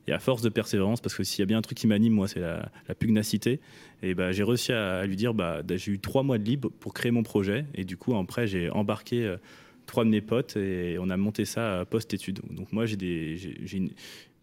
Et 0.07 0.13
à 0.13 0.19
force 0.19 0.41
de 0.41 0.49
persévérance, 0.49 1.01
parce 1.01 1.15
que 1.15 1.23
s'il 1.23 1.39
y 1.39 1.43
a 1.43 1.45
bien 1.45 1.57
un 1.57 1.61
truc 1.61 1.77
qui 1.77 1.87
m'anime, 1.87 2.13
moi, 2.13 2.27
c'est 2.27 2.39
la, 2.39 2.69
pugnacité. 2.97 3.59
Et 4.01 4.13
bah, 4.13 4.31
j'ai 4.31 4.43
réussi 4.43 4.71
à, 4.71 5.05
lui 5.05 5.15
dire, 5.15 5.33
bah, 5.33 5.61
j'ai 5.67 5.91
eu 5.91 5.99
trois 5.99 6.23
mois 6.23 6.37
de 6.37 6.43
libre 6.43 6.69
pour 6.79 6.93
créer 6.93 7.11
mon 7.11 7.23
projet. 7.23 7.65
Et 7.75 7.83
du 7.83 7.97
coup, 7.97 8.15
après, 8.15 8.47
j'ai 8.47 8.69
embarqué 8.69 9.25
euh, 9.25 9.37
trois 9.85 10.05
de 10.05 10.09
mes 10.09 10.21
potes 10.21 10.55
et 10.55 10.97
on 10.99 11.09
a 11.09 11.17
monté 11.17 11.45
ça 11.45 11.85
post-études. 11.89 12.41
Donc 12.51 12.71
moi, 12.71 12.85
j'ai 12.85 12.95
des, 12.95 13.37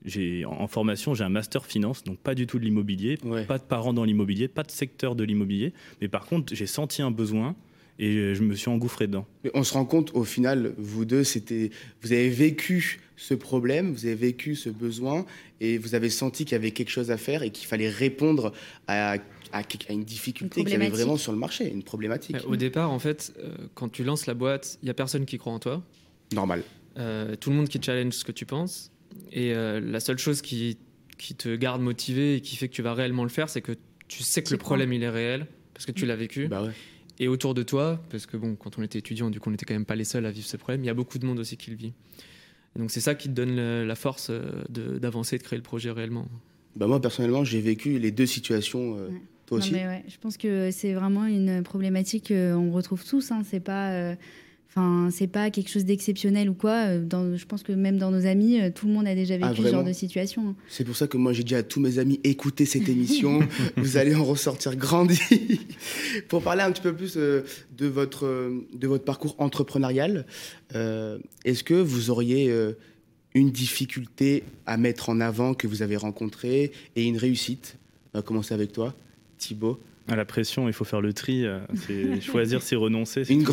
j'ai 0.04 0.44
en 0.44 0.66
formation, 0.66 1.14
j'ai 1.14 1.24
un 1.24 1.28
master 1.28 1.64
finance, 1.64 2.04
donc 2.04 2.18
pas 2.18 2.34
du 2.34 2.46
tout 2.46 2.58
de 2.58 2.64
l'immobilier, 2.64 3.18
pas 3.46 3.58
de 3.58 3.62
parents 3.62 3.94
dans 3.94 4.04
l'immobilier, 4.04 4.48
pas 4.48 4.62
de 4.62 4.70
secteur 4.70 5.14
de 5.14 5.24
l'immobilier, 5.24 5.72
mais 6.00 6.08
par 6.08 6.26
contre, 6.26 6.54
j'ai 6.54 6.66
senti 6.66 7.00
un 7.00 7.10
besoin 7.10 7.56
et 7.98 8.34
je 8.34 8.42
me 8.42 8.54
suis 8.54 8.68
engouffré 8.70 9.06
dedans. 9.06 9.26
Mais 9.44 9.50
on 9.54 9.64
se 9.64 9.74
rend 9.74 9.84
compte, 9.84 10.10
au 10.14 10.24
final, 10.24 10.74
vous 10.78 11.04
deux, 11.04 11.24
c'était, 11.24 11.70
vous 12.02 12.12
avez 12.12 12.28
vécu 12.28 13.00
ce 13.16 13.34
problème, 13.34 13.92
vous 13.92 14.06
avez 14.06 14.14
vécu 14.14 14.56
ce 14.56 14.68
besoin, 14.68 15.24
et 15.60 15.78
vous 15.78 15.94
avez 15.94 16.10
senti 16.10 16.44
qu'il 16.44 16.52
y 16.52 16.56
avait 16.56 16.72
quelque 16.72 16.90
chose 16.90 17.10
à 17.10 17.16
faire 17.16 17.42
et 17.42 17.50
qu'il 17.50 17.66
fallait 17.66 17.88
répondre 17.88 18.52
à, 18.86 19.16
à, 19.52 19.62
une 19.90 20.04
difficulté 20.04 20.62
qu'il 20.62 20.72
y 20.72 20.74
avait 20.74 20.88
vraiment 20.88 21.16
sur 21.16 21.32
le 21.32 21.38
marché, 21.38 21.70
une 21.70 21.82
problématique. 21.82 22.36
Au 22.46 22.56
départ, 22.56 22.90
en 22.90 22.98
fait, 22.98 23.32
euh, 23.38 23.54
quand 23.74 23.88
tu 23.88 24.02
lances 24.04 24.26
la 24.26 24.34
boîte, 24.34 24.78
il 24.82 24.86
n'y 24.86 24.90
a 24.90 24.94
personne 24.94 25.24
qui 25.26 25.38
croit 25.38 25.52
en 25.52 25.60
toi. 25.60 25.82
Normal. 26.34 26.62
Euh, 26.98 27.36
tout 27.36 27.50
le 27.50 27.56
monde 27.56 27.68
qui 27.68 27.80
challenge 27.80 28.14
ce 28.14 28.24
que 28.24 28.32
tu 28.32 28.46
penses. 28.46 28.90
Et 29.32 29.54
euh, 29.54 29.80
la 29.80 30.00
seule 30.00 30.18
chose 30.18 30.42
qui, 30.42 30.78
qui 31.18 31.34
te 31.34 31.54
garde 31.54 31.80
motivé 31.80 32.36
et 32.36 32.40
qui 32.40 32.56
fait 32.56 32.68
que 32.68 32.74
tu 32.74 32.82
vas 32.82 32.94
réellement 32.94 33.22
le 33.22 33.28
faire, 33.30 33.48
c'est 33.48 33.62
que 33.62 33.72
tu 34.08 34.22
sais 34.22 34.42
que 34.42 34.50
le 34.50 34.58
problème, 34.58 34.92
il 34.92 35.02
est 35.02 35.08
réel, 35.08 35.46
parce 35.72 35.86
que 35.86 35.92
tu 35.92 36.04
l'as 36.04 36.16
vécu. 36.16 36.48
Bah 36.48 36.62
ouais. 36.62 36.72
Et 37.18 37.28
autour 37.28 37.54
de 37.54 37.62
toi, 37.62 38.02
parce 38.10 38.26
que 38.26 38.36
bon, 38.36 38.56
quand 38.56 38.78
on 38.78 38.82
était 38.82 38.98
étudiant, 38.98 39.30
du 39.30 39.38
coup, 39.40 39.48
on 39.48 39.52
n'était 39.52 39.64
quand 39.66 39.74
même 39.74 39.84
pas 39.84 39.94
les 39.94 40.04
seuls 40.04 40.26
à 40.26 40.30
vivre 40.30 40.46
ce 40.46 40.56
problème, 40.56 40.82
il 40.82 40.86
y 40.86 40.90
a 40.90 40.94
beaucoup 40.94 41.18
de 41.18 41.26
monde 41.26 41.38
aussi 41.38 41.56
qui 41.56 41.70
le 41.70 41.76
vit. 41.76 41.92
donc 42.76 42.90
c'est 42.90 43.00
ça 43.00 43.14
qui 43.14 43.28
te 43.28 43.34
donne 43.34 43.54
la 43.82 43.94
force 43.94 44.28
euh, 44.30 44.64
d'avancer, 44.68 45.38
de, 45.38 45.42
créer 45.42 45.56
le 45.56 45.62
projet 45.62 45.90
réellement. 45.90 46.26
Bah 46.76 46.88
moi, 46.88 47.00
personnellement, 47.00 47.44
j'ai 47.44 47.60
vécu 47.60 47.98
les 47.98 48.10
deux 48.10 48.26
situations. 48.26 48.98
Euh, 48.98 49.08
toi 49.46 49.58
aussi 49.58 49.72
mais 49.72 49.86
ouais, 49.86 50.04
Je 50.08 50.16
pense 50.18 50.36
que 50.36 50.70
c'est 50.72 50.92
vraiment 50.92 51.24
une 51.26 51.62
problématique 51.62 52.28
qu'on 52.28 52.72
retrouve 52.72 53.04
tous. 53.04 53.30
Hein. 53.30 53.42
C'est 53.48 53.60
pas. 53.60 53.92
Euh, 53.92 54.14
Enfin, 54.76 55.08
c'est 55.12 55.28
pas 55.28 55.50
quelque 55.50 55.70
chose 55.70 55.84
d'exceptionnel 55.84 56.50
ou 56.50 56.54
quoi. 56.54 56.88
Euh, 56.88 57.04
dans, 57.04 57.36
je 57.36 57.46
pense 57.46 57.62
que 57.62 57.70
même 57.70 57.96
dans 57.96 58.10
nos 58.10 58.26
amis, 58.26 58.60
euh, 58.60 58.70
tout 58.74 58.88
le 58.88 58.92
monde 58.92 59.06
a 59.06 59.14
déjà 59.14 59.36
vécu 59.36 59.48
ah, 59.48 59.54
ce 59.56 59.68
genre 59.68 59.84
de 59.84 59.92
situation. 59.92 60.48
Hein. 60.48 60.56
C'est 60.68 60.82
pour 60.82 60.96
ça 60.96 61.06
que 61.06 61.16
moi 61.16 61.32
j'ai 61.32 61.44
dit 61.44 61.54
à 61.54 61.62
tous 61.62 61.78
mes 61.78 62.00
amis 62.00 62.18
écoutez 62.24 62.66
cette 62.66 62.88
émission, 62.88 63.40
vous 63.76 63.96
allez 63.96 64.16
en 64.16 64.24
ressortir 64.24 64.74
grandi. 64.74 65.20
pour 66.28 66.42
parler 66.42 66.62
un 66.62 66.72
petit 66.72 66.82
peu 66.82 66.92
plus 66.92 67.14
euh, 67.16 67.42
de 67.76 67.86
votre 67.86 68.24
de 68.72 68.86
votre 68.88 69.04
parcours 69.04 69.36
entrepreneurial, 69.38 70.26
est-ce 70.72 71.62
que 71.62 71.74
vous 71.74 72.10
auriez 72.10 72.52
une 73.34 73.50
difficulté 73.50 74.42
à 74.66 74.76
mettre 74.76 75.08
en 75.08 75.20
avant 75.20 75.54
que 75.54 75.68
vous 75.68 75.82
avez 75.82 75.96
rencontrée 75.96 76.72
et 76.96 77.04
une 77.04 77.16
réussite? 77.16 77.76
On 78.12 78.18
va 78.18 78.22
commencer 78.22 78.54
avec 78.54 78.72
toi, 78.72 78.92
Thibaut. 79.38 79.78
À 80.08 80.16
la 80.16 80.24
pression, 80.24 80.68
il 80.68 80.74
faut 80.74 80.84
faire 80.84 81.00
le 81.00 81.12
tri. 81.12 81.46
Euh, 81.46 81.60
c'est 81.86 82.20
choisir, 82.20 82.62
c'est 82.62 82.76
renoncer. 82.76 83.22
Une, 83.30 83.46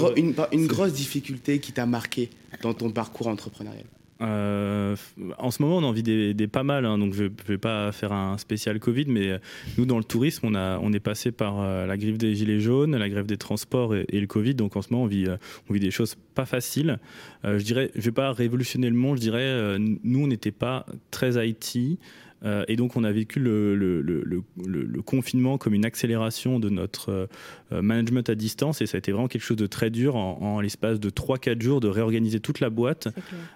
une, 0.52 0.68
grosse 0.68 0.94
difficulté 0.94 1.60
qui 1.60 1.72
t'a 1.72 1.86
marqué 1.86 2.30
dans 2.62 2.74
ton 2.74 2.92
parcours 2.92 3.28
entrepreneurial 3.28 3.86
euh, 4.24 4.96
en 5.40 5.50
ce 5.50 5.64
moment, 5.64 5.78
on 5.78 5.84
en 5.84 5.92
vit 5.92 6.04
des, 6.04 6.48
pas 6.48 6.62
mal, 6.62 6.86
hein, 6.86 7.00
donc 7.00 7.16
je 7.16 7.24
ne 7.24 7.30
vais 7.48 7.58
pas 7.58 7.92
faire 7.92 8.14
un 8.14 8.38
spécial 8.38 8.80
Covid, 8.80 9.06
mais 9.08 9.32
euh, 9.32 9.38
nous, 9.80 9.88
dans 9.88 9.98
le 9.98 10.04
tourisme, 10.04 10.46
on, 10.46 10.54
a, 10.54 10.78
on 10.78 10.94
est 10.94 11.00
passé 11.00 11.32
par 11.32 11.60
la 11.88 11.98
grève 11.98 12.18
des 12.18 12.36
gilets 12.36 12.60
jaunes, 12.60 12.96
la 12.96 13.10
grève 13.10 13.26
des 13.26 13.38
transports 13.38 13.96
et, 13.96 14.06
le 14.12 14.28
Covid, 14.28 14.54
donc 14.54 14.76
en 14.76 14.84
ce 14.84 14.94
moment, 14.94 15.06
on 15.06 15.08
vit, 15.08 15.26
on 15.68 15.74
vit 15.74 15.80
des 15.80 15.90
choses 15.90 16.14
pas 16.36 16.46
faciles. 16.46 17.00
je 17.44 17.64
dirais, 17.64 17.90
je 17.96 18.02
vais 18.02 18.12
pas 18.12 18.32
révolutionner 18.32 18.92
le 18.92 18.96
monde, 18.96 19.18
je 19.18 19.22
dirais, 19.22 19.80
nous, 19.80 20.24
on 20.24 20.28
n'était 20.28 20.52
pas 20.52 20.86
très 21.10 21.44
IT. 21.48 21.98
Euh, 22.44 22.64
et 22.68 22.76
donc, 22.76 22.96
on 22.96 23.04
a 23.04 23.12
vécu 23.12 23.40
le, 23.40 23.76
le, 23.76 24.02
le, 24.02 24.24
le, 24.24 25.02
confinement 25.02 25.58
comme 25.58 25.74
une 25.74 25.86
accélération 25.86 26.60
de 26.60 26.70
notre 26.70 27.28
euh, 27.72 27.82
management 27.82 28.30
à 28.30 28.36
distance. 28.36 28.82
Et 28.82 28.86
ça 28.86 28.98
a 28.98 29.00
été 29.00 29.12
vraiment 29.12 29.28
quelque 29.28 29.44
chose 29.44 29.58
de 29.58 29.68
très 29.68 29.90
dur 29.90 30.16
en, 30.16 30.60
l'espace 30.62 31.00
de 31.00 31.10
3-4 31.10 31.62
jours 31.62 31.80
de 31.80 31.88
réorganiser 31.88 32.40
toute 32.40 32.60
la 32.60 32.70
boîte, 32.70 33.08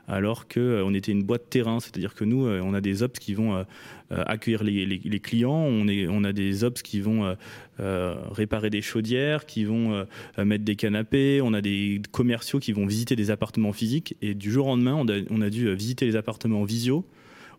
alors 0.08 0.48
qu'on 0.48 0.60
euh, 0.60 0.84
on 0.86 0.94
était 0.94 1.12
une 1.12 1.24
boîte 1.24 1.50
terrain. 1.50 1.80
C'est-à-dire 1.80 2.14
que 2.14 2.26
nous, 2.26 2.46
on 2.46 2.74
a 2.74 2.82
des 2.82 3.04
ops 3.04 3.20
qui 3.20 3.34
vont 3.34 3.66
accueillir 4.10 4.64
les, 4.64 4.86
les, 4.86 5.20
clients, 5.20 5.52
on, 5.52 5.88
est, 5.88 6.08
on 6.08 6.24
a 6.24 6.34
des 6.34 6.64
ops 6.64 6.82
qui 6.82 7.02
vont 7.02 7.36
réparer 7.80 8.70
des 8.70 8.82
chaudières, 8.82 9.46
qui 9.46 9.66
vont 9.66 10.06
mettre 10.38 10.64
des 10.64 10.76
canapés, 10.76 11.42
on 11.42 11.54
a 11.54 11.62
des 11.62 12.02
commerciaux 12.12 12.60
qui 12.60 12.72
vont 12.72 12.86
visiter 12.86 13.16
des 13.16 13.32
appartements 13.32 13.74
physiques. 13.74 14.16
Et 14.22 14.34
du 14.34 14.52
jour 14.52 14.68
au 14.68 14.70
lendemain, 14.70 14.96
on 14.96 15.08
a, 15.08 15.22
on 15.30 15.42
a 15.42 15.50
dû 15.50 15.74
visiter 15.74 16.06
les 16.06 16.16
appartements 16.16 16.62
en 16.62 16.66
visio 16.66 17.06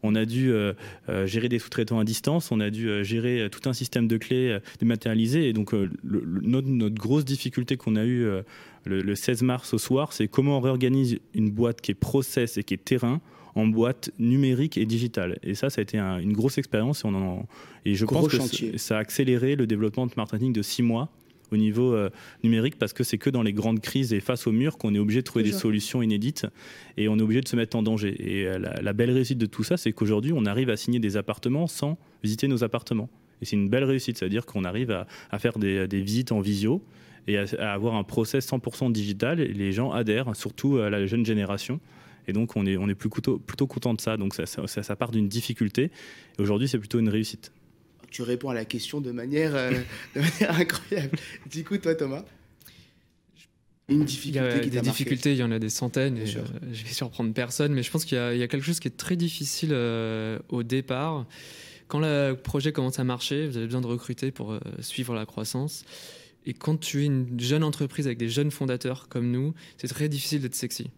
on 0.03 0.15
a 0.15 0.25
dû 0.25 0.51
euh, 0.51 0.73
euh, 1.09 1.27
gérer 1.27 1.49
des 1.49 1.59
sous-traitants 1.59 1.99
à 1.99 2.05
distance, 2.05 2.51
on 2.51 2.61
a 2.61 2.71
dû 2.71 2.89
euh, 2.89 3.03
gérer 3.03 3.49
tout 3.51 3.69
un 3.69 3.73
système 3.73 4.09
de 4.09 4.17
clés 4.17 4.59
dématérialisé. 4.79 5.49
Et 5.49 5.53
donc, 5.53 5.75
notre, 6.05 6.95
grosse 6.97 7.25
difficulté 7.25 7.77
qu'on 7.77 7.97
a 7.97 8.05
eue 8.05 8.27
le, 8.85 9.15
16 9.15 9.43
mars 9.43 9.75
au 9.75 9.79
soir, 9.79 10.13
c'est 10.13 10.29
comment 10.29 10.59
on 10.59 10.61
réorganise 10.61 11.19
une 11.35 11.51
boîte 11.51 11.81
qui 11.81 11.91
est 11.91 11.95
process 11.95 12.57
et 12.57 12.65
qui 12.65 12.75
est 12.75 12.85
terrain 12.85 13.21
en 13.55 13.67
boîte 13.67 14.11
numérique 14.19 14.77
et 14.77 14.85
digitale. 14.85 15.39
Et 15.43 15.55
ça, 15.55 15.71
ça 15.71 15.81
a 15.81 15.83
été 15.83 15.99
une 15.99 16.33
grosse 16.33 16.59
expérience 16.59 17.05
et, 17.05 17.91
et 17.91 17.95
je 17.95 18.05
pense 18.05 18.29
que 18.29 18.77
ça 18.79 18.97
a 18.97 19.01
accéléré 19.01 19.57
le 19.57 19.67
développement 19.67 20.07
de 20.07 20.13
marketing 20.17 20.53
de 20.53 20.63
six 20.63 20.83
mois 20.83 21.11
au 21.53 21.57
niveau 21.57 21.95
euh, 21.95 22.11
numérique 22.43 22.79
parce 22.79 22.93
que 22.93 23.05
c'est 23.05 23.19
que 23.19 23.31
dans 23.31 23.43
les 23.43 23.53
grandes 23.53 23.81
crises 23.81 24.13
et 24.13 24.21
face 24.21 24.47
au 24.47 24.53
mur 24.53 24.79
qu'on 24.79 24.95
est 24.95 24.99
obligé 24.99 25.21
de 25.21 25.25
trouver 25.25 25.45
des 25.45 25.53
solutions 25.53 26.03
inédites 26.03 26.47
et 26.97 27.09
on 27.09 27.19
est 27.19 27.23
obligé 27.23 27.41
de 27.41 27.49
se 27.49 27.57
mettre 27.57 27.77
en 27.77 27.83
danger. 27.83 28.15
Et 28.19 28.47
euh, 28.47 28.59
la, 28.59 28.93
belle 28.93 29.11
réussite 29.11 29.39
de 29.39 29.47
tout 29.47 29.65
ça, 29.65 29.77
c'est 29.77 29.93
qu'aujourd'hui, 29.93 30.33
on 30.35 30.45
arrive 30.47 30.71
à 30.71 30.77
signer 30.77 30.99
des 30.99 31.17
appartements 31.17 31.67
sans 31.67 31.99
visiter 32.23 32.49
nos 32.49 32.65
appartements. 32.65 33.09
Et 33.43 33.45
c'est 33.45 33.57
une 33.57 33.69
belle 33.69 33.85
réussite, 33.85 34.19
c'est-à-dire 34.19 34.47
qu'on 34.47 34.65
arrive 34.65 34.91
à, 35.31 35.39
faire 35.39 35.59
des, 35.59 35.87
visites 35.87 36.33
en 36.33 36.41
visio 36.41 36.83
et 37.29 37.37
à, 37.37 37.73
avoir 37.73 37.95
un 37.97 38.05
process 38.05 38.49
100% 38.49 38.93
digital. 38.93 39.41
Et 39.41 39.49
les 39.49 39.73
gens 39.73 39.93
adhèrent, 39.93 40.35
surtout 40.35 40.79
à 40.79 40.89
la 40.89 41.05
jeune 41.07 41.27
génération. 41.27 41.79
Et 42.29 42.33
donc, 42.33 42.57
on 42.57 42.65
est, 42.65 42.79
on 42.79 42.89
est 42.89 42.95
plus 42.95 43.11
plutôt, 43.11 43.39
plutôt 43.39 43.67
content 43.67 43.93
de 43.93 44.01
ça. 44.01 44.17
Donc, 44.17 44.35
ça, 44.35 44.47
ça, 44.47 44.67
ça 44.67 44.97
part 44.97 45.11
d'une 45.11 45.29
difficulté. 45.29 45.91
Aujourd'hui, 46.39 46.67
c'est 46.67 46.79
plutôt 46.79 46.99
une 46.99 47.11
réussite 47.11 47.53
tu 48.11 48.23
réponds 48.23 48.51
à 48.51 48.55
la 48.55 48.65
question 48.65 49.01
de 49.01 49.13
manière, 49.13 49.55
euh, 49.55 49.71
de 50.15 50.21
manière 50.21 50.59
incroyable. 50.59 51.19
Du 51.51 51.65
coup, 51.65 51.79
toi, 51.79 51.95
Thomas 51.95 52.25
Une 53.89 54.05
difficulté 54.05 54.41
il 54.67 54.75
y 54.75 54.79
a 54.79 54.81
des 54.81 54.89
difficultés, 54.89 55.33
il 55.33 55.39
y 55.39 55.43
en 55.43 55.53
a 55.53 55.59
des 55.59 55.71
centaines, 55.71 56.19
et, 56.19 56.27
je 56.27 56.39
vais 56.39 56.93
surprendre 56.93 57.33
personne, 57.33 57.73
mais 57.73 57.83
je 57.83 57.91
pense 57.91 58.05
qu'il 58.05 58.19
y, 58.19 58.43
a 58.43 58.49
quelque 58.49 58.65
chose 58.65 58.81
qui 58.81 58.89
est 58.89 58.97
très 58.97 59.17
difficile 59.17 59.73
au 60.49 60.63
départ. 60.63 61.27
Quand 61.89 62.01
le 62.01 62.35
projet 62.35 62.73
commence 62.73 62.99
à 62.99 63.05
marcher, 63.05 63.47
vous 63.47 63.57
avez 63.57 63.67
besoin 63.67 63.81
de 63.81 63.87
recruter 63.87 64.33
pour 64.33 64.59
suivre 64.81 65.15
la 65.15 65.25
croissance. 65.25 65.85
Et 66.47 66.55
quand 66.55 66.79
tu 66.79 67.03
es 67.03 67.07
une 67.07 67.39
jeune 67.39 67.65
entreprise 67.65 68.07
avec 68.07 68.19
des 68.19 68.29
jeunes 68.29 68.53
fondateurs 68.53 69.09
comme 69.09 69.31
nous, 69.31 69.53
c'est 69.77 69.89
très 69.89 70.09
difficile 70.09 70.41
d'être 70.41 70.55
sexy. 70.55 70.85
Tu 70.85 70.91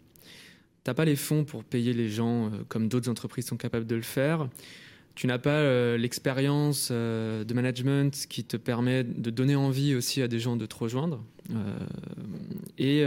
n'as 0.89 0.93
pas 0.93 1.05
les 1.05 1.15
fonds 1.15 1.43
pour 1.43 1.63
payer 1.63 1.91
les 1.91 2.09
gens 2.09 2.45
euh, 2.45 2.49
comme 2.69 2.87
d'autres 2.87 3.09
entreprises 3.09 3.47
sont 3.47 3.57
capables 3.57 3.87
de 3.87 3.95
le 3.95 4.01
faire. 4.01 4.47
Tu 5.19 5.27
n'as 5.27 5.37
pas 5.37 5.49
euh, 5.49 5.97
l'expérience 5.97 6.87
euh, 6.93 7.43
de 7.43 7.53
management 7.53 8.25
qui 8.29 8.45
te 8.45 8.55
permet 8.55 9.03
de 9.03 9.29
donner 9.29 9.57
envie 9.57 9.93
aussi 9.93 10.21
à 10.21 10.29
des 10.29 10.39
gens 10.39 10.55
de 10.55 10.65
te 10.65 10.75
rejoindre. 10.77 11.21
et 12.77 13.03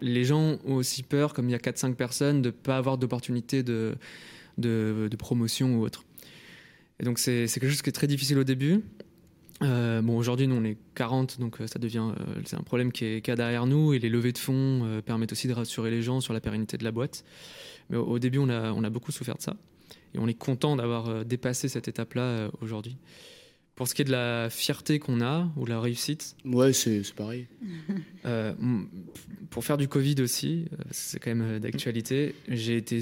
les 0.00 0.24
gens 0.24 0.56
ont 0.64 0.76
aussi 0.76 1.02
peur, 1.02 1.34
comme 1.34 1.50
il 1.50 1.52
y 1.52 1.54
a 1.54 1.58
4-5 1.58 1.94
personnes, 1.94 2.40
de 2.40 2.48
ne 2.48 2.52
pas 2.52 2.78
avoir 2.78 2.96
d'opportunité 2.96 3.62
de, 3.62 3.98
promotion 5.18 5.76
ou 5.76 5.82
autre. 5.82 6.06
Et 7.00 7.04
donc 7.04 7.18
c'est 7.18 7.44
quelque 7.52 7.68
chose 7.68 7.82
qui 7.82 7.90
est 7.90 7.92
très 8.00 8.06
difficile 8.06 8.38
au 8.38 8.44
début. 8.44 8.82
Euh, 9.62 10.00
bon, 10.00 10.16
aujourd'hui, 10.16 10.46
nous, 10.46 10.56
on 10.56 10.64
est 10.64 10.78
40, 10.94 11.38
donc 11.38 11.60
euh, 11.60 11.66
ça 11.66 11.78
devient, 11.78 12.12
euh, 12.18 12.40
c'est 12.46 12.56
un 12.56 12.62
problème 12.62 12.92
qui 12.92 13.04
est, 13.04 13.20
qui 13.20 13.30
derrière 13.34 13.66
nous, 13.66 13.92
et 13.92 13.98
les 13.98 14.08
levées 14.08 14.32
de 14.32 14.38
fonds 14.38 15.02
permettent 15.04 15.32
aussi 15.32 15.48
de 15.48 15.52
rassurer 15.52 15.90
les 15.90 16.00
gens 16.00 16.22
sur 16.22 16.32
la 16.32 16.40
pérennité 16.40 16.78
de 16.78 16.84
la 16.84 16.92
boîte. 16.92 17.26
Mais 17.90 17.98
au, 17.98 18.18
début, 18.18 18.38
on 18.38 18.48
a 18.48 18.88
beaucoup 18.88 19.12
souffert 19.12 19.36
de 19.36 19.42
ça, 19.42 19.54
et 20.14 20.18
on 20.18 20.26
est 20.26 20.34
content 20.34 20.76
d'avoir 20.76 21.24
dépassé 21.24 21.68
cette 21.68 21.88
étape-là 21.88 22.50
aujourd'hui. 22.60 22.96
Pour 23.74 23.88
ce 23.88 23.94
qui 23.94 24.02
est 24.02 24.04
de 24.04 24.10
la 24.10 24.50
fierté 24.50 24.98
qu'on 24.98 25.22
a, 25.22 25.48
ou 25.56 25.64
la 25.64 25.80
réussite. 25.80 26.36
Ouais, 26.44 26.72
c'est 26.72 27.02
pareil. 27.14 27.46
pour 29.50 29.64
faire 29.64 29.78
du 29.78 29.88
Covid 29.88 30.16
aussi, 30.20 30.66
c'est 30.90 31.18
quand 31.18 31.34
même 31.34 31.58
d'actualité, 31.60 32.34
j'ai 32.48 32.76
été 32.76 33.00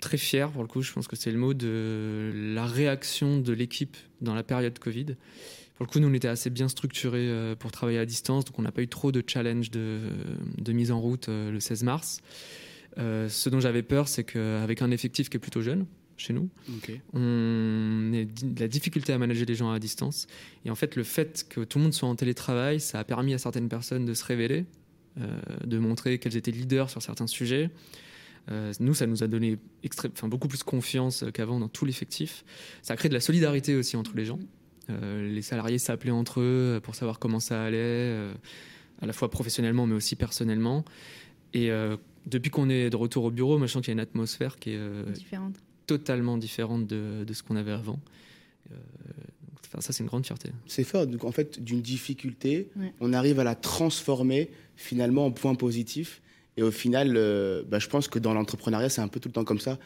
très 0.00 0.16
fier, 0.16 0.50
pour 0.50 0.62
le 0.62 0.68
coup, 0.68 0.82
je 0.82 0.92
pense 0.92 1.06
que 1.06 1.16
c'est 1.16 1.30
le 1.30 1.38
mot, 1.38 1.54
de 1.54 2.32
la 2.34 2.66
réaction 2.66 3.38
de 3.38 3.52
l'équipe 3.52 3.96
dans 4.20 4.34
la 4.34 4.42
période 4.42 4.78
Covid. 4.78 5.16
Pour 5.76 5.86
le 5.86 5.92
coup, 5.92 6.00
nous, 6.00 6.08
on 6.08 6.14
était 6.14 6.28
assez 6.28 6.50
bien 6.50 6.68
structurés 6.68 7.28
euh, 7.28 7.54
pour 7.54 7.70
travailler 7.70 7.98
à 7.98 8.06
distance, 8.06 8.44
donc 8.44 8.58
on 8.58 8.62
n'a 8.62 8.72
pas 8.72 8.82
eu 8.82 8.88
trop 8.88 9.12
de 9.12 9.22
challenge 9.26 9.70
de, 9.70 10.00
mise 10.68 10.90
en 10.90 11.00
route 11.00 11.28
euh, 11.28 11.50
le 11.50 11.60
16 11.60 11.84
mars. 11.84 12.20
Euh, 12.98 13.28
ce 13.28 13.48
dont 13.48 13.60
j'avais 13.60 13.82
peur, 13.82 14.08
c'est 14.08 14.24
qu'avec 14.24 14.82
un 14.82 14.90
effectif 14.90 15.30
qui 15.30 15.36
est 15.36 15.40
plutôt 15.40 15.62
jeune, 15.62 15.86
chez 16.20 16.32
nous. 16.32 16.48
On 17.12 18.12
a 18.14 18.24
de 18.24 18.60
la 18.60 18.68
difficulté 18.68 19.12
à 19.12 19.18
manager 19.18 19.46
les 19.46 19.54
gens 19.54 19.70
à 19.70 19.78
distance. 19.78 20.26
Et 20.64 20.70
en 20.70 20.74
fait, 20.74 20.96
le 20.96 21.04
fait 21.04 21.46
que 21.48 21.62
tout 21.62 21.78
le 21.78 21.84
monde 21.84 21.94
soit 21.94 22.08
en 22.08 22.14
télétravail, 22.14 22.80
ça 22.80 22.98
a 22.98 23.04
permis 23.04 23.34
à 23.34 23.38
certaines 23.38 23.68
personnes 23.68 24.04
de 24.04 24.14
se 24.14 24.24
révéler, 24.24 24.64
de 25.64 25.78
montrer 25.78 26.18
qu'elles 26.18 26.36
étaient 26.36 26.50
leaders 26.50 26.90
sur 26.90 27.02
certains 27.02 27.26
sujets. 27.26 27.70
nous, 28.80 28.94
ça 28.94 29.06
nous 29.06 29.22
a 29.22 29.26
donné 29.26 29.58
enfin, 30.14 30.28
beaucoup 30.28 30.48
plus 30.48 30.62
confiance 30.62 31.24
qu'avant 31.32 31.58
dans 31.58 31.68
tout 31.68 31.84
l'effectif. 31.84 32.44
Ça 32.82 32.94
a 32.94 32.96
créé 32.96 33.08
de 33.08 33.14
la 33.14 33.20
solidarité 33.20 33.74
aussi 33.74 33.96
entre 33.96 34.16
les 34.16 34.24
gens. 34.24 34.38
Euh, 34.90 35.28
les 35.28 35.42
salariés 35.42 35.78
s'appelaient 35.78 36.10
entre 36.10 36.40
eux 36.40 36.76
euh, 36.76 36.80
pour 36.80 36.94
savoir 36.94 37.18
comment 37.18 37.40
ça 37.40 37.62
allait, 37.62 37.78
euh, 37.78 38.32
à 39.00 39.06
la 39.06 39.12
fois 39.12 39.30
professionnellement 39.30 39.86
mais 39.86 39.94
aussi 39.94 40.16
personnellement. 40.16 40.84
Et 41.52 41.68
depuis 42.26 42.50
qu'on 42.50 42.70
est 42.70 42.90
de 42.90 42.96
retour 42.96 43.24
au 43.24 43.32
bureau, 43.32 43.58
moi 43.58 43.66
je 43.66 43.72
sens 43.72 43.82
qu'il 43.82 43.88
y 43.88 43.90
a 43.90 43.94
une 43.94 44.00
atmosphère 44.00 44.56
qui 44.56 44.70
est 44.70 44.80
totalement 45.98 46.38
différente 46.38 46.86
de, 46.86 47.32
ce 47.32 47.42
qu'on 47.42 47.56
avait 47.56 47.72
avant. 47.72 47.98
ça, 49.78 49.92
c'est 49.92 50.02
une 50.02 50.08
grande 50.08 50.24
fierté. 50.24 50.50
C'est 50.66 50.84
fort. 50.84 51.06
Donc, 51.06 51.24
en 51.24 51.32
fait, 51.32 51.62
d'une 51.62 51.82
difficulté, 51.82 52.70
on 53.00 53.12
arrive 53.12 53.40
à 53.40 53.44
la 53.44 53.54
transformer 53.54 54.50
finalement 54.76 55.26
en 55.26 55.30
point 55.30 55.54
positif. 55.54 56.22
Et 56.56 56.62
au 56.62 56.70
final, 56.70 57.14
bah, 57.68 57.78
je 57.78 57.88
pense 57.88 58.08
que 58.08 58.18
dans 58.18 58.34
l'entrepreneuriat, 58.34 58.88
c'est 58.88 59.00
un 59.00 59.08
peu 59.08 59.20
tout 59.20 59.28
le 59.28 59.32
temps 59.32 59.44
comme 59.44 59.60
ça. 59.60 59.78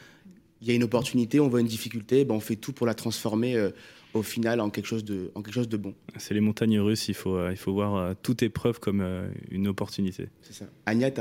Il 0.61 0.67
y 0.67 0.71
a 0.71 0.73
une 0.73 0.83
opportunité, 0.83 1.39
on 1.39 1.47
voit 1.47 1.61
une 1.61 1.67
difficulté, 1.67 2.23
bah, 2.25 2.33
on 2.33 2.39
fait 2.39 2.55
tout 2.55 2.73
pour 2.73 2.85
la 2.85 2.93
transformer 2.93 3.71
au 4.15 4.23
final 4.23 4.61
en 4.61 4.69
quelque 4.69 4.85
chose 4.85 5.03
de, 5.03 5.31
en 5.35 5.41
quelque 5.41 5.53
chose 5.53 5.69
de 5.69 5.77
bon. 5.77 5.93
C'est 6.17 6.33
les 6.33 6.41
montagnes 6.41 6.79
russes, 6.79 7.07
il 7.07 7.13
faut, 7.13 7.35
euh, 7.35 7.51
il 7.51 7.57
faut 7.57 7.73
voir 7.73 7.95
euh, 7.95 8.13
toute 8.21 8.43
épreuve 8.43 8.79
comme 8.79 9.01
euh, 9.01 9.27
une 9.51 9.67
opportunité. 9.67 10.29
C'est 10.41 10.53
ça. 10.53 10.65
Agnès, 10.85 11.13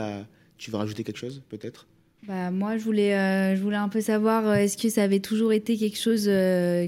tu 0.57 0.71
veux 0.71 0.77
rajouter 0.77 1.05
quelque 1.05 1.19
chose 1.19 1.43
peut-être? 1.49 1.87
Bah, 2.27 2.51
moi, 2.51 2.77
je 2.79 2.85
voulais, 2.85 3.57
je 3.57 3.63
voulais 3.63 3.77
un 3.77 3.89
peu 3.89 4.01
savoir, 4.01 4.55
est-ce 4.55 4.77
que 4.77 4.89
ça 4.89 5.03
avait 5.03 5.21
toujours 5.21 5.53
été 5.53 5.77
quelque 5.77 5.99
chose 5.99 6.31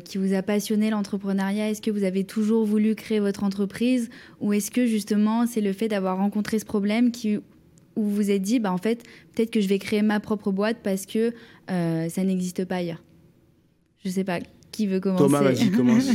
qui 0.05 0.19
vous 0.19 0.35
a 0.35 0.43
passionné, 0.43 0.91
l'entrepreneuriat? 0.91 1.71
Est-ce 1.71 1.83
que 1.83 1.91
vous 1.91 2.05
avez 2.05 2.25
toujours 2.25 2.65
voulu 2.65 2.95
créer 2.95 3.21
votre 3.21 3.45
entreprise? 3.45 4.09
Ou 4.41 4.53
est-ce 4.53 4.71
que 4.71 4.87
justement, 4.87 5.47
c'est 5.47 5.61
le 5.61 5.73
fait 5.73 5.89
d'avoir 5.89 6.17
rencontré 6.19 6.59
ce 6.59 6.65
problème 6.65 7.11
qui, 7.11 7.37
où 7.37 7.43
vous 7.97 8.15
vous 8.15 8.31
êtes 8.31 8.43
dit, 8.43 8.61
bah, 8.61 8.73
en 8.73 8.79
fait, 8.79 9.03
peut-être 9.35 9.51
que 9.51 9.61
je 9.61 9.69
vais 9.69 9.79
créer 9.79 10.03
ma 10.03 10.21
propre 10.21 10.53
boîte 10.53 10.79
parce 10.83 11.07
que 11.07 11.33
ça 11.69 12.25
n'existe 12.25 12.65
pas 12.65 12.77
ailleurs? 12.77 13.03
Je 14.05 14.11
sais 14.11 14.25
pas. 14.25 14.39
Qui 14.73 14.87
veut 14.87 15.01
commencer? 15.01 15.25
Thomas, 15.25 15.43
vas-y, 15.43 15.71
commence. 15.71 16.09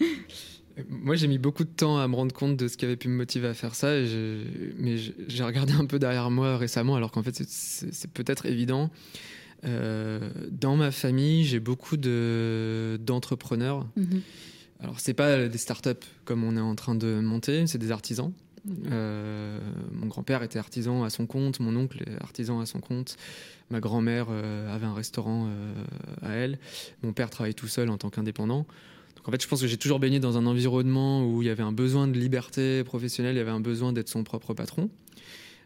Moi, 0.88 1.16
j'ai 1.16 1.28
mis 1.28 1.38
beaucoup 1.38 1.64
de 1.64 1.70
temps 1.70 1.98
à 1.98 2.08
me 2.08 2.14
rendre 2.14 2.34
compte 2.34 2.56
de 2.56 2.68
ce 2.68 2.76
qui 2.76 2.84
avait 2.84 2.96
pu 2.96 3.08
me 3.08 3.16
motiver 3.16 3.48
à 3.48 3.54
faire 3.54 3.74
ça, 3.74 3.88
mais 4.78 4.96
j'ai 4.96 5.44
regardé 5.44 5.72
un 5.72 5.86
peu 5.86 5.98
derrière 5.98 6.30
moi 6.30 6.56
récemment, 6.56 6.96
alors 6.96 7.10
qu'en 7.10 7.22
fait, 7.22 7.42
c'est 7.46 8.10
peut-être 8.10 8.46
évident. 8.46 8.90
Euh, 9.64 10.30
dans 10.50 10.76
ma 10.76 10.90
famille, 10.90 11.44
j'ai 11.44 11.60
beaucoup 11.60 11.96
d'entrepreneurs. 11.96 13.86
De, 13.96 14.02
mm-hmm. 14.02 14.20
Alors, 14.80 14.98
c'est 14.98 15.14
pas 15.14 15.48
des 15.48 15.58
startups 15.58 15.90
comme 16.24 16.42
on 16.42 16.56
est 16.56 16.60
en 16.60 16.74
train 16.74 16.94
de 16.94 17.20
monter, 17.20 17.66
c'est 17.66 17.78
des 17.78 17.92
artisans. 17.92 18.32
Euh, 18.92 19.58
mon 19.92 20.06
grand-père 20.06 20.42
était 20.42 20.58
artisan 20.58 21.02
à 21.02 21.10
son 21.10 21.26
compte, 21.26 21.58
mon 21.60 21.74
oncle 21.74 22.02
est 22.06 22.22
artisan 22.22 22.60
à 22.60 22.66
son 22.66 22.80
compte, 22.80 23.16
ma 23.70 23.80
grand-mère 23.80 24.26
euh, 24.30 24.72
avait 24.72 24.86
un 24.86 24.94
restaurant 24.94 25.48
euh, 25.48 25.84
à 26.22 26.32
elle, 26.32 26.58
mon 27.02 27.12
père 27.12 27.28
travaille 27.30 27.54
tout 27.54 27.66
seul 27.66 27.90
en 27.90 27.98
tant 27.98 28.10
qu'indépendant. 28.10 28.66
Donc 29.16 29.28
en 29.28 29.30
fait, 29.30 29.42
je 29.42 29.48
pense 29.48 29.60
que 29.60 29.66
j'ai 29.66 29.76
toujours 29.76 30.00
baigné 30.00 30.20
dans 30.20 30.36
un 30.36 30.46
environnement 30.46 31.26
où 31.26 31.42
il 31.42 31.46
y 31.46 31.50
avait 31.50 31.62
un 31.62 31.72
besoin 31.72 32.08
de 32.08 32.18
liberté 32.18 32.82
professionnelle, 32.84 33.34
il 33.34 33.38
y 33.38 33.42
avait 33.42 33.50
un 33.50 33.60
besoin 33.60 33.92
d'être 33.92 34.08
son 34.08 34.24
propre 34.24 34.54
patron. 34.54 34.90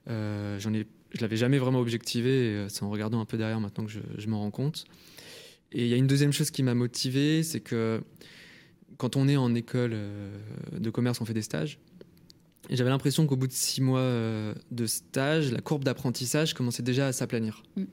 J'en 0.06 0.72
ai, 0.74 0.86
je 1.14 1.20
l'avais 1.20 1.36
jamais 1.36 1.58
vraiment 1.58 1.80
objectivé, 1.80 2.66
c'est 2.68 2.82
en 2.82 2.90
regardant 2.90 3.20
un 3.20 3.24
peu 3.24 3.36
derrière 3.36 3.60
maintenant 3.60 3.84
que 3.84 3.90
je, 3.90 4.00
je 4.18 4.28
m'en 4.28 4.40
rends 4.40 4.50
compte. 4.50 4.84
Et 5.72 5.82
il 5.82 5.88
y 5.88 5.94
a 5.94 5.96
une 5.96 6.06
deuxième 6.06 6.32
chose 6.32 6.50
qui 6.50 6.62
m'a 6.62 6.74
motivé, 6.74 7.42
c'est 7.42 7.60
que 7.60 8.02
quand 8.98 9.16
on 9.16 9.26
est 9.26 9.36
en 9.36 9.54
école 9.54 9.96
de 10.72 10.90
commerce, 10.90 11.20
on 11.20 11.24
fait 11.24 11.34
des 11.34 11.42
stages. 11.42 11.78
Et 12.68 12.76
j'avais 12.76 12.90
l'impression 12.90 13.26
qu'au 13.26 13.36
bout 13.36 13.46
de 13.46 13.52
six 13.52 13.80
mois 13.80 14.00
euh, 14.00 14.54
de 14.70 14.86
stage, 14.86 15.52
la 15.52 15.60
courbe 15.60 15.84
d'apprentissage 15.84 16.54
commençait 16.54 16.82
déjà 16.82 17.06
à 17.06 17.12
s'aplanir. 17.12 17.62
Mm. 17.76 17.84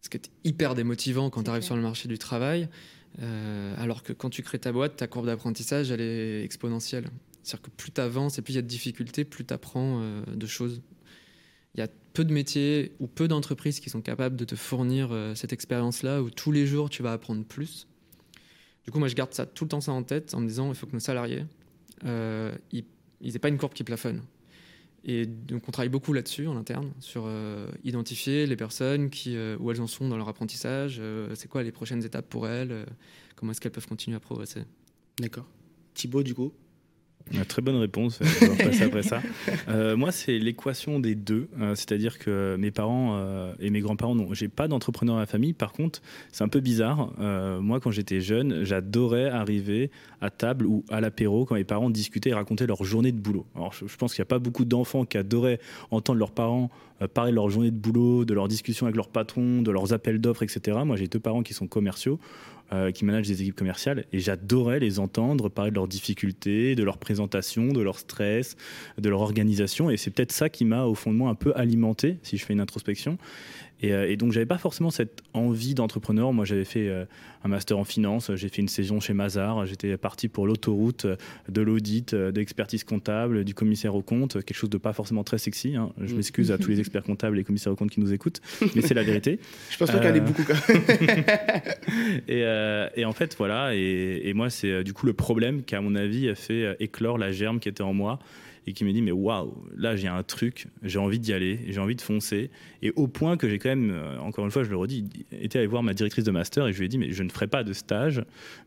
Ce 0.00 0.08
qui 0.08 0.16
est 0.16 0.30
hyper 0.44 0.74
démotivant 0.74 1.28
quand 1.28 1.42
tu 1.42 1.50
arrives 1.50 1.62
sur 1.62 1.76
le 1.76 1.82
marché 1.82 2.08
du 2.08 2.18
travail, 2.18 2.68
euh, 3.20 3.74
alors 3.78 4.02
que 4.02 4.12
quand 4.12 4.30
tu 4.30 4.42
crées 4.42 4.58
ta 4.58 4.72
boîte, 4.72 4.96
ta 4.96 5.06
courbe 5.06 5.26
d'apprentissage, 5.26 5.90
elle 5.90 6.00
est 6.00 6.44
exponentielle. 6.44 7.08
C'est-à-dire 7.42 7.62
que 7.62 7.70
plus 7.70 7.90
tu 7.90 8.00
avances 8.00 8.38
et 8.38 8.42
plus 8.42 8.52
il 8.52 8.56
y 8.56 8.58
a 8.58 8.62
de 8.62 8.66
difficultés, 8.66 9.24
plus 9.24 9.44
tu 9.44 9.54
apprends 9.54 10.00
euh, 10.00 10.22
de 10.34 10.46
choses. 10.46 10.82
Il 11.74 11.80
y 11.80 11.82
a 11.82 11.88
peu 12.12 12.24
de 12.24 12.32
métiers 12.32 12.92
ou 12.98 13.06
peu 13.06 13.28
d'entreprises 13.28 13.80
qui 13.80 13.90
sont 13.90 14.00
capables 14.00 14.36
de 14.36 14.44
te 14.44 14.56
fournir 14.56 15.14
cette 15.36 15.52
expérience-là 15.52 16.22
où 16.22 16.30
tous 16.30 16.50
les 16.50 16.66
jours 16.66 16.90
tu 16.90 17.02
vas 17.02 17.12
apprendre 17.12 17.44
plus. 17.44 17.86
Du 18.84 18.90
coup, 18.90 18.98
moi, 18.98 19.06
je 19.06 19.14
garde 19.14 19.32
ça 19.32 19.46
tout 19.46 19.64
le 19.64 19.68
temps 19.68 19.80
ça 19.80 19.92
en 19.92 20.02
tête 20.02 20.34
en 20.34 20.40
me 20.40 20.48
disant 20.48 20.70
il 20.70 20.74
faut 20.74 20.86
que 20.86 20.94
nos 20.94 21.00
salariés 21.00 21.44
ils 22.02 23.32
n'aient 23.32 23.38
pas 23.38 23.48
une 23.48 23.58
courbe 23.58 23.74
qui 23.74 23.84
plafonne. 23.84 24.22
Et 25.10 25.24
donc 25.24 25.66
on 25.66 25.72
travaille 25.72 25.88
beaucoup 25.88 26.12
là-dessus 26.12 26.46
en 26.46 26.56
interne, 26.58 26.92
sur 27.00 27.24
euh, 27.26 27.66
identifier 27.82 28.46
les 28.46 28.56
personnes 28.56 29.08
qui, 29.08 29.36
euh, 29.36 29.56
où 29.58 29.70
elles 29.70 29.80
en 29.80 29.86
sont 29.86 30.06
dans 30.06 30.18
leur 30.18 30.28
apprentissage, 30.28 30.98
euh, 31.00 31.34
c'est 31.34 31.48
quoi 31.48 31.62
les 31.62 31.72
prochaines 31.72 32.04
étapes 32.04 32.28
pour 32.28 32.46
elles, 32.46 32.84
comment 33.34 33.52
est-ce 33.52 33.60
qu'elles 33.62 33.72
peuvent 33.72 33.88
continuer 33.88 34.18
à 34.18 34.20
progresser. 34.20 34.64
D'accord. 35.18 35.46
Thibaut, 35.94 36.22
du 36.22 36.34
coup? 36.34 36.52
Une 37.32 37.44
très 37.44 37.62
bonne 37.62 37.76
réponse. 37.76 38.20
On 38.42 38.46
va 38.46 38.64
passer 38.64 38.82
après 38.84 39.02
ça. 39.02 39.20
Euh, 39.68 39.96
moi, 39.96 40.12
c'est 40.12 40.38
l'équation 40.38 40.98
des 40.98 41.14
deux. 41.14 41.48
Euh, 41.60 41.74
c'est-à-dire 41.74 42.18
que 42.18 42.56
mes 42.58 42.70
parents 42.70 43.16
euh, 43.16 43.52
et 43.60 43.70
mes 43.70 43.80
grands-parents, 43.80 44.14
non, 44.14 44.32
j'ai 44.32 44.48
pas 44.48 44.66
d'entrepreneur 44.66 45.16
à 45.16 45.20
la 45.20 45.26
famille. 45.26 45.52
Par 45.52 45.72
contre, 45.72 46.00
c'est 46.32 46.42
un 46.42 46.48
peu 46.48 46.60
bizarre. 46.60 47.12
moi, 47.60 47.80
quand 47.80 47.90
j'étais 47.90 48.20
jeune, 48.20 48.64
j'adorais 48.64 49.28
arriver 49.28 49.90
à 50.20 50.30
table 50.30 50.66
ou 50.66 50.84
à 50.90 51.00
l'apéro 51.00 51.44
quand 51.44 51.54
mes 51.54 51.64
parents 51.64 51.90
discutaient 51.90 52.30
et 52.30 52.34
racontaient 52.34 52.66
leur 52.66 52.82
journée 52.84 53.12
de 53.12 53.18
boulot. 53.18 53.46
Alors, 53.56 53.72
je, 53.72 53.96
pense 53.96 54.14
qu'il 54.14 54.22
n'y 54.22 54.26
a 54.26 54.30
pas 54.30 54.38
beaucoup 54.38 54.64
d'enfants 54.64 55.04
qui 55.04 55.18
adoraient 55.18 55.60
entendre 55.90 56.18
leurs 56.18 56.32
parents 56.32 56.70
parler 57.14 57.30
de 57.30 57.36
leur 57.36 57.48
journée 57.48 57.70
de 57.70 57.76
boulot, 57.76 58.24
de 58.24 58.34
leurs 58.34 58.48
discussions 58.48 58.86
avec 58.86 58.96
leurs 58.96 59.08
patrons, 59.08 59.62
de 59.62 59.70
leurs 59.70 59.92
appels 59.92 60.20
d'offres, 60.20 60.42
etc. 60.42 60.78
Moi, 60.84 60.96
j'ai 60.96 61.06
deux 61.06 61.20
parents 61.20 61.42
qui 61.42 61.54
sont 61.54 61.68
commerciaux. 61.68 62.18
Euh, 62.70 62.90
qui 62.90 63.06
managent 63.06 63.28
des 63.28 63.40
équipes 63.40 63.56
commerciales 63.56 64.04
et 64.12 64.18
j'adorais 64.18 64.78
les 64.78 64.98
entendre 64.98 65.48
parler 65.48 65.70
de 65.70 65.76
leurs 65.76 65.88
difficultés, 65.88 66.74
de 66.74 66.82
leur 66.82 66.98
présentation, 66.98 67.68
de 67.68 67.80
leur 67.80 67.98
stress, 67.98 68.56
de 68.98 69.08
leur 69.08 69.22
organisation 69.22 69.88
et 69.88 69.96
c'est 69.96 70.10
peut-être 70.10 70.32
ça 70.32 70.50
qui 70.50 70.66
m'a 70.66 70.84
au 70.84 70.94
fond 70.94 71.10
de 71.10 71.16
moi 71.16 71.30
un 71.30 71.34
peu 71.34 71.54
alimenté 71.56 72.18
si 72.22 72.36
je 72.36 72.44
fais 72.44 72.52
une 72.52 72.60
introspection. 72.60 73.16
Et, 73.80 73.92
euh, 73.92 74.10
et 74.10 74.16
donc, 74.16 74.32
j'avais 74.32 74.46
pas 74.46 74.58
forcément 74.58 74.90
cette 74.90 75.22
envie 75.34 75.74
d'entrepreneur. 75.74 76.32
Moi, 76.32 76.44
j'avais 76.44 76.64
fait 76.64 76.88
euh, 76.88 77.04
un 77.44 77.48
master 77.48 77.78
en 77.78 77.84
finance, 77.84 78.34
j'ai 78.34 78.48
fait 78.48 78.60
une 78.60 78.68
saison 78.68 78.98
chez 78.98 79.12
Mazar, 79.12 79.66
j'étais 79.66 79.96
parti 79.96 80.28
pour 80.28 80.46
l'autoroute 80.46 81.04
euh, 81.04 81.16
de 81.48 81.60
l'audit, 81.60 82.14
de 82.14 82.32
l'expertise 82.34 82.84
comptable, 82.84 83.44
du 83.44 83.54
commissaire 83.54 83.94
au 83.94 84.02
compte, 84.02 84.44
quelque 84.44 84.56
chose 84.56 84.70
de 84.70 84.78
pas 84.78 84.92
forcément 84.92 85.22
très 85.22 85.38
sexy. 85.38 85.76
Hein. 85.76 85.92
Je 86.00 86.12
mm. 86.12 86.16
m'excuse 86.16 86.50
à 86.50 86.58
tous 86.58 86.70
les 86.70 86.80
experts 86.80 87.04
comptables 87.04 87.38
et 87.38 87.44
commissaires 87.44 87.72
au 87.72 87.76
compte 87.76 87.90
qui 87.90 88.00
nous 88.00 88.12
écoutent, 88.12 88.40
mais 88.74 88.82
c'est 88.82 88.94
la 88.94 89.04
vérité. 89.04 89.38
Je 89.70 89.76
pense 89.76 89.90
qu'il 89.90 90.02
y 90.02 90.06
en 90.06 90.14
a 90.14 90.20
beaucoup 90.20 90.42
et, 92.28 92.44
et, 92.96 93.04
en 93.04 93.12
fait, 93.12 93.36
voilà. 93.36 93.74
Et, 93.74 94.22
et 94.24 94.34
moi, 94.34 94.50
c'est 94.50 94.82
du 94.82 94.92
coup 94.92 95.06
le 95.06 95.12
problème 95.12 95.62
qui, 95.62 95.74
à 95.76 95.80
mon 95.80 95.94
avis, 95.94 96.28
a 96.28 96.34
fait 96.34 96.76
éclore 96.80 97.18
la 97.18 97.30
germe 97.30 97.60
qui 97.60 97.68
était 97.68 97.82
en 97.82 97.94
moi 97.94 98.18
et 98.66 98.72
qui 98.72 98.84
me 98.84 98.92
dit 98.92 99.02
mais 99.02 99.12
waouh, 99.12 99.54
là 99.76 99.96
j'ai 99.96 100.08
un 100.08 100.22
truc, 100.22 100.66
j'ai 100.82 100.98
envie 100.98 101.18
d'y 101.18 101.32
aller, 101.32 101.60
j'ai 101.68 101.80
envie 101.80 101.96
de 101.96 102.00
foncer. 102.00 102.50
Et 102.82 102.92
au 102.96 103.06
point 103.08 103.36
que 103.36 103.48
j'ai 103.48 103.58
quand 103.58 103.70
même, 103.70 103.90
euh, 103.90 104.18
encore 104.18 104.44
une 104.44 104.50
fois, 104.50 104.62
je 104.62 104.70
le 104.70 104.76
redis, 104.76 105.04
été 105.32 105.58
aller 105.58 105.66
voir 105.66 105.82
ma 105.82 105.94
directrice 105.94 106.24
de 106.24 106.30
master 106.30 106.66
et 106.66 106.72
je 106.72 106.78
lui 106.78 106.86
ai 106.86 106.88
dit 106.88 106.98
mais 106.98 107.12
je 107.12 107.22
ne 107.22 107.28
ferai 107.28 107.46
pas 107.46 107.64
de 107.64 107.72
stage, 107.72 108.22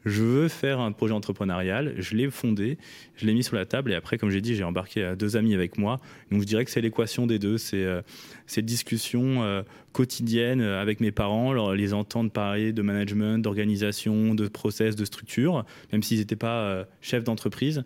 je 0.06 0.24
veux 0.24 0.48
faire 0.48 0.80
un 0.80 0.92
projet 0.92 1.14
entrepreneurial. 1.14 1.94
Je 1.98 2.16
l'ai 2.16 2.30
fondé, 2.30 2.78
je 3.16 3.26
l'ai 3.26 3.34
mis 3.34 3.44
sur 3.44 3.56
la 3.56 3.66
table 3.66 3.92
et 3.92 3.96
après, 3.96 4.18
comme 4.18 4.30
j'ai 4.30 4.42
dit, 4.42 4.56
j'ai 4.56 4.64
embarqué 4.64 5.04
euh, 5.04 5.16
deux 5.16 5.38
amis 5.38 5.54
avec 5.54 5.78
moi. 5.78 6.00
Donc 6.32 6.42
je 6.42 6.48
dirais 6.48 6.66
que 6.66 6.72
c'est 6.72 6.82
l'équation 6.82 7.28
des 7.28 7.40
deux, 7.40 7.58
c'est 7.58 7.84
euh, 7.84 8.02
cette 8.48 8.66
discussion 8.66 9.64
quotidienne 9.94 10.62
avec 10.62 11.00
mes 11.00 11.12
parents, 11.12 11.72
les 11.72 11.94
entendre 11.94 12.32
parler 12.32 12.74
de 12.74 12.82
management, 12.82 13.40
d'organisation, 13.40 14.36
de 14.36 14.48
process, 14.48 14.96
de 14.96 15.06
structure, 15.06 15.66
même 15.92 16.04
s'ils 16.04 16.20
n'étaient 16.20 16.36
pas 16.36 16.86
chefs 17.02 17.24
d'entreprise. 17.24 17.84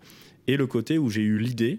Et 0.48 0.56
le 0.56 0.66
côté 0.66 0.98
où 0.98 1.10
j'ai 1.10 1.22
eu 1.22 1.38
l'idée, 1.38 1.78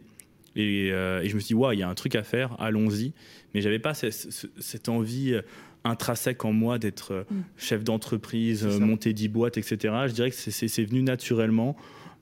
euh, 0.58 1.22
et, 1.22 1.30
je 1.30 1.36
me 1.36 1.40
suis 1.40 1.50
dit, 1.50 1.54
waouh, 1.54 1.74
il 1.74 1.80
y 1.80 1.84
a 1.84 1.90
un 1.90 1.96
truc 1.96 2.16
à 2.16 2.24
faire, 2.24 2.56
allons-y. 2.60 3.14
Mais 3.54 3.62
j'avais 3.62 3.80
pas 3.80 3.94
cette, 3.94 4.90
envie 4.90 5.34
euh, 5.34 5.42
intrinsèque 5.84 6.46
en 6.46 6.54
moi 6.54 6.80
d'être 6.80 7.14
euh, 7.14 7.24
mm. 7.30 7.44
chef 7.58 7.84
d'entreprise, 7.84 8.66
monter 8.66 9.14
10 9.14 9.28
boîtes, 9.30 9.58
etc. 9.58 9.94
Je 10.08 10.14
dirais 10.14 10.32
que 10.32 10.36
c'est 10.36 10.86
venu 10.86 11.02
naturellement. 11.02 11.76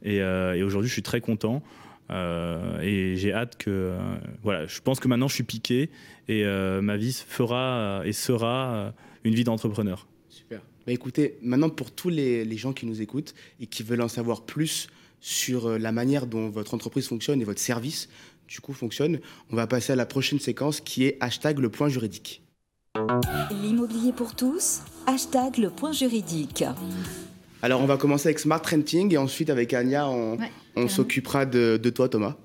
Et, 0.03 0.21
aujourd'hui, 0.61 0.89
je 0.89 0.93
suis 0.93 1.03
très 1.03 1.21
content. 1.21 1.63
et 2.11 3.13
j'ai 3.15 3.33
hâte 3.33 3.57
que. 3.57 3.95
voilà, 4.43 4.67
je 4.67 4.79
pense 4.81 4.99
que 4.99 5.07
maintenant, 5.07 5.27
je 5.27 5.35
suis 5.35 5.43
piqué 5.43 5.89
et 6.27 6.45
ma 6.45 6.97
vie 6.97 7.13
fera 7.27 8.01
et 8.05 8.13
sera 8.13 8.93
une 9.23 9.33
vie 9.33 9.43
d'entrepreneur. 9.43 10.07
Super. 10.29 10.61
Bah 10.85 10.93
écoutez, 10.93 11.39
maintenant, 11.41 11.69
pour 11.69 11.89
tous 11.89 12.09
les, 12.09 12.45
les 12.45 12.57
gens 12.57 12.71
qui 12.71 12.85
nous 12.85 13.01
écoutent 13.01 13.33
et 13.59 13.65
qui 13.65 13.81
veulent 13.81 14.03
en 14.03 14.07
savoir 14.07 14.45
plus 14.45 14.89
sur 15.25 15.69
euh, 15.69 15.77
la 15.79 15.91
manière 15.91 16.27
dont 16.27 16.49
votre 16.49 16.75
entreprise 16.75 17.07
fonctionne 17.07 17.41
et 17.41 17.45
votre 17.45 17.59
service, 17.59 18.09
du 18.47 18.59
coup, 18.59 18.73
fonctionne. 18.73 19.19
On 19.51 19.55
va 19.55 19.65
passer 19.65 19.93
à 19.93 19.95
la 19.95 20.05
prochaine 20.05 20.39
séquence 20.39 20.81
qui 20.81 21.03
est 21.05 21.17
hashtag 21.19 21.57
le 21.57 21.69
point 21.69 21.89
juridique. 21.89 22.43
L'immobilier 23.63 24.11
pour 24.11 24.35
tous, 24.35 24.81
hashtag 25.07 25.57
le 25.57 25.71
point 25.71 25.93
juridique. 25.93 26.63
Alors, 27.63 27.81
on 27.81 27.87
va 27.87 27.97
commencer 27.97 28.27
avec 28.27 28.37
Smart 28.37 28.61
Renting 28.63 29.11
et 29.15 29.17
ensuite 29.17 29.49
avec 29.49 29.73
Anya, 29.73 30.07
on, 30.07 30.87
s'occupera 30.87 31.47
de, 31.47 31.79
de, 31.81 31.89
toi, 31.89 32.07
Thomas. 32.07 32.35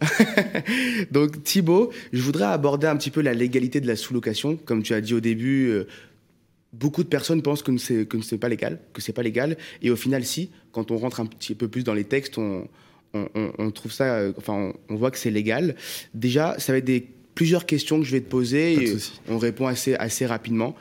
Donc, 1.11 1.45
Thibaut, 1.45 1.91
je 2.15 2.23
voudrais 2.23 2.47
aborder 2.47 2.87
un 2.87 2.97
petit 2.97 3.11
peu 3.11 3.21
la 3.21 3.35
légalité 3.35 3.83
de 3.83 3.87
la 3.87 3.97
sous-location. 3.97 4.57
Comme 4.57 4.83
tu 4.83 4.95
as 4.95 5.03
dit 5.03 5.13
au 5.13 5.21
début, 5.21 5.69
euh, 5.69 5.87
beaucoup 6.73 7.03
de 7.03 7.09
personnes 7.09 7.43
pensent 7.43 7.63
que 7.63 7.77
ce 7.79 7.95
n'est 7.95 8.39
pas 8.39 8.49
légal, 8.49 8.81
que 8.93 9.03
c'est 9.03 9.13
pas 9.13 9.23
légal, 9.23 9.57
et 9.83 9.91
au 9.91 9.97
final, 9.97 10.25
si, 10.25 10.51
quand 10.73 10.91
on 10.91 10.97
rentre 10.97 11.21
un 11.21 11.27
petit 11.27 11.55
peu 11.55 11.69
plus 11.69 11.85
dans 11.85 11.95
les 11.95 12.05
textes, 12.05 12.39
on, 12.39 12.69
trouve 13.75 13.93
ça, 13.93 14.15
euh, 14.17 14.33
enfin, 14.37 14.73
on, 14.89 14.97
voit 14.97 15.11
que 15.11 15.19
c'est 15.19 15.31
légal. 15.31 15.75
Déjà, 16.15 16.57
ça 16.59 16.73
va 16.73 16.79
être 16.79 16.85
des, 16.85 17.07
plusieurs 17.35 17.67
questions 17.67 17.99
que 17.99 18.05
je 18.05 18.13
vais 18.13 18.21
te 18.21 18.31
poser, 18.31 18.75
et 18.75 18.97
on 19.29 19.39
répond 19.39 19.67
assez, 19.67 19.95
assez 19.95 20.27
rapidement. 20.27 20.77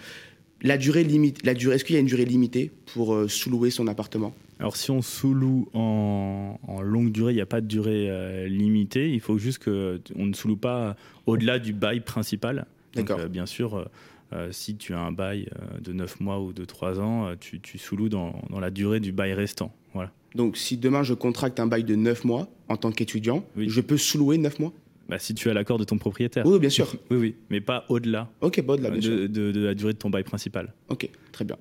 La 0.62 0.78
durée 0.78 1.04
limite, 1.04 1.46
la 1.46 1.54
durée, 1.54 1.76
est-ce 1.76 1.86
qu'il 1.86 1.96
y 1.96 1.98
a 1.98 2.02
une 2.02 2.06
durée 2.06 2.26
limitée 2.26 2.72
pour 2.94 3.16
euh, 3.16 3.28
sous-louer 3.28 3.72
son 3.72 3.88
appartement? 3.88 4.36
Alors 4.60 4.76
si 4.76 4.92
on 4.92 5.02
sous-loue 5.02 5.70
en, 5.74 6.58
longue 6.82 7.14
durée, 7.14 7.32
il 7.32 7.36
n'y 7.36 7.42
a 7.42 7.46
pas 7.46 7.62
de 7.62 7.66
durée 7.66 8.10
euh, 8.10 8.46
limitée. 8.50 9.10
Il 9.10 9.22
faut 9.22 9.38
juste 9.38 9.64
qu'on 9.64 10.26
ne 10.26 10.34
sous-loue 10.34 10.58
pas 10.58 10.98
au-delà 11.26 11.60
du 11.60 11.72
bail 11.72 12.02
principal. 12.02 12.66
D'accord. 12.94 13.20
bien 13.30 13.46
sûr, 13.46 13.88
euh, 14.32 14.50
si 14.52 14.76
tu 14.76 14.94
as 14.94 15.00
un 15.00 15.12
bail 15.12 15.50
euh, 15.56 15.80
de 15.80 15.92
9 15.92 16.20
mois 16.20 16.40
ou 16.40 16.54
de 16.54 16.64
3 16.64 17.00
ans, 17.00 17.28
euh, 17.28 17.36
tu, 17.40 17.60
tu 17.60 17.80
sous-loues 17.80 18.10
dans, 18.10 18.34
la 18.60 18.70
durée 18.70 19.00
du 19.00 19.12
bail 19.12 19.34
restant. 19.34 19.74
Voilà. 19.94 20.12
Donc 20.36 20.56
si 20.56 20.78
demain 20.78 21.02
je 21.02 21.16
contracte 21.16 21.60
un 21.60 21.66
bail 21.66 21.84
de 21.84 21.96
9 21.96 22.26
mois 22.26 22.48
en 22.68 22.78
tant 22.78 22.92
qu'étudiant, 22.92 23.44
je 23.58 23.82
peux 23.82 23.98
sous-louer 23.98 24.38
9 24.38 24.60
mois? 24.60 24.74
Bah, 25.08 25.18
si 25.18 25.34
tu 25.34 25.50
as 25.50 25.56
l'accord 25.56 25.80
de 25.80 25.84
ton 25.84 25.98
propriétaire. 25.98 26.46
Oui, 26.46 26.60
bien 26.60 26.70
sûr. 26.70 26.94
oui, 27.10 27.18
oui, 27.18 27.36
mais 27.50 27.62
pas 27.62 27.86
au-delà. 27.90 28.30
Ok, 28.42 28.62
pas 28.62 28.74
au-delà, 28.74 28.92
de, 28.92 29.26
de, 29.26 29.60
la 29.60 29.74
durée 29.74 29.94
de 29.94 29.98
ton 29.98 30.12
bail 30.12 30.24
principal. 30.24 30.74
Ok, 30.90 31.10
très 31.32 31.46
bien. 31.46 31.58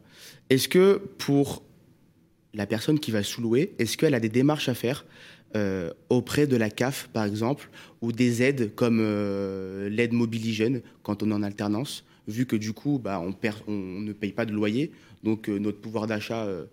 Est-ce 0.50 0.68
que 0.68 1.00
pour 1.16 1.62
la 2.52 2.66
personne 2.66 2.98
qui 2.98 3.10
va 3.10 3.22
sous-louer, 3.22 3.72
est-ce 3.78 3.96
qu'elle 3.96 4.14
a 4.14 4.20
des 4.20 4.28
démarches 4.28 4.68
à 4.68 4.74
faire 4.74 5.06
auprès 6.10 6.46
de 6.46 6.58
la 6.58 6.68
CAF, 6.68 7.08
par 7.14 7.24
exemple, 7.24 7.70
ou 8.02 8.12
des 8.12 8.42
aides 8.42 8.74
comme 8.74 8.98
l'aide 9.88 10.12
Mobiligène 10.12 10.82
quand 11.02 11.22
on 11.22 11.30
est 11.30 11.34
en 11.34 11.42
alternance? 11.42 12.04
Vu 12.28 12.46
que 12.46 12.54
du 12.54 12.72
coup, 12.72 13.00
bah, 13.02 13.20
on, 13.20 13.32
perd, 13.32 13.56
on 13.66 13.72
ne 13.72 14.12
paye 14.12 14.32
pas 14.32 14.44
de 14.44 14.52
loyer, 14.52 14.92
donc 15.24 15.48
euh, 15.48 15.58
notre 15.58 15.80
pouvoir 15.80 16.06
d'achat, 16.06 16.44
euh, 16.44 16.66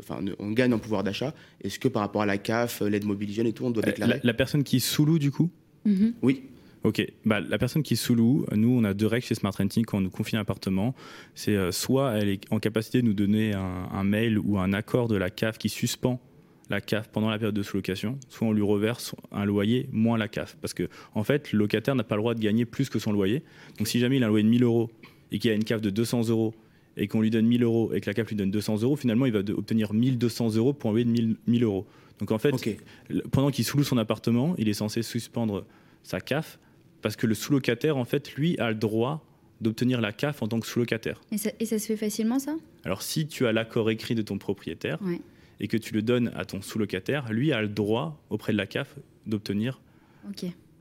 enfin, 0.00 0.20
on 0.38 0.50
gagne 0.50 0.74
en 0.74 0.78
pouvoir 0.78 1.04
d'achat. 1.04 1.32
Est-ce 1.62 1.78
que 1.78 1.88
par 1.88 2.02
rapport 2.02 2.22
à 2.22 2.26
la 2.26 2.36
CAF, 2.36 2.82
l'aide 2.82 3.06
mobilisation 3.06 3.48
et 3.48 3.52
tout, 3.52 3.64
on 3.64 3.70
doit 3.70 3.84
euh, 3.84 3.86
déclarer 3.86 4.20
la, 4.22 4.34
personne 4.34 4.64
qui 4.64 4.80
sous-loue, 4.80 5.18
du 5.18 5.30
coup? 5.30 5.50
Mm-hmm. 5.86 6.12
Oui. 6.22 6.42
Ok, 6.82 7.04
bah, 7.24 7.40
la 7.40 7.58
personne 7.58 7.82
qui 7.82 7.96
sous-loue, 7.96 8.46
nous, 8.54 8.70
on 8.70 8.84
a 8.84 8.92
deux 8.92 9.06
règles 9.06 9.24
chez 9.24 9.34
Smart 9.34 9.52
Renting 9.56 9.84
quand 9.84 9.98
on 9.98 10.02
nous 10.02 10.10
confie 10.10 10.36
un 10.36 10.40
appartement. 10.40 10.94
C'est 11.34 11.72
soit 11.72 12.12
elle 12.18 12.28
est 12.28 12.40
en 12.52 12.60
capacité 12.60 13.02
de 13.02 13.06
nous 13.06 13.14
donner 13.14 13.54
un, 13.54 13.88
un, 13.90 14.04
mail 14.04 14.38
ou 14.38 14.58
un 14.58 14.72
accord 14.72 15.08
de 15.08 15.16
la 15.16 15.30
CAF 15.30 15.58
qui 15.58 15.68
suspend 15.68 16.20
la 16.68 16.80
CAF 16.80 17.08
pendant 17.08 17.30
la 17.30 17.38
période 17.38 17.54
de 17.54 17.62
sous-location, 17.62 18.18
soit 18.28 18.48
on 18.48 18.52
lui 18.52 18.62
reverse 18.62 19.14
un 19.32 19.44
loyer 19.44 19.88
moins 19.92 20.18
la 20.18 20.28
CAF. 20.28 20.56
Parce 20.60 20.74
que, 20.74 20.88
en 21.14 21.24
fait, 21.24 21.52
le 21.52 21.58
locataire 21.60 21.94
n'a 21.94 22.04
pas 22.04 22.16
le 22.16 22.22
droit 22.22 22.34
de 22.34 22.40
gagner 22.40 22.64
plus 22.64 22.88
que 22.88 22.98
son 22.98 23.12
loyer. 23.12 23.42
Donc, 23.78 23.88
si 23.88 23.98
jamais 23.98 24.16
il 24.16 24.24
a 24.24 24.26
un 24.26 24.30
loyer 24.30 24.44
de 24.44 24.48
1000 24.48 24.64
euros 24.64 24.90
et 25.32 25.38
qu'il 25.38 25.50
a 25.50 25.54
une 25.54 25.64
CAF 25.64 25.80
de 25.80 25.90
200 25.90 26.28
euros 26.28 26.54
et 26.96 27.08
qu'on 27.08 27.20
lui 27.20 27.30
donne 27.30 27.46
1000 27.46 27.62
euros 27.62 27.92
et 27.92 28.00
que 28.00 28.10
la 28.10 28.14
CAF 28.14 28.28
lui 28.28 28.36
donne 28.36 28.50
200 28.50 28.82
euros, 28.82 28.96
finalement, 28.96 29.26
il 29.26 29.32
va 29.32 29.40
obtenir 29.40 29.92
1200 29.92 30.56
euros 30.56 30.72
pour 30.72 30.90
un 30.90 30.92
loyer 30.94 31.04
de 31.04 31.36
1000, 31.46 31.62
euros. 31.62 31.86
Donc, 32.18 32.30
en 32.30 32.38
fait, 32.38 32.54
pendant 33.30 33.50
qu'il 33.50 33.64
sous-loue 33.64 33.84
son 33.84 33.98
appartement, 33.98 34.54
il 34.58 34.68
est 34.68 34.74
censé 34.74 35.02
suspendre 35.02 35.64
sa 36.02 36.20
CAF 36.20 36.58
parce 37.02 37.14
que 37.14 37.26
le 37.26 37.34
sous-locataire, 37.34 37.96
en 37.96 38.04
fait, 38.04 38.34
lui, 38.34 38.58
a 38.58 38.70
le 38.70 38.76
droit 38.76 39.24
d'obtenir 39.60 40.00
la 40.00 40.12
CAF 40.12 40.42
en 40.42 40.48
tant 40.48 40.58
que 40.60 40.66
sous-locataire. 40.66 41.20
Et 41.30 41.38
ça, 41.38 41.50
et 41.60 41.66
ça, 41.66 41.78
se 41.78 41.86
fait 41.86 41.96
facilement, 41.96 42.38
ça? 42.38 42.56
Alors, 42.84 43.02
si 43.02 43.26
tu 43.26 43.46
as 43.46 43.52
l'accord 43.52 43.90
écrit 43.90 44.14
de 44.14 44.22
ton 44.22 44.38
propriétaire, 44.38 44.98
et 45.60 45.68
que 45.68 45.76
tu 45.76 45.94
le 45.94 46.02
donnes 46.02 46.30
à 46.36 46.44
ton 46.44 46.62
sous-locataire, 46.62 47.32
lui 47.32 47.52
a 47.52 47.62
le 47.62 47.68
droit 47.68 48.22
auprès 48.30 48.52
de 48.52 48.58
la 48.58 48.66
CAF 48.66 48.96
d'obtenir 49.26 49.80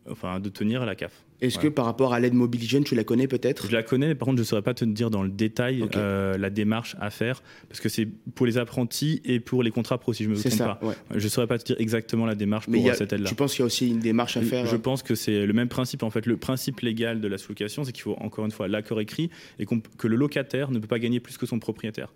enfin, 0.09 0.39
d'obtenir 0.39 0.85
la 0.85 0.95
CAF. 0.95 1.23
Est-ce 1.41 1.59
que 1.59 1.67
par 1.67 1.85
rapport 1.85 2.13
à 2.13 2.19
l'aide 2.19 2.33
Mobiligène, 2.33 2.83
tu 2.83 2.95
la 2.95 3.03
connais 3.03 3.27
peut-être? 3.27 3.67
Je 3.67 3.73
la 3.73 3.83
connais, 3.83 4.07
mais 4.07 4.15
par 4.15 4.25
contre, 4.25 4.37
je 4.37 4.43
ne 4.43 4.47
saurais 4.47 4.61
pas 4.61 4.73
te 4.73 4.85
dire 4.85 5.09
dans 5.09 5.23
le 5.23 5.29
détail 5.29 5.83
euh, 5.95 6.37
la 6.37 6.49
démarche 6.49 6.95
à 6.99 7.09
faire, 7.09 7.43
parce 7.69 7.79
que 7.79 7.89
c'est 7.89 8.07
pour 8.35 8.45
les 8.45 8.57
apprentis 8.57 9.21
et 9.25 9.39
pour 9.39 9.63
les 9.63 9.71
contrats 9.71 9.97
pro, 9.97 10.13
si 10.13 10.23
je 10.23 10.29
me 10.29 10.35
trompe 10.35 10.57
pas. 10.57 10.79
Je 11.13 11.23
ne 11.23 11.29
saurais 11.29 11.47
pas 11.47 11.57
te 11.57 11.65
dire 11.65 11.75
exactement 11.79 12.25
la 12.25 12.35
démarche 12.35 12.67
pour 12.67 12.93
cette 12.93 13.13
aide-là. 13.13 13.29
Tu 13.29 13.35
penses 13.35 13.53
qu'il 13.53 13.61
y 13.61 13.63
a 13.63 13.65
aussi 13.65 13.89
une 13.89 13.99
démarche 13.99 14.37
à 14.37 14.41
faire 14.41 14.65
Je 14.65 14.75
pense 14.75 15.03
que 15.03 15.15
c'est 15.15 15.45
le 15.45 15.53
même 15.53 15.69
principe. 15.69 16.03
En 16.03 16.09
fait, 16.09 16.25
le 16.25 16.37
principe 16.37 16.81
légal 16.81 17.21
de 17.21 17.27
la 17.27 17.37
sous-location, 17.37 17.83
c'est 17.83 17.91
qu'il 17.91 18.03
faut 18.03 18.17
encore 18.19 18.45
une 18.45 18.51
fois 18.51 18.67
l'accord 18.67 19.01
écrit 19.01 19.29
et 19.59 19.65
que 19.65 20.07
le 20.07 20.15
locataire 20.15 20.71
ne 20.71 20.79
peut 20.79 20.87
pas 20.87 20.99
gagner 20.99 21.19
plus 21.19 21.37
que 21.37 21.45
son 21.45 21.59
propriétaire. 21.59 22.13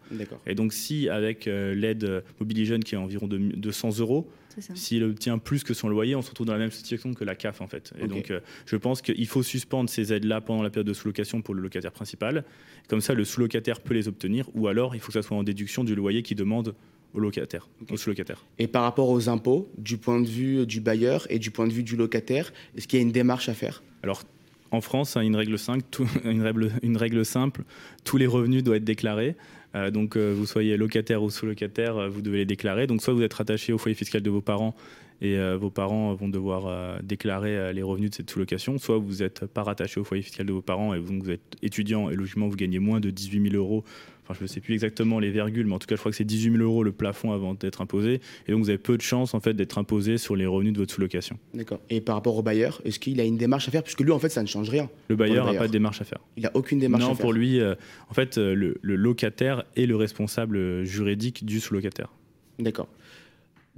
Et 0.47 0.55
donc, 0.55 0.73
si 0.73 1.09
avec 1.09 1.47
euh, 1.47 1.73
l'aide 1.75 2.23
Mobiligène 2.39 2.83
qui 2.83 2.95
est 2.95 2.97
environ 2.97 3.27
de, 3.27 3.37
de 3.37 3.71
100 3.71 3.99
euros, 3.99 4.29
s'il 4.75 5.03
obtient 5.03 5.37
plus 5.37 5.63
que 5.63 5.73
son 5.73 5.89
loyer, 5.89 6.15
on 6.15 6.21
se 6.21 6.29
retrouve 6.29 6.47
dans 6.47 6.53
la 6.53 6.59
même 6.59 6.71
situation 6.71 7.13
que 7.13 7.23
la 7.23 7.35
CAF 7.35 7.61
en 7.61 7.67
fait. 7.67 7.93
Et 8.01 8.07
donc, 8.07 8.31
euh, 8.31 8.39
je 8.65 8.75
pense 8.75 9.01
qu'il 9.13 9.27
faut 9.27 9.43
suspendre 9.43 9.89
ces 9.89 10.13
aides-là 10.13 10.41
pendant 10.41 10.63
la 10.63 10.69
période 10.69 10.87
de 10.87 10.93
sous-location 10.93 11.41
pour 11.41 11.53
le 11.53 11.61
locataire 11.61 11.91
principal. 11.91 12.43
Comme 12.87 13.01
ça, 13.01 13.13
le 13.13 13.23
sous-locataire 13.23 13.81
peut 13.81 13.93
les 13.93 14.07
obtenir, 14.07 14.49
ou 14.53 14.67
alors 14.67 14.95
il 14.95 15.01
faut 15.01 15.07
que 15.07 15.13
ça 15.13 15.21
soit 15.21 15.37
en 15.37 15.43
déduction 15.43 15.83
du 15.83 15.95
loyer 15.95 16.23
qui 16.23 16.35
demande 16.35 16.75
au 17.13 17.19
locataire, 17.19 17.67
au 17.89 17.97
sous-locataire. 17.97 18.45
Et 18.59 18.67
par 18.67 18.83
rapport 18.83 19.09
aux 19.09 19.29
impôts, 19.29 19.71
du 19.77 19.97
point 19.97 20.21
de 20.21 20.27
vue 20.27 20.65
du 20.65 20.79
bailleur 20.79 21.25
et 21.29 21.39
du 21.39 21.51
point 21.51 21.67
de 21.67 21.73
vue 21.73 21.83
du 21.83 21.95
locataire, 21.95 22.53
est-ce 22.77 22.87
qu'il 22.87 22.99
y 22.99 23.01
a 23.01 23.03
une 23.03 23.11
démarche 23.11 23.49
à 23.49 23.53
faire? 23.53 23.83
Alors, 24.03 24.23
en 24.71 24.81
France, 24.81 25.17
hein, 25.17 25.21
une 25.21 25.35
règle, 25.35 25.55
une, 26.23 26.41
règle, 26.41 26.71
une 26.83 26.97
règle 26.97 27.25
simple, 27.25 27.63
tous 28.03 28.17
les 28.17 28.27
revenus 28.27 28.63
doivent 28.63 28.77
être 28.77 28.83
déclarés. 28.83 29.35
Euh, 29.75 29.91
donc, 29.91 30.15
euh, 30.15 30.33
vous 30.35 30.45
soyez 30.45 30.77
locataire 30.77 31.21
ou 31.23 31.29
sous-locataire, 31.29 31.97
euh, 31.97 32.09
vous 32.09 32.21
devez 32.21 32.39
les 32.39 32.45
déclarer. 32.45 32.87
Donc, 32.87 33.01
soit 33.01 33.13
vous 33.13 33.21
êtes 33.21 33.33
rattaché 33.33 33.73
au 33.73 33.77
foyer 33.77 33.95
fiscal 33.95 34.21
de 34.21 34.29
vos 34.29 34.41
parents 34.41 34.75
et 35.21 35.37
vos 35.55 35.69
parents 35.69 36.13
vont 36.13 36.29
devoir 36.29 37.01
déclarer 37.03 37.73
les 37.73 37.81
revenus 37.83 38.11
de 38.11 38.15
cette 38.15 38.29
sous-location, 38.29 38.77
soit 38.77 38.97
vous 38.97 39.17
n'êtes 39.17 39.45
pas 39.45 39.63
rattaché 39.63 39.99
au 39.99 40.03
foyer 40.03 40.23
fiscal 40.23 40.45
de 40.45 40.53
vos 40.53 40.61
parents 40.61 40.93
et 40.93 40.99
vous, 40.99 41.19
vous 41.19 41.31
êtes 41.31 41.55
étudiant 41.61 42.09
et 42.09 42.15
logiquement 42.15 42.47
vous 42.47 42.55
gagnez 42.55 42.79
moins 42.79 42.99
de 42.99 43.09
18 43.09 43.51
000 43.51 43.55
euros 43.55 43.83
enfin 44.29 44.37
je 44.37 44.43
ne 44.43 44.47
sais 44.47 44.59
plus 44.59 44.73
exactement 44.73 45.19
les 45.19 45.31
virgules, 45.31 45.65
mais 45.65 45.73
en 45.73 45.79
tout 45.79 45.87
cas 45.87 45.95
je 45.95 45.99
crois 45.99 46.11
que 46.11 46.17
c'est 46.17 46.23
18 46.23 46.57
000 46.57 46.63
euros 46.63 46.83
le 46.83 46.91
plafond 46.91 47.31
avant 47.31 47.53
d'être 47.53 47.81
imposé. 47.81 48.21
Et 48.47 48.51
donc 48.51 48.61
vous 48.63 48.69
avez 48.69 48.77
peu 48.77 48.97
de 48.97 49.01
chances 49.01 49.33
en 49.33 49.39
fait 49.39 49.53
d'être 49.53 49.77
imposé 49.77 50.17
sur 50.17 50.35
les 50.35 50.45
revenus 50.45 50.73
de 50.73 50.79
votre 50.79 50.93
sous-location. 50.93 51.37
D'accord. 51.53 51.79
Et 51.89 52.01
par 52.01 52.15
rapport 52.15 52.37
au 52.37 52.43
bailleur, 52.43 52.81
est-ce 52.85 52.99
qu'il 52.99 53.19
a 53.19 53.23
une 53.23 53.37
démarche 53.37 53.67
à 53.67 53.71
faire? 53.71 53.83
Puisque 53.83 54.01
lui 54.01 54.11
en 54.11 54.19
fait 54.19 54.29
ça 54.29 54.41
ne 54.41 54.47
change 54.47 54.69
rien. 54.69 54.89
Le 55.07 55.15
bailleur 55.15 55.51
n'a 55.51 55.57
pas 55.57 55.67
de 55.67 55.71
démarche 55.71 56.01
à 56.01 56.03
faire. 56.03 56.19
Il 56.37 56.43
n'a 56.43 56.51
aucune 56.53 56.79
démarche 56.79 57.03
à 57.03 57.07
faire. 57.07 57.15
Non, 57.15 57.21
pour 57.21 57.33
lui, 57.33 57.59
euh, 57.59 57.75
en 58.09 58.13
fait 58.13 58.37
euh, 58.37 58.53
le, 58.53 58.77
le, 58.81 58.95
locataire 58.95 59.63
est 59.75 59.85
le 59.85 59.95
responsable 59.95 60.83
juridique 60.83 61.45
du 61.45 61.59
sous-locataire. 61.59 62.13
D'accord. 62.59 62.87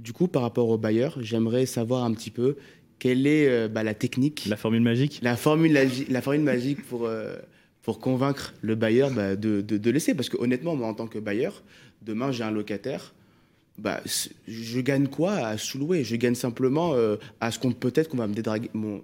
Du 0.02 0.12
coup, 0.12 0.26
par 0.26 0.42
rapport 0.42 0.68
au 0.68 0.78
bailleur, 0.78 1.16
j'aimerais 1.20 1.64
savoir 1.64 2.02
un 2.02 2.12
petit 2.12 2.32
peu 2.32 2.56
quelle 2.98 3.24
est 3.24 3.48
euh, 3.48 3.68
bah, 3.68 3.84
la 3.84 3.94
technique 3.94 4.46
La 4.46 4.56
formule 4.56 4.82
magique 4.82 5.20
La 5.22 5.36
formule, 5.36 5.78
la 6.08 6.22
formule 6.22 6.42
magique 6.42 6.84
pour, 6.86 7.06
euh, 7.06 7.36
pour 7.82 8.00
convaincre 8.00 8.52
le 8.62 8.74
bailleur 8.74 9.12
bah, 9.12 9.36
de, 9.36 9.60
de, 9.60 9.90
laisser. 9.90 10.14
Parce 10.14 10.28
que 10.28 10.36
honnêtement, 10.38 10.74
moi, 10.74 10.88
en 10.88 10.94
tant 10.94 11.06
que 11.06 11.20
bailleur, 11.20 11.62
demain, 12.00 12.32
j'ai 12.32 12.42
un 12.42 12.50
locataire. 12.50 13.14
Bah, 13.78 14.00
je 14.48 14.80
gagne 14.80 15.06
quoi 15.06 15.34
à 15.34 15.56
sous-louer? 15.56 16.02
Je 16.02 16.16
gagne 16.16 16.34
simplement 16.34 16.94
euh, 16.94 17.16
à 17.40 17.52
ce 17.52 17.60
qu'on 17.60 17.70
peut-être 17.70 18.08
qu'on 18.08 18.16
va 18.16 18.26
me 18.26 18.34
dédraguer. 18.34 18.70
Mon, 18.74 19.02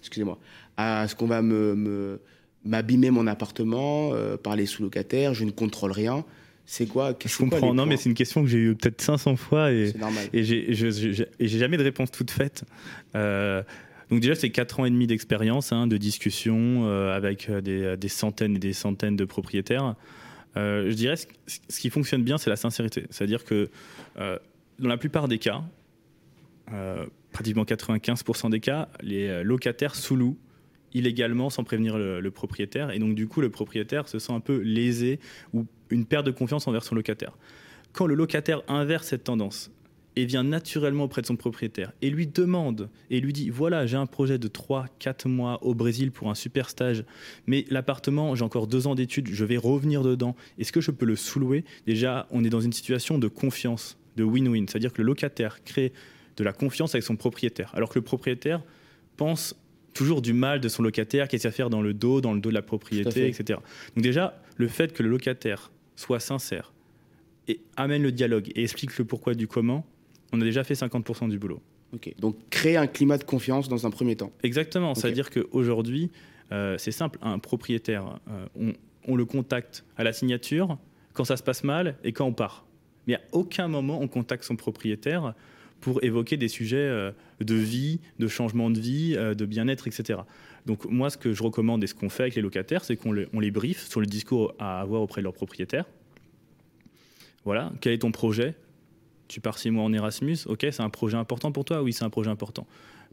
excusez-moi. 0.00 0.36
À 0.76 1.06
ce 1.06 1.14
qu'on 1.14 1.26
va 1.26 1.42
me, 1.42 2.20
m'abîmer 2.64 3.12
mon 3.12 3.28
appartement 3.28 4.12
par 4.42 4.56
les 4.56 4.66
sous-locataires. 4.66 5.32
Je 5.32 5.44
ne 5.44 5.52
contrôle 5.52 5.92
rien. 5.92 6.24
C'est 6.70 6.84
quoi? 6.84 7.16
Je 7.24 7.34
comprends, 7.38 7.72
non, 7.72 7.86
mais 7.86 7.96
c'est 7.96 8.10
une 8.10 8.14
question 8.14 8.42
que 8.42 8.46
j'ai 8.46 8.58
eu 8.58 8.74
peut-être 8.74 9.00
500 9.00 9.36
fois 9.36 9.72
et, 9.72 9.94
et 10.34 10.44
j'ai 10.44 11.58
jamais 11.58 11.78
de 11.78 11.82
réponse 11.82 12.10
toute 12.10 12.30
faite. 12.30 12.64
Euh, 13.14 13.62
donc 14.10 14.20
déjà, 14.20 14.34
c'est 14.34 14.50
4 14.50 14.80
ans 14.80 14.84
et 14.84 14.90
demi 14.90 15.06
d'expérience, 15.06 15.72
hein, 15.72 15.86
de 15.86 15.96
discussion 15.96 16.84
euh, 16.84 17.16
avec 17.16 17.48
euh, 17.48 17.62
des, 17.62 17.96
des, 17.96 18.08
centaines 18.08 18.56
et 18.56 18.58
des 18.58 18.74
centaines 18.74 19.16
de 19.16 19.24
propriétaires. 19.24 19.94
je 20.56 20.92
dirais, 20.92 21.16
ce, 21.16 21.26
ce, 21.46 21.80
qui 21.80 21.88
fonctionne 21.88 22.22
bien, 22.22 22.36
c'est 22.36 22.50
la 22.50 22.56
sincérité. 22.56 23.06
C'est-à-dire 23.08 23.44
que 23.46 23.70
dans 24.18 24.88
la 24.90 24.98
plupart 24.98 25.26
des 25.26 25.38
cas, 25.38 25.62
pratiquement 27.32 27.64
95% 27.64 28.50
des 28.50 28.60
cas, 28.60 28.90
les 29.00 29.42
locataires 29.42 29.94
sous-louent 29.94 30.36
illégalement 30.92 31.48
sans 31.48 31.64
prévenir 31.64 31.96
le, 31.96 32.30
propriétaire. 32.30 32.90
Et 32.90 32.98
donc, 32.98 33.14
du 33.14 33.26
coup, 33.26 33.40
le 33.40 33.48
propriétaire 33.48 34.06
se 34.06 34.18
sent 34.18 34.32
un 34.32 34.40
peu 34.40 34.58
lésé 34.58 35.18
ou 35.54 35.64
une 35.90 36.04
perte 36.04 36.26
de 36.26 36.30
confiance 36.30 36.66
envers 36.66 36.84
son 36.84 36.94
locataire. 36.94 37.36
Quand 37.92 38.06
le 38.06 38.14
locataire 38.14 38.62
inverse 38.68 39.08
cette 39.08 39.24
tendance 39.24 39.70
et 40.16 40.24
vient 40.24 40.42
naturellement 40.42 41.04
auprès 41.04 41.22
de 41.22 41.26
son 41.26 41.36
propriétaire 41.36 41.92
et 42.02 42.10
lui 42.10 42.26
demande 42.26 42.88
et 43.08 43.20
lui 43.20 43.32
dit 43.32 43.50
voilà 43.50 43.86
j'ai 43.86 43.96
un 43.96 44.06
projet 44.06 44.36
de 44.36 44.48
3-4 44.48 45.28
mois 45.28 45.62
au 45.62 45.74
Brésil 45.74 46.10
pour 46.10 46.28
un 46.28 46.34
super 46.34 46.70
stage 46.70 47.04
mais 47.46 47.66
l'appartement 47.70 48.34
j'ai 48.34 48.42
encore 48.42 48.66
deux 48.66 48.88
ans 48.88 48.96
d'études 48.96 49.28
je 49.28 49.44
vais 49.44 49.56
revenir 49.56 50.02
dedans 50.02 50.34
est-ce 50.58 50.72
que 50.72 50.80
je 50.80 50.90
peux 50.90 51.06
le 51.06 51.14
sous-louer? 51.14 51.64
Déjà 51.86 52.26
on 52.32 52.42
est 52.42 52.50
dans 52.50 52.60
une 52.60 52.72
situation 52.72 53.18
de 53.18 53.28
confiance 53.28 53.96
de 54.16 54.24
win-win 54.24 54.66
c'est 54.68 54.76
à 54.76 54.80
dire 54.80 54.92
que 54.92 55.02
le 55.02 55.06
locataire 55.06 55.62
crée 55.62 55.92
de 56.36 56.42
la 56.42 56.52
confiance 56.52 56.96
avec 56.96 57.04
son 57.04 57.14
propriétaire 57.14 57.70
alors 57.74 57.88
que 57.88 57.98
le 57.98 58.04
propriétaire 58.04 58.62
pense 59.16 59.54
toujours 59.94 60.22
du 60.22 60.32
mal 60.32 60.60
de 60.60 60.68
son 60.68 60.84
locataire, 60.84 61.26
qu'est-ce 61.26 61.42
qu'il 61.42 61.50
va 61.50 61.56
faire 61.56 61.70
dans 61.70 61.82
le 61.82 61.92
dos, 61.92 62.20
dans 62.20 62.32
le 62.32 62.40
dos 62.40 62.50
de 62.50 62.54
la 62.54 62.62
propriété, 62.62 63.26
etc. 63.26 63.58
Donc 63.96 64.04
déjà, 64.04 64.40
le 64.56 64.68
fait 64.68 64.92
que 64.92 65.02
le 65.02 65.08
locataire 65.08 65.72
soit 65.98 66.20
sincère 66.20 66.72
et 67.48 67.60
amène 67.76 68.02
le 68.02 68.12
dialogue 68.12 68.52
et 68.54 68.62
explique 68.62 68.96
le 68.98 69.04
pourquoi 69.04 69.34
du 69.34 69.48
comment, 69.48 69.84
on 70.32 70.40
a 70.40 70.44
déjà 70.44 70.62
fait 70.62 70.74
50% 70.74 71.28
du 71.28 71.38
boulot. 71.38 71.60
Donc 72.18 72.36
créer 72.50 72.76
un 72.76 72.86
climat 72.86 73.18
de 73.18 73.24
confiance 73.24 73.68
dans 73.68 73.86
un 73.86 73.90
premier 73.90 74.14
temps. 74.14 74.30
Exactement, 74.42 74.94
c'est-à-dire 74.94 75.30
qu'aujourd'hui, 75.30 76.10
euh, 76.52 76.76
c'est 76.78 76.92
simple, 76.92 77.18
un 77.22 77.38
propriétaire, 77.38 78.20
euh, 78.30 78.72
on, 79.08 79.16
le 79.16 79.24
contacte 79.24 79.84
à 79.96 80.04
la 80.04 80.12
signature, 80.12 80.78
quand 81.14 81.24
ça 81.24 81.36
se 81.36 81.42
passe 81.42 81.64
mal 81.64 81.96
et 82.04 82.12
quand 82.12 82.26
on 82.26 82.32
part. 82.32 82.66
Mais 83.06 83.14
à 83.14 83.20
aucun 83.32 83.66
moment 83.68 84.00
on 84.00 84.06
contacte 84.06 84.44
son 84.44 84.54
propriétaire 84.54 85.34
pour 85.80 86.04
évoquer 86.04 86.36
des 86.36 86.48
sujets 86.48 86.76
euh, 86.76 87.10
de 87.40 87.54
vie, 87.54 88.00
de 88.18 88.28
changement 88.28 88.70
de 88.70 88.78
vie, 88.78 89.16
de 89.16 89.46
bien-être, 89.46 89.88
etc. 89.88 90.20
Donc 90.68 90.84
moi, 90.84 91.08
ce 91.08 91.16
que 91.16 91.32
je 91.32 91.42
recommande 91.42 91.82
et 91.82 91.86
ce 91.86 91.94
qu'on 91.94 92.10
fait 92.10 92.24
avec 92.24 92.34
les 92.34 92.42
locataires, 92.42 92.84
c'est 92.84 92.94
qu'on 92.94 93.12
les, 93.12 93.50
briefe 93.50 93.88
sur 93.88 94.00
le 94.00 94.06
discours 94.06 94.54
à 94.58 94.82
avoir 94.82 95.00
auprès 95.00 95.22
de 95.22 95.24
leur 95.24 95.32
propriétaire. 95.32 95.86
Voilà, 97.46 97.72
quel 97.80 97.94
est 97.94 97.98
ton 97.98 98.12
projet? 98.12 98.54
Tu 99.28 99.40
pars 99.40 99.58
six 99.58 99.70
mois 99.70 99.84
en 99.84 99.92
Erasmus, 99.94 100.36
ok, 100.44 100.66
c'est 100.70 100.82
un 100.82 100.90
projet 100.90 101.16
important 101.16 101.52
pour 101.52 101.64
toi? 101.64 101.82
Oui, 101.82 101.94
c'est 101.94 102.04
un 102.04 102.10
projet 102.10 102.28
important. 102.28 102.66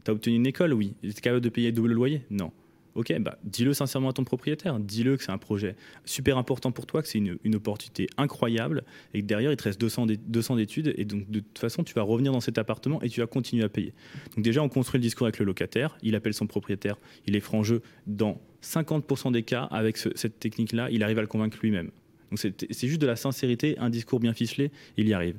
Tu 0.04 0.10
as 0.10 0.14
obtenu 0.14 0.36
une 0.36 0.46
école? 0.46 0.74
Oui. 0.74 0.92
Tu 1.00 1.08
es 1.08 1.12
capable 1.14 1.40
de 1.40 1.48
payer 1.48 1.72
double 1.72 1.92
loyer? 1.92 2.20
Non. 2.28 2.52
Ok, 2.96 3.14
bah, 3.20 3.38
dis-le 3.44 3.74
sincèrement 3.74 4.08
à 4.08 4.12
ton 4.14 4.24
propriétaire. 4.24 4.80
Dis-le 4.80 5.18
que 5.18 5.22
c'est 5.22 5.30
un 5.30 5.36
projet 5.36 5.76
super 6.06 6.38
important 6.38 6.72
pour 6.72 6.86
toi, 6.86 7.02
que 7.02 7.08
c'est 7.08 7.18
une, 7.18 7.54
opportunité 7.54 8.08
incroyable 8.16 8.84
et 9.12 9.20
que 9.20 9.26
derrière, 9.26 9.52
il 9.52 9.56
te 9.56 9.64
reste 9.64 9.78
200, 9.78 10.06
200 10.26 10.56
d'études. 10.56 10.94
Et 10.96 11.04
donc, 11.04 11.30
de 11.30 11.40
toute 11.40 11.58
façon, 11.58 11.84
tu 11.84 11.92
vas 11.92 12.02
revenir 12.02 12.32
dans 12.32 12.40
cet 12.40 12.56
appartement 12.56 13.02
et 13.02 13.10
tu 13.10 13.20
vas 13.20 13.26
continuer 13.26 13.64
à 13.64 13.68
payer. 13.68 13.92
Donc, 14.34 14.42
déjà, 14.42 14.62
on 14.62 14.70
construit 14.70 14.98
le 14.98 15.02
discours 15.02 15.26
avec 15.26 15.38
le 15.38 15.44
locataire. 15.44 15.98
Il 16.02 16.14
appelle 16.14 16.32
son 16.32 16.46
propriétaire. 16.46 16.96
Il 17.26 17.36
est 17.36 17.40
franc 17.40 17.62
jeu. 17.62 17.82
Dans 18.06 18.40
50% 18.62 19.30
des 19.30 19.42
cas, 19.42 19.64
avec 19.64 19.98
cette 19.98 20.40
technique-là, 20.40 20.88
il 20.90 21.02
arrive 21.02 21.18
à 21.18 21.22
le 21.22 21.26
convaincre 21.26 21.58
lui-même. 21.60 21.90
Donc, 22.30 22.38
c'est 22.38 22.88
juste 22.88 23.00
de 23.00 23.06
la 23.06 23.16
sincérité, 23.16 23.76
un 23.78 23.90
discours 23.90 24.20
bien 24.20 24.32
ficelé, 24.32 24.72
il 24.96 25.06
y 25.06 25.12
arrive. 25.12 25.36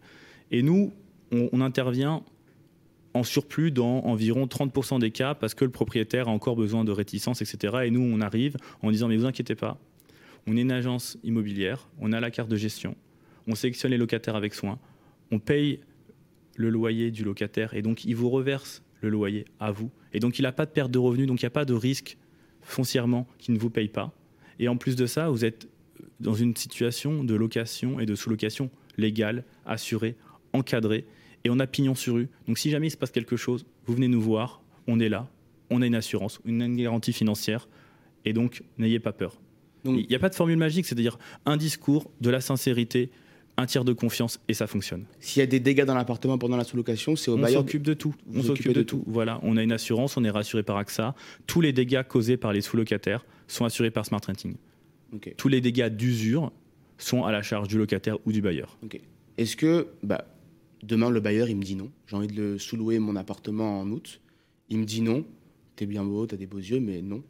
Et 0.52 0.62
nous, 0.62 0.94
on 1.32 1.60
intervient 1.60 2.24
en 3.18 3.24
surplus 3.24 3.72
dans 3.72 4.06
environ 4.06 4.46
30% 4.46 5.00
des 5.00 5.12
cas 5.12 5.34
parce 5.34 5.54
que 5.54 5.66
le 5.66 5.72
propriétaire 5.72 6.28
a 6.28 6.32
encore 6.32 6.56
besoin 6.56 6.86
de 6.86 6.92
réticence, 6.92 7.42
etc. 7.42 7.78
Et 7.86 7.92
nous, 7.92 8.02
on 8.02 8.22
arrive 8.22 8.58
en 8.82 8.92
disant, 8.92 9.08
mais 9.08 9.18
vous 9.18 9.26
inquiétez 9.26 9.56
pas, 9.56 9.80
on 10.46 10.56
est 10.56 10.62
une 10.62 10.72
agence 10.72 11.18
immobilière, 11.24 11.90
on 12.00 12.14
a 12.14 12.20
la 12.20 12.32
carte 12.32 12.50
de 12.50 12.56
gestion, 12.56 12.96
on 13.48 13.56
sélectionne 13.56 13.92
les 13.92 13.98
locataires 13.98 14.36
avec 14.36 14.54
soin, 14.54 14.80
on 15.32 15.40
paye 15.40 15.80
le 16.56 16.70
loyer 16.70 17.12
du 17.12 17.24
locataire 17.24 17.74
et 17.74 17.82
donc 17.82 18.06
il 18.06 18.16
vous 18.16 18.30
reverse 18.30 18.84
le 19.02 19.10
loyer 19.10 19.46
à 19.60 19.72
vous. 19.72 19.92
Et 20.14 20.20
donc 20.20 20.40
il 20.40 20.44
n'a 20.44 20.52
pas 20.52 20.66
de 20.66 20.72
perte 20.72 20.92
de 20.92 21.00
revenus, 21.00 21.28
donc 21.28 21.42
il 21.42 21.46
n'y 21.46 21.48
a 21.48 21.52
pas 21.52 21.66
de 21.66 21.74
risque 21.74 22.18
foncièrement 22.62 23.28
qui 23.40 23.52
ne 23.52 23.58
vous 23.58 23.70
paye 23.70 23.90
pas. 23.90 24.14
Et 24.60 24.68
en 24.68 24.78
plus 24.78 24.96
de 24.96 25.06
ça, 25.06 25.30
vous 25.30 25.44
êtes 25.44 25.68
dans 26.20 26.34
une 26.34 26.56
situation 26.56 27.24
de 27.24 27.36
location 27.36 28.00
et 28.00 28.06
de 28.06 28.16
sous-location 28.16 28.70
légale, 28.98 29.44
assurée, 29.66 30.16
encadrée 30.54 31.06
et 31.44 31.50
on 31.50 31.60
a 31.60 31.68
pignon 31.68 31.96
sur 31.96 32.16
rue. 32.16 32.30
Donc 32.48 32.58
si 32.58 32.70
jamais 32.70 32.88
il 32.88 32.92
se 32.92 32.98
passe 32.98 33.12
quelque 33.12 33.38
chose, 33.38 33.66
vous 33.86 33.94
venez 33.94 34.08
nous 34.08 34.22
voir, 34.22 34.62
on 34.88 35.00
est 35.00 35.10
là, 35.10 35.30
on 35.70 35.82
a 35.82 35.86
une 35.86 35.96
assurance, 35.96 36.40
une 36.46 36.76
garantie 36.76 37.14
financière, 37.14 37.68
et 38.26 38.34
donc 38.34 38.64
n'ayez 38.78 39.00
pas 39.00 39.14
peur. 39.14 39.38
Il 39.86 40.08
n'y 40.08 40.16
a 40.16 40.20
pas 40.20 40.30
de 40.30 40.36
formule 40.36 40.58
magique, 40.58 40.86
c'est-à-dire 40.86 41.18
un 41.46 41.56
discours, 41.56 42.12
de 42.20 42.30
la 42.30 42.42
sincérité, 42.42 43.10
un 43.58 43.66
tiers 43.66 43.84
de 43.84 43.94
confiance 43.94 44.40
et 44.48 44.54
ça 44.54 44.68
fonctionne. 44.68 45.06
S'il 45.20 45.40
y 45.40 45.44
a 45.44 45.48
des 45.48 45.60
dégâts 45.60 45.86
dans 45.86 45.96
l'appartement 45.96 46.38
pendant 46.38 46.58
la 46.58 46.64
sous-location, 46.64 47.16
c'est 47.16 47.32
au 47.32 47.38
bailleur. 47.38 47.62
On 47.62 47.64
s'occupe 47.64 47.84
de 47.84 47.94
tout. 47.94 48.14
on 48.34 48.44
s'occupe 48.44 48.74
de, 48.74 48.84
tout. 48.84 49.04
Voilà, 49.08 49.40
on 49.44 49.58
a 49.58 49.64
une 49.64 49.72
assurance, 49.72 50.16
on 50.18 50.24
est 50.24 50.30
rassuré 50.30 50.62
par 50.62 50.78
AXA. 50.78 51.16
Tous 51.48 51.62
les 51.62 51.74
dégâts 51.74 52.04
causés 52.04 52.38
par 52.38 52.54
les 52.54 52.62
sous-locataires 52.62 53.26
sont 53.48 53.66
assurés 53.66 53.92
par 53.92 54.06
Smart 54.06 54.22
Renting. 54.26 54.56
Tous 55.38 55.48
les 55.48 55.62
dégâts 55.62 55.88
d'usure 55.90 56.52
sont 56.98 57.24
à 57.24 57.32
la 57.32 57.42
charge 57.42 57.68
du 57.68 57.78
locataire 57.78 58.18
ou 58.26 58.32
du 58.32 58.42
bailleur. 58.42 58.78
Est-ce 59.38 59.56
que, 59.56 59.88
bah, 60.04 60.26
Demain, 60.88 61.10
le 61.10 61.20
bailleur, 61.20 61.50
il 61.50 61.58
me 61.58 61.64
dit 61.64 61.76
non. 61.76 61.92
J'ai 62.08 62.16
envie 62.16 62.28
de 62.28 62.42
le 62.42 62.58
sous-louer 62.58 62.98
mon 63.00 63.18
appartement 63.18 63.82
en 63.82 63.92
août. 63.92 64.22
Il 64.70 64.80
me 64.80 64.86
dit 64.86 65.02
non. 65.02 65.26
T'es 65.76 65.86
bien 65.86 66.06
beau, 66.06 66.26
t'as 66.26 66.38
des 66.38 66.46
beaux 66.46 66.60
yeux, 66.60 66.80
mais 66.80 67.02
non. 67.02 67.24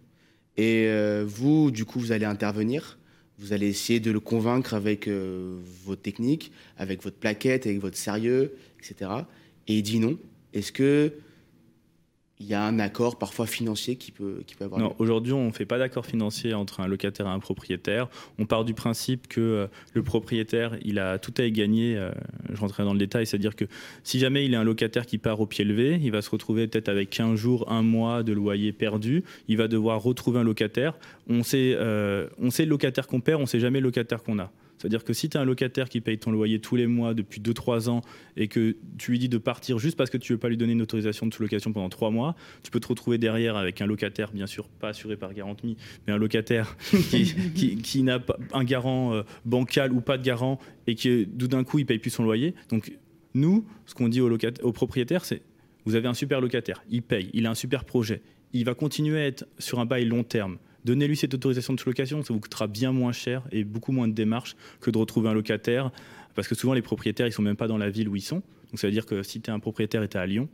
Et 0.57 0.85
euh, 0.85 1.25
vous, 1.27 1.71
du 1.71 1.83
coup, 1.83 1.99
vous 1.99 2.11
allez 2.11 2.25
intervenir. 2.25 2.99
Vous 3.39 3.53
allez 3.53 3.67
essayer 3.67 3.99
de 3.99 4.11
le 4.11 4.19
convaincre 4.19 4.75
avec 4.75 5.07
euh, 5.07 5.57
vos 5.83 5.95
techniques, 5.95 6.51
avec 6.77 7.01
votre 7.01 7.17
plaquette, 7.17 7.65
avec 7.65 7.79
votre 7.79 7.97
sérieux, 7.97 8.53
etc. 8.77 9.09
Et 9.67 9.77
il 9.77 9.81
dit 9.81 9.99
non. 9.99 10.19
Est-ce 10.53 10.71
que 10.71 11.13
il 12.39 12.45
y 12.45 12.53
a 12.53 12.63
un 12.63 12.77
accord 12.77 13.17
parfois 13.17 13.47
financier 13.47 13.95
qui 13.95 14.11
peut, 14.11 14.43
qui 14.45 14.55
peut 14.55 14.65
avoir 14.65 14.79
Non, 14.79 14.95
aujourd'hui, 14.99 15.33
on 15.33 15.47
ne 15.47 15.51
fait 15.51 15.65
pas 15.65 15.79
d'accord 15.79 16.05
financier 16.05 16.53
entre 16.53 16.81
un 16.81 16.87
locataire 16.87 17.25
et 17.25 17.29
un 17.29 17.39
propriétaire. 17.39 18.09
On 18.37 18.45
part 18.45 18.63
du 18.63 18.75
principe 18.75 19.27
que 19.27 19.41
euh, 19.41 19.67
le 19.93 20.03
propriétaire, 20.03 20.77
il 20.83 20.99
a 20.99 21.17
tout 21.17 21.33
à 21.37 21.43
y 21.43 21.51
gagner. 21.51 21.97
Euh, 21.97 22.11
je 22.53 22.59
rentrerai 22.59 22.83
dans 22.83 22.93
le 22.93 22.99
détail, 22.99 23.25
c'est-à-dire 23.25 23.55
que 23.55 23.65
si 24.03 24.19
jamais 24.19 24.45
il 24.45 24.53
est 24.53 24.57
un 24.57 24.63
locataire 24.63 25.07
qui 25.07 25.17
part 25.17 25.39
au 25.39 25.47
pied 25.47 25.65
levé, 25.65 25.99
il 26.01 26.11
va 26.11 26.21
se 26.21 26.29
retrouver 26.29 26.67
peut-être 26.67 26.89
avec 26.89 27.09
15 27.09 27.35
jours, 27.35 27.71
un 27.71 27.81
mois 27.81 28.21
de 28.21 28.33
loyer 28.33 28.71
perdu. 28.71 29.23
Il 29.47 29.57
va 29.57 29.67
devoir 29.67 30.03
retrouver 30.03 30.39
un 30.39 30.43
locataire. 30.43 30.93
On 31.27 31.41
sait, 31.41 31.75
euh, 31.75 32.27
on 32.39 32.51
sait 32.51 32.65
le 32.65 32.69
locataire 32.69 33.07
qu'on 33.07 33.19
perd, 33.19 33.39
on 33.39 33.43
ne 33.43 33.47
sait 33.47 33.59
jamais 33.59 33.79
le 33.79 33.85
locataire 33.85 34.21
qu'on 34.21 34.37
a. 34.37 34.51
C'est-à-dire 34.77 35.03
que 35.03 35.13
si 35.13 35.29
tu 35.29 35.37
as 35.37 35.41
un 35.41 35.45
locataire 35.45 35.89
qui 35.89 36.01
paye 36.01 36.17
ton 36.17 36.31
loyer 36.31 36.59
tous 36.59 36.75
les 36.75 36.87
mois 36.87 37.13
depuis 37.13 37.41
2-3 37.41 37.89
ans 37.89 38.01
et 38.35 38.47
que 38.47 38.75
tu 38.97 39.11
lui 39.11 39.19
dis 39.19 39.29
de 39.29 39.37
partir 39.37 39.79
juste 39.79 39.97
parce 39.97 40.09
que 40.09 40.17
tu 40.17 40.31
ne 40.31 40.35
veux 40.35 40.39
pas 40.39 40.49
lui 40.49 40.57
donner 40.57 40.73
une 40.73 40.81
autorisation 40.81 41.25
de 41.25 41.33
sous-location 41.33 41.73
pendant 41.73 41.89
3 41.89 42.11
mois, 42.11 42.35
tu 42.63 42.71
peux 42.71 42.79
te 42.79 42.87
retrouver 42.87 43.17
derrière 43.17 43.57
avec 43.57 43.81
un 43.81 43.85
locataire, 43.85 44.31
bien 44.31 44.47
sûr 44.47 44.67
pas 44.67 44.89
assuré 44.89 45.17
par 45.17 45.33
Garantie, 45.33 45.77
mais 46.05 46.13
un 46.13 46.17
locataire 46.17 46.77
qui, 47.09 48.03
n'a 48.03 48.19
pas 48.19 48.37
un 48.53 48.63
garant 48.63 49.13
euh, 49.13 49.23
bancal 49.45 49.91
ou 49.91 50.01
pas 50.01 50.17
de 50.17 50.23
garant 50.23 50.59
et 50.85 50.95
qui 50.95 51.25
d'un 51.25 51.63
coup 51.63 51.79
il 51.79 51.85
paye 51.85 51.99
plus 51.99 52.11
son 52.11 52.23
loyer. 52.23 52.53
Donc 52.69 52.93
nous, 53.33 53.65
ce 53.85 53.95
qu'on 53.95 54.09
dit 54.09 54.21
aux, 54.21 54.31
aux 54.61 54.71
propriétaires, 54.71 55.25
c'est 55.25 55.41
vous 55.85 55.95
avez 55.95 56.07
un 56.07 56.13
super 56.13 56.41
locataire, 56.41 56.83
il 56.89 57.01
paye, 57.01 57.29
il 57.33 57.45
a 57.45 57.49
un 57.49 57.55
super 57.55 57.85
projet, 57.85 58.21
il 58.53 58.65
va 58.65 58.73
continuer 58.73 59.21
à 59.21 59.25
être 59.25 59.47
sur 59.57 59.79
un 59.79 59.85
bail 59.85 60.05
long 60.05 60.23
terme 60.23 60.57
donnez-lui 60.85 61.17
cette 61.17 61.33
autorisation 61.33 61.73
de 61.73 61.79
sous-location, 61.79 62.23
ça 62.23 62.33
vous 62.33 62.39
coûtera 62.39 62.67
bien 62.67 62.91
moins 62.91 63.11
cher 63.11 63.43
et 63.51 63.63
beaucoup 63.63 63.91
moins 63.91 64.07
de 64.07 64.13
démarches 64.13 64.55
que 64.81 64.91
de 64.91 64.97
retrouver 64.97 65.29
un 65.29 65.33
locataire, 65.33 65.91
parce 66.35 66.47
que 66.47 66.55
souvent 66.55 66.73
les 66.73 66.81
propriétaires, 66.81 67.27
ils 67.27 67.31
sont 67.31 67.41
même 67.41 67.55
pas 67.55 67.67
dans 67.67 67.77
la 67.77 67.89
ville 67.89 68.09
où 68.09 68.15
ils 68.15 68.21
sont. 68.21 68.41
Donc 68.71 68.79
ça 68.79 68.87
veut 68.87 68.93
dire 68.93 69.05
que 69.05 69.23
si 69.23 69.41
tu 69.41 69.49
es 69.49 69.53
un 69.53 69.59
propriétaire 69.59 70.03
et 70.03 70.07
tu 70.07 70.17
es 70.17 70.19
à 70.19 70.25
Lyon, 70.25 70.49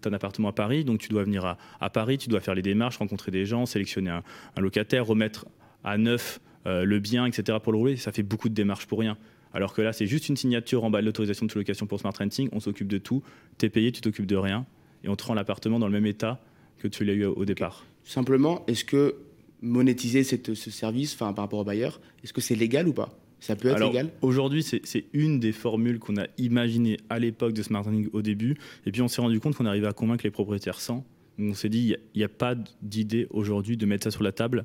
tu 0.00 0.08
as 0.08 0.10
un 0.10 0.14
appartement 0.14 0.48
à 0.48 0.52
Paris, 0.52 0.84
donc 0.84 1.00
tu 1.00 1.08
dois 1.08 1.24
venir 1.24 1.56
à, 1.80 1.90
Paris, 1.90 2.18
tu 2.18 2.28
dois 2.28 2.40
faire 2.40 2.54
les 2.54 2.62
démarches, 2.62 2.98
rencontrer 2.98 3.30
des 3.30 3.44
gens, 3.44 3.66
sélectionner 3.66 4.10
un, 4.10 4.60
locataire, 4.60 5.06
remettre 5.06 5.46
à 5.84 5.98
neuf 5.98 6.40
euh, 6.66 6.84
le 6.84 6.98
bien, 6.98 7.26
etc. 7.26 7.58
pour 7.62 7.72
le 7.72 7.78
rouler, 7.78 7.96
ça 7.96 8.12
fait 8.12 8.22
beaucoup 8.22 8.48
de 8.48 8.54
démarches 8.54 8.86
pour 8.86 9.00
rien. 9.00 9.16
Alors 9.52 9.72
que 9.72 9.82
là, 9.82 9.92
c'est 9.92 10.06
juste 10.06 10.28
une 10.28 10.36
signature 10.36 10.84
en 10.84 10.90
bas 10.90 11.00
de 11.00 11.06
l'autorisation 11.06 11.46
de 11.46 11.50
sous-location 11.50 11.86
pour 11.86 12.00
Smart 12.00 12.12
Renting, 12.16 12.48
on 12.52 12.60
s'occupe 12.60 12.88
de 12.88 12.98
tout, 12.98 13.22
tu 13.58 13.66
es 13.66 13.70
payé, 13.70 13.92
tu 13.92 14.00
t'occupes 14.00 14.26
de 14.26 14.36
rien, 14.36 14.66
et 15.04 15.08
on 15.08 15.16
te 15.16 15.24
rend 15.24 15.34
l'appartement 15.34 15.78
dans 15.78 15.86
le 15.86 15.92
même 15.92 16.06
état 16.06 16.40
que 16.78 16.88
tu 16.88 17.04
l'as 17.04 17.14
eu 17.14 17.24
au 17.24 17.44
départ. 17.44 17.84
Simplement, 18.04 18.64
est-ce 18.66 18.84
que 18.84 19.16
monétiser 19.62 20.24
ce 20.24 20.70
service 20.70 21.14
par 21.14 21.34
rapport 21.34 21.60
au 21.60 21.64
bailleur, 21.64 22.00
est-ce 22.22 22.32
que 22.32 22.40
c'est 22.40 22.54
légal 22.54 22.88
ou 22.88 22.92
pas? 22.92 23.18
Ça 23.40 23.56
peut 23.56 23.68
être 23.68 23.84
légal? 23.84 24.10
Aujourd'hui, 24.22 24.62
c'est 24.62 25.04
une 25.12 25.40
des 25.40 25.52
formules 25.52 25.98
qu'on 25.98 26.16
a 26.16 26.26
imaginées 26.38 26.98
à 27.08 27.18
l'époque 27.18 27.52
de 27.52 27.62
Smart 27.62 27.82
Renting 27.82 28.08
au 28.12 28.22
début. 28.22 28.56
Et 28.86 28.92
puis 28.92 29.02
on 29.02 29.08
s'est 29.08 29.20
rendu 29.20 29.40
compte 29.40 29.54
qu'on 29.54 29.66
arrivait 29.66 29.86
à 29.86 29.92
convaincre 29.92 30.24
les 30.24 30.30
propriétaires 30.30 30.80
sans. 30.80 31.04
on 31.38 31.54
s'est 31.54 31.68
dit, 31.68 31.94
il 32.14 32.18
n'y 32.18 32.24
a, 32.24 32.28
pas 32.28 32.56
d'idée 32.82 33.26
aujourd'hui 33.30 33.76
de 33.76 33.86
mettre 33.86 34.04
ça 34.04 34.10
sur 34.10 34.22
la 34.22 34.32
table. 34.32 34.64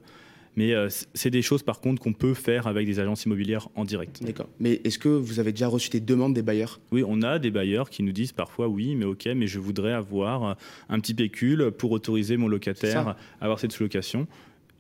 Mais 0.56 0.74
euh, 0.74 0.88
c'est 1.16 1.32
des 1.32 1.42
choses 1.42 1.64
par 1.64 1.80
contre 1.80 2.00
qu'on 2.02 2.14
peut 2.14 2.36
faire 2.36 2.68
avec 2.68 2.86
des 2.86 3.00
agences 3.00 3.26
immobilières 3.26 3.70
en 3.74 3.86
direct. 3.86 4.24
D'accord. 4.24 4.48
Mais 4.60 4.82
est-ce 4.84 5.00
que 5.00 5.10
vous 5.10 5.40
avez 5.40 5.52
déjà 5.52 5.68
reçu 5.68 5.90
des 5.90 6.00
demandes 6.00 6.36
des 6.36 6.44
bailleurs? 6.44 6.80
Oui, 6.92 7.04
on 7.08 7.24
a 7.24 7.40
des 7.40 7.50
bailleurs 7.50 7.90
qui 7.90 8.04
nous 8.04 8.12
disent 8.12 8.34
parfois 8.34 8.68
oui, 8.68 8.96
mais 8.96 9.06
ok, 9.06 9.30
mais 9.36 9.48
je 9.48 9.58
voudrais 9.58 9.94
avoir 9.94 10.56
un 10.90 11.00
petit 11.00 11.16
pécule 11.16 11.72
pour 11.72 11.92
autoriser 11.92 12.38
mon 12.38 12.48
locataire 12.48 13.10
à 13.10 13.18
avoir 13.42 13.60
cette 13.60 13.72
sous-location. 13.72 14.28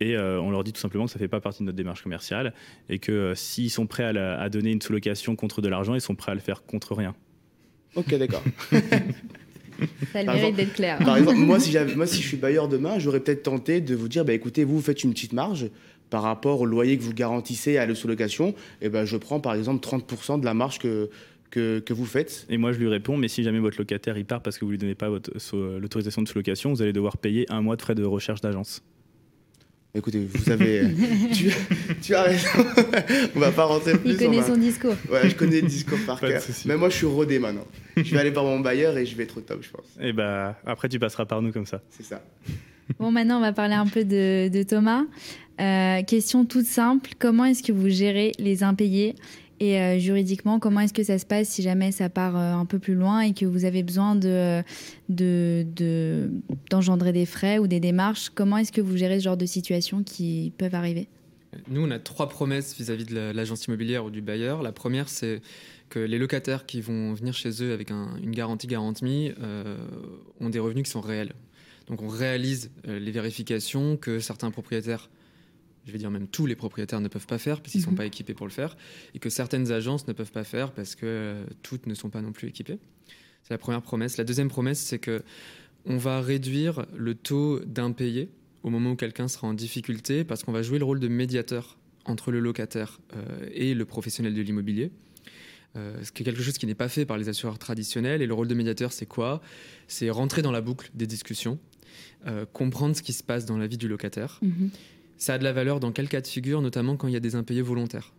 Et 0.03 0.17
euh, 0.17 0.41
on 0.41 0.51
leur 0.51 0.65
dit 0.65 0.73
tout 0.73 0.81
simplement 0.81 1.05
que 1.05 1.11
ça 1.11 1.17
ne 1.17 1.23
fait 1.23 1.29
pas 1.29 1.39
partie 1.39 1.59
de 1.59 1.65
notre 1.65 1.77
démarche 1.77 2.03
commerciale 2.03 2.53
et 2.89 2.99
que 2.99 3.11
euh, 3.13 3.35
s'ils 3.35 3.69
sont 3.69 3.87
prêts 3.87 4.03
à, 4.03 4.41
à, 4.41 4.49
donner 4.49 4.71
une 4.71 4.81
sous-location 4.81 5.37
contre 5.37 5.61
de 5.61 5.69
l'argent, 5.69 5.95
ils 5.95 6.01
sont 6.01 6.15
prêts 6.15 6.33
à 6.33 6.35
le 6.35 6.41
faire 6.41 6.65
contre 6.65 6.93
rien. 6.93 7.15
Ok, 7.95 8.13
d'accord. 8.15 8.43
Ça 10.11 10.23
le 10.23 10.33
mérite 10.33 10.55
d'être 10.57 10.73
clair. 10.73 10.97
Par 10.99 11.15
exemple, 11.15 11.37
moi 11.37 11.57
si, 11.57 11.73
moi, 11.95 12.05
si 12.05 12.21
je 12.21 12.27
suis 12.27 12.37
bailleur 12.37 12.67
demain, 12.67 12.99
j'aurais 12.99 13.21
peut-être 13.21 13.43
tenté 13.43 13.79
de 13.79 13.95
vous 13.95 14.09
dire 14.09 14.25
bah, 14.25 14.33
écoutez, 14.33 14.65
vous, 14.65 14.75
vous 14.75 14.81
faites 14.81 15.05
une 15.05 15.13
petite 15.13 15.31
marge 15.31 15.69
par 16.09 16.21
rapport 16.21 16.59
au 16.59 16.65
loyer 16.65 16.97
que 16.97 17.03
vous 17.03 17.13
garantissez 17.13 17.77
à 17.77 17.85
la 17.85 17.95
sous-location. 17.95 18.55
Et 18.81 18.89
ben, 18.89 19.05
je 19.05 19.15
prends 19.15 19.39
par 19.39 19.55
exemple 19.55 19.87
30% 19.87 20.41
de 20.41 20.45
la 20.45 20.53
marge 20.53 20.79
que, 20.79 21.09
que, 21.49 21.79
que, 21.79 21.93
vous 21.93 22.05
faites. 22.05 22.45
Et 22.49 22.57
moi, 22.57 22.73
je 22.73 22.79
lui 22.79 22.89
réponds 22.89 23.15
mais 23.15 23.29
si 23.29 23.41
jamais 23.41 23.59
votre 23.59 23.77
locataire 23.77 24.17
il 24.17 24.25
part 24.25 24.41
parce 24.41 24.57
que 24.57 24.65
vous 24.65 24.71
ne 24.71 24.73
lui 24.73 24.79
donnez 24.79 24.95
pas 24.95 25.07
l'autorisation 25.07 26.21
de 26.21 26.27
sous-location, 26.27 26.73
vous 26.73 26.81
allez 26.81 26.93
devoir 26.93 27.17
payer 27.17 27.49
un 27.49 27.61
mois 27.61 27.77
de 27.77 27.81
frais 27.81 27.95
de 27.95 28.03
recherche 28.03 28.41
d'agence. 28.41 28.83
Écoutez, 29.95 30.27
vous 30.27 30.51
avez. 30.51 30.87
tu, 32.01 32.15
as 32.15 32.23
raison. 32.23 32.49
on 33.35 33.39
va 33.39 33.51
pas 33.51 33.65
rentrer 33.65 33.95
plus. 33.95 34.11
Il 34.11 34.17
connaît 34.17 34.41
son 34.41 34.57
discours. 34.57 34.95
Ouais, 35.11 35.29
je 35.29 35.35
connais 35.35 35.61
le 35.61 35.67
discours 35.67 35.99
par 36.07 36.19
cœur. 36.19 36.41
Mais 36.65 36.77
moi, 36.77 36.89
je 36.89 36.95
suis 36.95 37.05
rodé 37.05 37.37
maintenant. 37.37 37.67
Je 37.97 38.11
vais 38.11 38.19
aller 38.19 38.31
voir 38.31 38.45
mon 38.45 38.59
bailleur 38.59 38.97
et 38.97 39.05
je 39.05 39.15
vais 39.15 39.23
être 39.23 39.37
au 39.37 39.41
top, 39.41 39.61
je 39.61 39.69
pense. 39.69 39.85
Et 40.01 40.11
bah, 40.11 40.59
après, 40.65 40.89
tu 40.89 40.97
passeras 40.97 41.25
par 41.25 41.43
nous 41.43 41.51
comme 41.51 41.67
ça. 41.67 41.79
C'est 41.91 42.03
ça. 42.03 42.23
Bon, 42.99 43.11
maintenant, 43.11 43.37
on 43.37 43.41
va 43.41 43.53
parler 43.53 43.75
un 43.75 43.85
peu 43.85 44.03
de, 44.03 44.63
Thomas. 44.63 45.03
Euh, 45.61 46.01
question 46.01 46.45
toute 46.45 46.65
simple 46.65 47.11
comment 47.19 47.45
est-ce 47.45 47.61
que 47.61 47.71
vous 47.71 47.87
gérez 47.87 48.31
les 48.39 48.63
impayés 48.63 49.13
et 49.63 49.79
euh, 49.79 49.97
juridiquement, 49.97 50.59
comment 50.59 50.81
est-ce 50.81 50.93
que 50.93 51.03
ça 51.03 51.17
se 51.17 51.25
passe 51.25 51.47
si 51.47 51.61
jamais 51.61 51.93
ça 51.93 52.09
part 52.09 52.35
euh, 52.35 52.51
un 52.51 52.65
peu 52.65 52.79
plus 52.79 52.95
loin 52.95 53.21
et 53.21 53.33
que 53.33 53.45
vous 53.45 53.63
avez 53.63 53.81
besoin 53.81 54.13
de, 54.13 54.61
d'engendrer 56.69 57.13
des 57.13 57.25
frais 57.25 57.59
ou 57.59 57.67
des 57.67 57.79
démarches? 57.79 58.29
Comment 58.29 58.57
est-ce 58.57 58.73
que 58.73 58.81
vous 58.81 58.97
gérez 58.97 59.19
ce 59.19 59.23
genre 59.23 59.37
de 59.37 59.45
situations 59.45 60.03
qui 60.03 60.51
peuvent 60.57 60.75
arriver? 60.75 61.07
Nous, 61.69 61.81
on 61.81 61.91
a 61.91 61.99
trois 61.99 62.27
promesses 62.27 62.75
vis-à-vis 62.75 63.05
de 63.05 63.31
l'agence 63.31 63.67
immobilière 63.67 64.03
ou 64.03 64.09
du 64.09 64.21
bailleur. 64.21 64.63
La 64.63 64.73
première, 64.73 65.07
c'est 65.07 65.41
que 65.87 65.99
les 65.99 66.17
locataires 66.17 66.65
qui 66.65 66.81
vont 66.81 67.13
venir 67.13 67.33
chez 67.33 67.63
eux 67.63 67.71
avec 67.71 67.89
une 67.89 68.31
garantie 68.31 68.67
garantie 68.67 69.31
euh, 69.41 69.77
ont 70.41 70.49
des 70.49 70.59
revenus 70.59 70.83
qui 70.83 70.91
sont 70.91 71.01
réels. 71.01 71.31
Donc 71.87 72.01
on 72.01 72.07
réalise 72.07 72.69
les 72.85 73.11
vérifications 73.11 73.95
que 73.95 74.19
certains 74.19 74.51
propriétaires 74.51 75.09
je 75.85 75.91
vais 75.91 75.97
dire 75.97 76.11
même 76.11 76.27
tous 76.27 76.45
les 76.45 76.55
propriétaires 76.55 77.01
ne 77.01 77.07
peuvent 77.07 77.27
pas 77.27 77.37
faire 77.37 77.61
parce 77.61 77.71
qu'ils 77.71 77.81
ne 77.81 77.85
sont 77.85 77.91
mhm. 77.91 77.97
pas 77.97 78.05
équipés 78.05 78.33
pour 78.33 78.47
le 78.47 78.51
faire, 78.51 78.77
et 79.13 79.19
que 79.19 79.29
certaines 79.29 79.71
agences 79.71 80.07
ne 80.07 80.13
peuvent 80.13 80.31
pas 80.31 80.43
faire 80.43 80.71
parce 80.71 80.95
que 80.95 81.05
euh, 81.05 81.45
toutes 81.61 81.87
ne 81.87 81.93
sont 81.93 82.09
pas 82.09 82.21
non 82.21 82.31
plus 82.31 82.47
équipées. 82.47 82.79
C'est 83.43 83.53
la 83.53 83.57
première 83.57 83.81
promesse. 83.81 84.17
La 84.17 84.23
deuxième 84.23 84.47
promesse, 84.47 84.79
c'est 84.79 84.99
que 84.99 85.23
on 85.85 85.97
va 85.97 86.21
réduire 86.21 86.85
le 86.95 87.13
taux 87.13 87.59
d'impayé 87.59 88.29
au 88.63 88.69
moment 88.69 88.91
où 88.91 88.95
quelqu'un 88.95 89.27
sera 89.27 89.47
en 89.47 89.53
difficulté 89.53 90.23
parce 90.23 90.43
qu'on 90.43 90.53
va 90.53 90.61
jouer 90.61 90.79
le 90.79 90.85
rôle 90.85 91.01
de 91.01 91.09
médiateur 91.09 91.77
entre 92.05 92.31
le 92.31 92.39
locataire 92.39 93.01
euh, 93.15 93.49
et 93.51 93.73
le 93.73 93.83
professionnel 93.83 94.33
de 94.33 94.41
l'immobilier. 94.41 94.91
Euh, 95.75 96.01
ce 96.03 96.11
qui 96.13 96.23
est 96.23 96.25
quelque 96.25 96.41
chose 96.41 96.57
qui 96.57 96.67
n'est 96.67 96.75
pas 96.75 96.87
fait 96.87 97.05
par 97.05 97.17
les 97.17 97.27
assureurs 97.27 97.59
traditionnels. 97.59 98.21
Et 98.21 98.27
le 98.27 98.33
rôle 98.33 98.47
de 98.47 98.53
médiateur, 98.53 98.93
c'est 98.93 99.07
quoi? 99.07 99.41
C'est 99.87 100.09
rentrer 100.09 100.41
dans 100.41 100.51
la 100.51 100.61
boucle 100.61 100.89
des 100.93 101.07
discussions, 101.07 101.59
comprendre 102.53 102.95
ce 102.95 103.01
qui 103.01 103.11
se 103.11 103.23
passe 103.23 103.45
dans 103.45 103.57
la 103.57 103.67
vie 103.67 103.77
du 103.77 103.89
locataire, 103.89 104.39
mhm 104.41 104.69
ça 105.17 105.35
a 105.35 105.37
de 105.37 105.43
la 105.43 105.53
valeur 105.53 105.79
dans 105.79 105.91
quel 105.91 106.09
cas 106.09 106.21
de 106.21 106.27
figure, 106.27 106.61
notamment 106.61 106.97
quand 106.97 107.07
il 107.07 107.13
y 107.13 107.17
a 107.17 107.21
des 107.21 107.35
impayés 107.35 107.61
volontaires. 107.61 108.13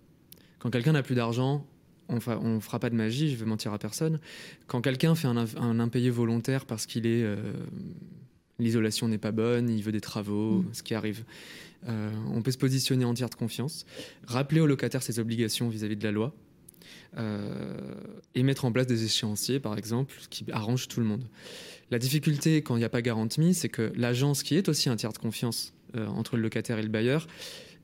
Quand 0.58 0.70
quelqu'un 0.70 0.92
n'a 0.92 1.02
plus 1.02 1.14
d'argent, 1.14 1.66
on 2.08 2.14
ne 2.16 2.60
fera 2.60 2.78
pas 2.78 2.90
de 2.90 2.94
magie, 2.94 3.30
je 3.30 3.36
vais 3.36 3.46
mentir 3.46 3.72
à 3.72 3.78
personne. 3.78 4.20
Quand 4.66 4.80
quelqu'un 4.80 5.14
fait 5.14 5.28
un, 5.28 5.80
impayé 5.80 6.10
volontaire 6.10 6.66
parce 6.66 6.86
qu'il 6.86 7.06
est. 7.06 7.22
Euh, 7.22 7.36
l'isolation 8.58 9.08
n'est 9.08 9.18
pas 9.18 9.32
bonne, 9.32 9.68
il 9.68 9.82
veut 9.82 9.92
des 9.92 10.00
travaux, 10.00 10.58
mm. 10.58 10.66
ce 10.72 10.82
qui 10.82 10.94
arrive. 10.94 11.24
Euh, 11.88 12.10
on 12.32 12.40
peut 12.42 12.50
se 12.50 12.58
positionner 12.58 13.04
en 13.04 13.14
tiers 13.14 13.28
de 13.28 13.34
confiance, 13.34 13.84
rappeler 14.26 14.60
au 14.60 14.66
locataire 14.66 15.02
ses 15.02 15.18
obligations 15.18 15.68
vis-à-vis 15.68 15.96
de 15.96 16.04
la 16.04 16.12
loi 16.12 16.34
euh, 17.18 17.94
et 18.34 18.42
mettre 18.42 18.64
en 18.64 18.72
place 18.72 18.86
des 18.86 19.04
échéanciers, 19.04 19.60
par 19.60 19.76
exemple, 19.76 20.14
qui 20.30 20.46
arrangent 20.50 20.88
tout 20.88 21.00
le 21.00 21.06
monde. 21.06 21.24
La 21.90 21.98
difficulté 21.98 22.62
quand 22.62 22.76
il 22.76 22.78
n'y 22.78 22.84
a 22.84 22.90
pas 22.90 23.02
garantie, 23.02 23.54
c'est 23.54 23.68
que 23.68 23.92
l'agence, 23.96 24.42
qui 24.42 24.56
est 24.56 24.68
aussi 24.68 24.88
un 24.88 24.96
tiers 24.96 25.12
de 25.12 25.18
confiance, 25.18 25.74
entre 25.96 26.36
le 26.36 26.42
locataire 26.42 26.78
et 26.78 26.82
le 26.82 26.88
bailleur 26.88 27.26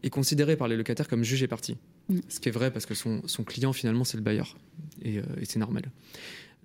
est 0.02 0.10
considéré 0.10 0.56
par 0.56 0.68
les 0.68 0.76
locataires 0.76 1.08
comme 1.08 1.24
juge 1.24 1.42
et 1.42 1.48
partie. 1.48 1.76
Mm. 2.08 2.18
Ce 2.28 2.40
qui 2.40 2.48
est 2.48 2.52
vrai 2.52 2.70
parce 2.70 2.86
que 2.86 2.94
son, 2.94 3.22
client 3.44 3.72
finalement 3.72 4.04
c'est 4.04 4.16
le 4.16 4.22
bailleur 4.22 4.56
et, 5.02 5.18
euh, 5.18 5.22
c'est 5.44 5.58
normal. 5.58 5.90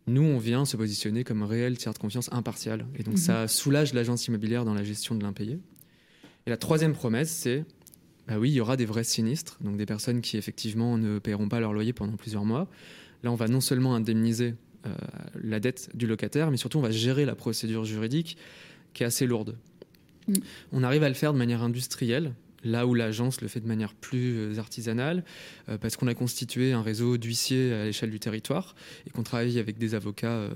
Nous, 0.07 0.21
on 0.21 0.37
vient 0.37 0.65
se 0.65 0.77
positionner 0.77 1.23
comme 1.23 1.41
un 1.41 1.47
réel 1.47 1.79
tiers 1.79 1.93
de 1.93 1.97
confiance 1.97 2.29
impartial. 2.31 2.85
Et 2.95 3.01
donc, 3.01 3.17
ça 3.17 3.45
mm-hmm. 3.45 3.47
soulage 3.47 3.93
l'agence 3.95 4.27
immobilière 4.27 4.63
dans 4.63 4.75
la 4.75 4.83
gestion 4.83 5.15
de 5.15 5.23
l'impayé. 5.23 5.57
Et 6.45 6.51
la 6.51 6.57
troisième 6.57 6.93
promesse, 6.93 7.31
c'est 7.31 7.65
bah 8.27 8.37
oui, 8.37 8.51
il 8.51 8.53
y 8.53 8.61
aura 8.61 8.77
des 8.77 8.85
vrais 8.85 9.03
sinistres, 9.03 9.57
donc 9.61 9.77
des 9.77 9.85
personnes 9.85 10.21
qui 10.21 10.37
effectivement 10.37 10.97
ne 10.97 11.17
paieront 11.17 11.49
pas 11.49 11.59
leur 11.59 11.73
loyer 11.73 11.91
pendant 11.91 12.17
plusieurs 12.17 12.45
mois. 12.45 12.67
Là, 13.23 13.31
on 13.31 13.35
va 13.35 13.47
non 13.47 13.61
seulement 13.61 13.95
indemniser 13.95 14.53
euh, 14.85 14.93
la 15.43 15.59
dette 15.59 15.89
du 15.95 16.05
locataire, 16.05 16.51
mais 16.51 16.57
surtout 16.57 16.77
on 16.77 16.81
va 16.81 16.91
gérer 16.91 17.25
la 17.25 17.35
procédure 17.35 17.85
juridique 17.85 18.37
qui 18.93 19.03
est 19.03 19.05
assez 19.07 19.25
lourde. 19.25 19.57
On 20.71 20.83
arrive 20.83 21.03
à 21.03 21.09
le 21.09 21.15
faire 21.15 21.33
de 21.33 21.37
manière 21.37 21.61
industrielle, 21.61 22.33
là 22.65 22.85
où 22.87 22.93
l'agence 22.93 23.39
le 23.41 23.47
fait 23.47 23.61
de 23.61 23.67
manière 23.67 23.93
plus 23.93 24.37
euh, 24.37 24.59
artisanale, 24.59 25.23
euh, 25.69 25.77
parce 25.77 25.95
qu'on 25.95 26.07
a 26.07 26.13
constitué 26.13 26.73
un 26.73 26.81
réseau 26.81 27.17
d'huissiers 27.17 27.71
à 27.71 27.85
l'échelle 27.85 28.09
du 28.09 28.19
territoire 28.19 28.75
et 29.07 29.11
qu'on 29.11 29.23
travaille 29.23 29.59
avec 29.59 29.77
des 29.77 29.95
avocats 29.95 30.27
euh, 30.27 30.49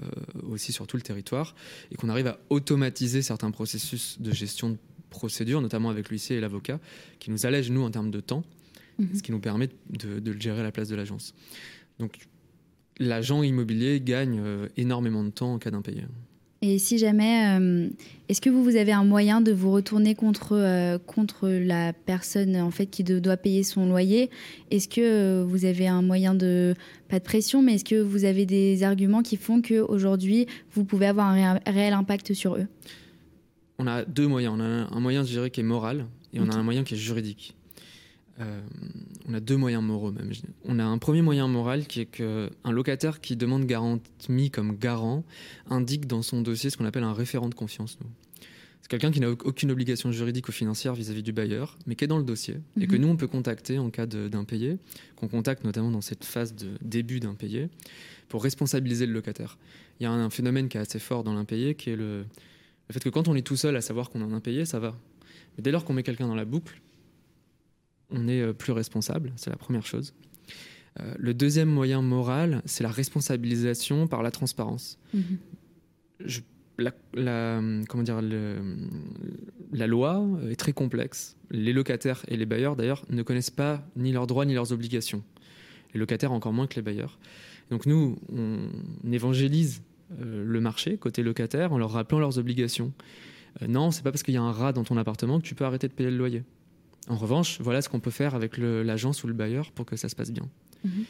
aussi 0.49 0.73
sur 0.73 0.87
tout 0.87 0.97
le 0.97 1.03
territoire 1.03 1.55
et 1.91 1.95
qu'on 1.95 2.09
arrive 2.09 2.27
à 2.27 2.39
automatiser 2.49 3.21
certains 3.21 3.51
processus 3.51 4.19
de 4.19 4.31
gestion 4.31 4.71
de 4.71 4.77
procédure, 5.09 5.61
notamment 5.61 5.89
avec 5.89 6.09
l'huissier 6.09 6.37
et 6.37 6.41
l'avocat, 6.41 6.79
qui 7.19 7.31
nous 7.31 7.45
allègent, 7.45 7.71
nous, 7.71 7.83
en 7.83 7.91
termes 7.91 8.11
de 8.11 8.19
temps, 8.19 8.43
mhm. 8.97 9.15
ce 9.15 9.23
qui 9.23 9.31
nous 9.31 9.39
permet 9.39 9.69
de, 9.89 10.31
le 10.31 10.39
gérer 10.39 10.59
à 10.59 10.63
la 10.63 10.71
place 10.71 10.89
de 10.89 10.95
l'agence. 10.95 11.33
Donc, 11.99 12.19
l'agent 12.99 13.43
immobilier 13.43 14.01
gagne 14.01 14.41
énormément 14.77 15.23
de 15.23 15.29
temps 15.29 15.53
en 15.53 15.57
cas 15.57 15.71
d'impayé. 15.71 16.03
Et 16.61 16.77
si 16.77 16.97
jamais, 16.97 17.57
euh, 17.57 17.87
est-ce 18.27 18.41
que 18.41 18.49
vous, 18.49 18.63
vous 18.63 18.75
avez 18.75 18.91
un 18.91 19.05
moyen 19.05 19.39
de 19.39 19.53
vous 19.53 19.71
retourner 19.71 20.13
contre, 20.13 20.57
euh, 20.57 20.97
contre 20.97 21.47
la 21.47 21.93
personne 21.93 22.57
en 22.57 22.71
fait 22.71 22.87
qui 22.87 23.03
doit 23.03 23.37
payer 23.37 23.63
son 23.63 23.87
loyer? 23.87 24.29
Est-ce 24.69 24.89
que 24.89 24.99
euh, 24.99 25.45
vous 25.45 25.63
avez 25.63 25.87
un 25.87 26.01
moyen 26.01 26.35
de, 26.35 26.75
pas 27.07 27.19
de 27.19 27.23
pression, 27.23 27.61
mais 27.61 27.75
est-ce 27.75 27.85
que 27.85 28.01
vous 28.01 28.25
avez 28.25 28.45
des 28.45 28.83
arguments 28.83 29.21
qui 29.21 29.37
font 29.37 29.61
qu'aujourd'hui, 29.61 30.47
vous 30.73 30.83
pouvez 30.83 31.05
avoir 31.05 31.27
un 31.27 31.59
réel 31.65 31.93
impact 31.93 32.33
sur 32.33 32.55
eux? 32.57 32.67
On 33.77 33.87
a 33.87 34.03
deux 34.03 34.27
moyens. 34.27 34.55
On 34.57 34.59
a 34.59 34.65
un 34.65 34.99
moyen, 34.99 35.23
je 35.23 35.29
dirais, 35.29 35.49
qui 35.51 35.61
est 35.61 35.63
moral 35.63 36.07
et 36.33 36.41
on 36.41 36.49
a 36.49 36.55
un 36.55 36.63
moyen 36.63 36.83
qui 36.83 36.95
est 36.95 36.97
juridique. 36.97 37.55
Euh, 38.39 38.61
on 39.27 39.33
a 39.33 39.39
deux 39.39 39.57
moyens 39.57 39.83
moraux 39.83 40.11
même. 40.11 40.31
On 40.65 40.79
a 40.79 40.83
un 40.83 40.97
premier 40.97 41.21
moyen 41.21 41.47
moral 41.47 41.85
qui 41.85 42.01
est 42.01 42.05
qu'un 42.05 42.71
locataire 42.71 43.19
qui 43.19 43.35
demande 43.35 43.65
garantie 43.65 44.49
comme 44.51 44.77
garant 44.77 45.23
indique 45.69 46.07
dans 46.07 46.21
son 46.21 46.41
dossier 46.41 46.69
ce 46.69 46.77
qu'on 46.77 46.85
appelle 46.85 47.03
un 47.03 47.13
référent 47.13 47.49
de 47.49 47.55
confiance. 47.55 47.97
C'est 48.81 48.89
quelqu'un 48.89 49.11
qui 49.11 49.19
n'a 49.19 49.29
aucune 49.29 49.71
obligation 49.71 50.11
juridique 50.11 50.47
ou 50.47 50.51
financière 50.51 50.93
vis-à-vis 50.93 51.21
du 51.21 51.33
bailleur, 51.33 51.77
mais 51.85 51.95
qui 51.95 52.05
est 52.05 52.07
dans 52.07 52.17
le 52.17 52.23
dossier 52.23 52.55
et 52.79 52.87
que 52.87 52.95
mhm. 52.95 53.01
nous 53.01 53.07
on 53.09 53.17
peut 53.17 53.27
contacter 53.27 53.77
en 53.77 53.89
cas 53.89 54.05
d'impayé, 54.05 54.77
qu'on 55.17 55.27
contacte 55.27 55.65
notamment 55.65 55.91
dans 55.91 56.01
cette 56.01 56.23
phase 56.23 56.55
de 56.55 56.69
début 56.81 57.19
d'impayé, 57.19 57.67
pour 58.29 58.41
responsabiliser 58.41 59.05
le 59.05 59.13
locataire. 59.13 59.57
Il 59.99 60.03
y 60.03 60.05
a 60.05 60.11
un, 60.11 60.29
phénomène 60.29 60.69
qui 60.69 60.77
est 60.77 60.81
assez 60.81 60.99
fort 60.99 61.23
dans 61.23 61.33
l'impayé 61.33 61.75
qui 61.75 61.89
est 61.89 61.95
le, 61.97 62.19
le 62.87 62.93
fait 62.93 63.03
que 63.03 63.09
quand 63.09 63.27
on 63.27 63.35
est 63.35 63.41
tout 63.41 63.57
seul 63.57 63.75
à 63.75 63.81
savoir 63.81 64.09
qu'on 64.09 64.21
a 64.21 64.23
un 64.25 64.33
impayé, 64.33 64.63
ça 64.65 64.79
va. 64.79 64.97
Mais 65.57 65.63
dès 65.63 65.71
lors 65.71 65.83
qu'on 65.83 65.93
met 65.93 66.03
quelqu'un 66.03 66.27
dans 66.27 66.35
la 66.35 66.45
boucle, 66.45 66.79
on 68.11 68.27
est 68.27 68.53
plus 68.53 68.71
responsable, 68.71 69.33
c'est 69.35 69.49
la 69.49 69.55
première 69.55 69.85
chose. 69.85 70.13
le 71.17 71.33
deuxième 71.33 71.69
moyen 71.69 72.01
moral, 72.01 72.61
c'est 72.65 72.83
la 72.83 72.91
responsabilisation 72.91 74.07
par 74.07 74.23
la 74.23 74.31
transparence. 74.31 74.97
Mm-hmm. 75.15 76.41
la, 77.13 77.61
comment 77.87 78.03
dire, 78.03 78.21
la 79.71 79.87
loi 79.87 80.25
est 80.49 80.59
très 80.59 80.73
complexe. 80.73 81.37
Les 81.51 81.73
locataires 81.73 82.25
et 82.27 82.37
les 82.37 82.45
bailleurs, 82.45 82.75
d'ailleurs, 82.75 83.05
ne 83.09 83.23
connaissent 83.23 83.51
pas 83.51 83.85
ni 83.95 84.11
leurs 84.11 84.27
droits 84.27 84.45
ni 84.45 84.53
leurs 84.53 84.71
obligations. 84.71 85.23
Les 85.93 85.99
locataires 85.99 86.31
encore 86.31 86.53
moins 86.53 86.67
que 86.67 86.75
les 86.75 86.81
bailleurs. 86.81 87.19
Donc 87.69 87.85
nous, 87.85 88.17
on 88.31 89.11
évangélise 89.11 89.81
euh, 90.21 90.43
le 90.43 90.59
marché 90.59 90.97
côté 90.97 91.21
locataire 91.21 91.71
en 91.71 91.77
leur 91.77 91.91
rappelant 91.91 92.19
leurs 92.19 92.39
obligations. 92.39 92.93
Euh, 93.61 93.67
non, 93.67 93.91
c'est 93.91 94.03
pas 94.03 94.11
parce 94.11 94.23
qu'il 94.23 94.33
y 94.33 94.37
a 94.37 94.41
un 94.41 94.51
rat 94.51 94.73
dans 94.73 94.83
ton 94.83 94.97
appartement 94.97 95.39
que 95.39 95.45
tu 95.45 95.55
peux 95.55 95.65
arrêter 95.65 95.87
de 95.87 95.93
payer 95.93 96.09
le 96.09 96.17
loyer. 96.17 96.43
En 97.09 97.15
revanche, 97.15 97.59
voilà 97.59 97.81
ce 97.81 97.89
qu'on 97.89 97.99
peut 97.99 98.11
faire 98.11 98.35
avec 98.35 98.57
l'agence 98.57 99.23
ou 99.23 99.27
le 99.27 99.33
bailleur 99.33 99.71
pour 99.71 99.85
que 99.85 99.95
ça 99.95 100.09
se 100.09 100.15
passe 100.15 100.31
bien. 100.31 100.47
Mhm. 100.85 101.05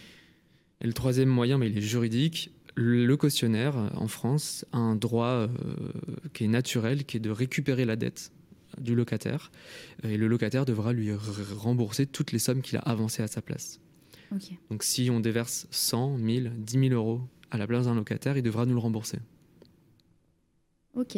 Et 0.82 0.88
le 0.88 0.94
troisième 0.94 1.30
moyen, 1.30 1.58
mais 1.58 1.68
il 1.68 1.78
est 1.78 1.82
juridique. 1.82 2.52
Le 2.76 3.16
cautionnaire 3.18 3.76
en 3.96 4.08
France 4.08 4.66
a 4.72 4.78
un 4.78 4.96
droit 4.96 5.28
euh, 5.28 5.48
qui 6.34 6.46
est 6.46 6.48
naturel, 6.48 7.04
qui 7.04 7.18
est 7.18 7.20
de 7.20 7.30
récupérer 7.30 7.84
la 7.84 7.98
dette 7.98 8.32
du 8.80 8.96
locataire. 8.96 9.52
Et 10.04 10.16
le 10.16 10.28
locataire 10.28 10.66
devra 10.66 10.94
lui 10.94 11.12
rembourser 11.14 12.06
toutes 12.06 12.32
les 12.32 12.40
sommes 12.40 12.62
qu'il 12.62 12.78
a 12.78 12.82
avancées 12.82 13.22
à 13.22 13.28
sa 13.28 13.42
place. 13.42 13.82
Donc 14.70 14.84
si 14.84 15.10
on 15.10 15.20
déverse 15.20 15.68
100, 15.72 16.18
1000, 16.18 16.54
10 16.58 16.90
000 16.90 16.94
euros 16.94 17.22
à 17.52 17.58
la 17.58 17.68
place 17.68 17.86
d'un 17.86 17.96
locataire, 17.96 18.38
il 18.38 18.44
devra 18.44 18.66
nous 18.66 18.74
le 18.74 18.80
rembourser. 18.80 19.18
Ok. 20.94 21.18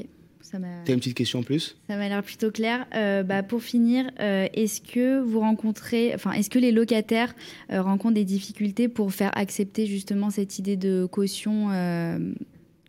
T'as 0.51 0.93
une 0.93 0.99
petite 0.99 1.15
question 1.15 1.39
en 1.39 1.43
plus? 1.43 1.77
Ça 1.87 1.95
m'a 1.95 2.09
l'air 2.09 2.23
plutôt 2.23 2.51
clair. 2.51 2.85
Euh, 2.93 3.23
bah, 3.23 3.43
pour 3.43 3.61
finir, 3.61 4.09
euh, 4.19 4.47
est-ce 4.53 4.81
que 4.81 5.21
vous 5.21 5.39
rencontrez, 5.39 6.13
enfin, 6.13 6.31
est-ce 6.33 6.49
que 6.49 6.59
les 6.59 6.71
locataires 6.71 7.33
euh, 7.71 7.81
rencontrent 7.81 8.15
des 8.15 8.25
difficultés 8.25 8.87
pour 8.87 9.13
faire 9.13 9.31
accepter 9.37 9.85
justement 9.85 10.29
cette 10.29 10.59
idée 10.59 10.77
de 10.77 11.05
caution 11.05 11.69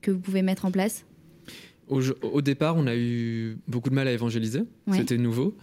que 0.00 0.10
vous 0.10 0.18
pouvez 0.18 0.42
mettre 0.42 0.64
en 0.64 0.70
place? 0.70 1.04
Au, 1.88 2.40
départ, 2.40 2.76
on 2.76 2.86
a 2.86 2.96
eu 2.96 3.58
beaucoup 3.68 3.90
de 3.90 3.94
mal 3.94 4.08
à 4.08 4.12
évangéliser. 4.12 4.62
C'était 4.92 5.18
nouveau. 5.18 5.54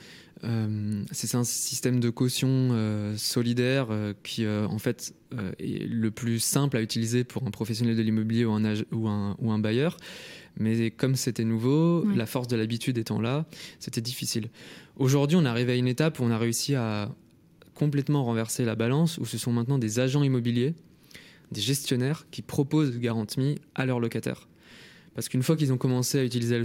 Euh, 0.43 1.03
c'est 1.11 1.35
un 1.35 1.43
système 1.43 1.99
de 1.99 2.09
caution 2.09 2.47
euh, 2.49 3.17
solidaire 3.17 3.87
euh, 3.89 4.13
qui, 4.23 4.47
en 4.47 4.77
fait, 4.79 5.13
est 5.59 5.85
le 5.85 6.11
plus 6.11 6.39
simple 6.39 6.77
à 6.77 6.81
utiliser 6.81 7.23
pour 7.23 7.45
un 7.45 7.51
professionnel 7.51 7.95
de 7.95 8.01
l'immobilier 8.01 8.45
ou 8.45 8.51
un, 8.51 8.73
ou, 8.91 9.07
un, 9.07 9.35
ou 9.39 9.51
un, 9.51 9.59
bailleur. 9.59 9.97
Mais 10.57 10.91
comme 10.91 11.15
c'était 11.15 11.43
nouveau, 11.43 12.05
la 12.15 12.25
force 12.25 12.47
de 12.47 12.55
l'habitude 12.55 12.97
étant 12.97 13.21
là, 13.21 13.45
c'était 13.79 14.01
difficile. 14.01 14.49
Aujourd'hui, 14.97 15.37
on 15.37 15.45
arrive 15.45 15.69
à 15.69 15.75
une 15.75 15.87
étape 15.87 16.19
où 16.19 16.23
on 16.23 16.31
a 16.31 16.37
réussi 16.37 16.75
à 16.75 17.13
complètement 17.75 18.25
renverser 18.25 18.65
la 18.65 18.75
balance, 18.75 19.17
où 19.19 19.25
ce 19.25 19.37
sont 19.37 19.53
maintenant 19.53 19.77
des 19.77 19.99
agents 19.99 20.23
immobiliers, 20.23 20.73
des 21.51 21.61
gestionnaires 21.61 22.25
qui 22.29 22.41
proposent 22.41 22.97
Garantmi 22.99 23.55
à 23.75 23.85
leurs 23.85 23.99
locataires. 23.99 24.47
Parce 25.19 25.27
qu'une 25.27 25.43
fois 25.43 25.57
qu'ils 25.57 25.73
ont 25.73 25.77
commencé 25.77 26.17
à 26.17 26.23
utiliser 26.23 26.57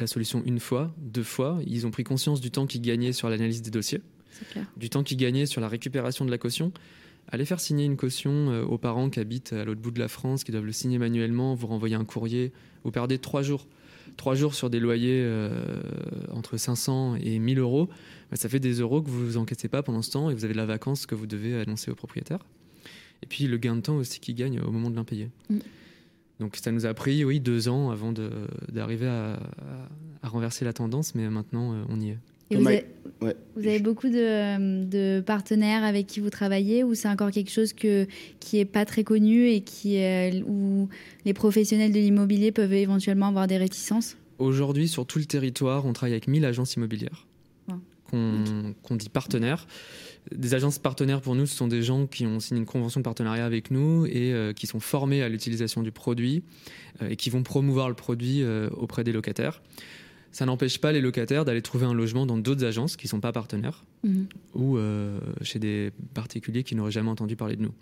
la 0.00 0.06
solution 0.06 0.42
une 0.46 0.60
fois, 0.60 0.94
deux 0.96 1.22
fois, 1.22 1.58
ils 1.66 1.86
ont 1.86 1.90
pris 1.90 2.04
conscience 2.04 2.40
du 2.40 2.50
temps 2.50 2.66
qu'ils 2.66 2.80
gagnaient 2.80 3.12
sur 3.12 3.28
l'analyse 3.28 3.60
des 3.60 3.70
dossiers, 3.70 4.00
du 4.78 4.88
temps 4.88 5.02
qu'ils 5.02 5.18
gagnaient 5.18 5.44
sur 5.44 5.60
la 5.60 5.68
récupération 5.68 6.24
de 6.24 6.30
la 6.30 6.38
caution. 6.38 6.72
Allez 7.30 7.44
faire 7.44 7.60
signer 7.60 7.84
une 7.84 7.98
caution 7.98 8.30
euh, 8.50 8.64
aux 8.64 8.78
parents 8.78 9.10
qui 9.10 9.20
habitent 9.20 9.52
à 9.52 9.66
l'autre 9.66 9.82
bout 9.82 9.90
de 9.90 9.98
la 9.98 10.08
France, 10.08 10.42
qui 10.42 10.52
doivent 10.52 10.64
le 10.64 10.72
signer 10.72 10.96
manuellement, 10.96 11.54
vous 11.54 11.66
renvoyer 11.66 11.96
un 11.96 12.06
courrier, 12.06 12.50
vous 12.82 12.90
perdez 12.90 13.18
trois 13.18 13.42
jours. 13.42 13.66
Trois 14.16 14.34
jours 14.34 14.54
sur 14.54 14.70
des 14.70 14.80
loyers 14.80 15.20
euh, 15.22 15.82
entre 16.32 16.56
500 16.56 17.16
et 17.16 17.38
1000 17.38 17.58
euros, 17.58 17.90
bah, 18.30 18.38
ça 18.38 18.48
fait 18.48 18.58
des 18.58 18.80
euros 18.80 19.02
que 19.02 19.10
vous 19.10 19.36
encaissez 19.36 19.68
pas 19.68 19.82
pendant 19.82 20.00
ce 20.00 20.12
temps 20.12 20.30
et 20.30 20.34
vous 20.34 20.46
avez 20.46 20.54
de 20.54 20.58
la 20.58 20.64
vacance 20.64 21.04
que 21.04 21.14
vous 21.14 21.26
devez 21.26 21.60
annoncer 21.60 21.90
au 21.90 21.94
propriétaire. 21.94 22.38
Et 23.22 23.26
puis 23.26 23.46
le 23.48 23.58
gain 23.58 23.76
de 23.76 23.82
temps 23.82 23.96
aussi 23.96 24.18
qui 24.18 24.32
gagne 24.32 24.60
au 24.60 24.70
moment 24.70 24.88
de 24.88 24.96
l'impayé. 24.96 25.28
Mm. 25.50 25.58
Donc 26.40 26.56
ça 26.56 26.70
nous 26.70 26.86
a 26.86 26.94
pris, 26.94 27.24
oui, 27.24 27.40
deux 27.40 27.68
ans 27.68 27.90
avant 27.90 28.12
d'arriver 28.68 29.06
à, 29.08 29.38
renverser 30.22 30.64
la 30.64 30.72
tendance, 30.72 31.14
mais 31.14 31.28
maintenant 31.30 31.72
euh, 31.72 31.82
on 31.88 32.00
y 32.00 32.10
est. 32.10 32.18
vous, 32.50 32.66
avez, 33.56 33.78
beaucoup 33.78 34.08
de, 34.08 35.20
partenaires 35.20 35.84
avec 35.84 36.06
qui 36.06 36.20
vous 36.20 36.30
travaillez 36.30 36.84
ou 36.84 36.94
c'est 36.94 37.08
encore 37.08 37.30
quelque 37.30 37.50
chose 37.50 37.72
que, 37.72 38.06
qui 38.40 38.56
n'est 38.56 38.64
pas 38.64 38.84
très 38.84 39.04
connu 39.04 39.48
et 39.48 39.62
qui, 39.62 40.00
où 40.46 40.88
les 41.24 41.34
professionnels 41.34 41.92
de 41.92 41.98
l'immobilier 41.98 42.52
peuvent 42.52 42.72
éventuellement 42.72 43.28
avoir 43.28 43.46
des 43.46 43.56
réticences? 43.56 44.16
Aujourd'hui, 44.38 44.86
sur 44.86 45.06
tout 45.06 45.18
le 45.18 45.24
territoire, 45.24 45.86
on 45.86 45.92
travaille 45.92 46.12
avec 46.12 46.28
1000 46.28 46.44
agences 46.44 46.74
immobilières 46.74 47.26
qu'on 48.10 48.96
dit 48.96 49.08
partenaires. 49.08 49.66
Des 50.34 50.54
agences 50.54 50.78
partenaires 50.78 51.20
pour 51.20 51.34
nous, 51.34 51.46
ce 51.46 51.54
sont 51.54 51.68
des 51.68 51.82
gens 51.82 52.06
qui 52.06 52.26
ont 52.26 52.40
signé 52.40 52.60
une 52.60 52.66
convention 52.66 53.00
de 53.00 53.04
partenariat 53.04 53.46
avec 53.46 53.70
nous 53.70 54.06
et 54.06 54.32
euh, 54.32 54.52
qui 54.52 54.66
sont 54.66 54.80
formés 54.80 55.22
à 55.22 55.28
l'utilisation 55.28 55.82
du 55.82 55.92
produit 55.92 56.42
euh, 57.02 57.08
et 57.08 57.16
qui 57.16 57.30
vont 57.30 57.42
promouvoir 57.42 57.88
le 57.88 57.94
produit 57.94 58.42
euh, 58.42 58.68
auprès 58.70 59.04
des 59.04 59.12
locataires. 59.12 59.62
Ça 60.32 60.44
n'empêche 60.44 60.78
pas 60.78 60.92
les 60.92 61.00
locataires 61.00 61.44
d'aller 61.44 61.62
trouver 61.62 61.86
un 61.86 61.94
logement 61.94 62.26
dans 62.26 62.36
d'autres 62.36 62.64
agences 62.64 62.96
qui 62.96 63.06
ne 63.06 63.10
sont 63.10 63.20
pas 63.20 63.32
partenaires 63.32 63.84
mhm. 64.04 64.28
ou 64.54 64.78
chez 65.40 65.58
des 65.58 65.90
particuliers 66.12 66.64
qui 66.64 66.74
n'auraient 66.74 66.90
jamais 66.90 67.08
entendu 67.08 67.34
parler 67.34 67.56
de 67.56 67.62
nous. 67.62 67.72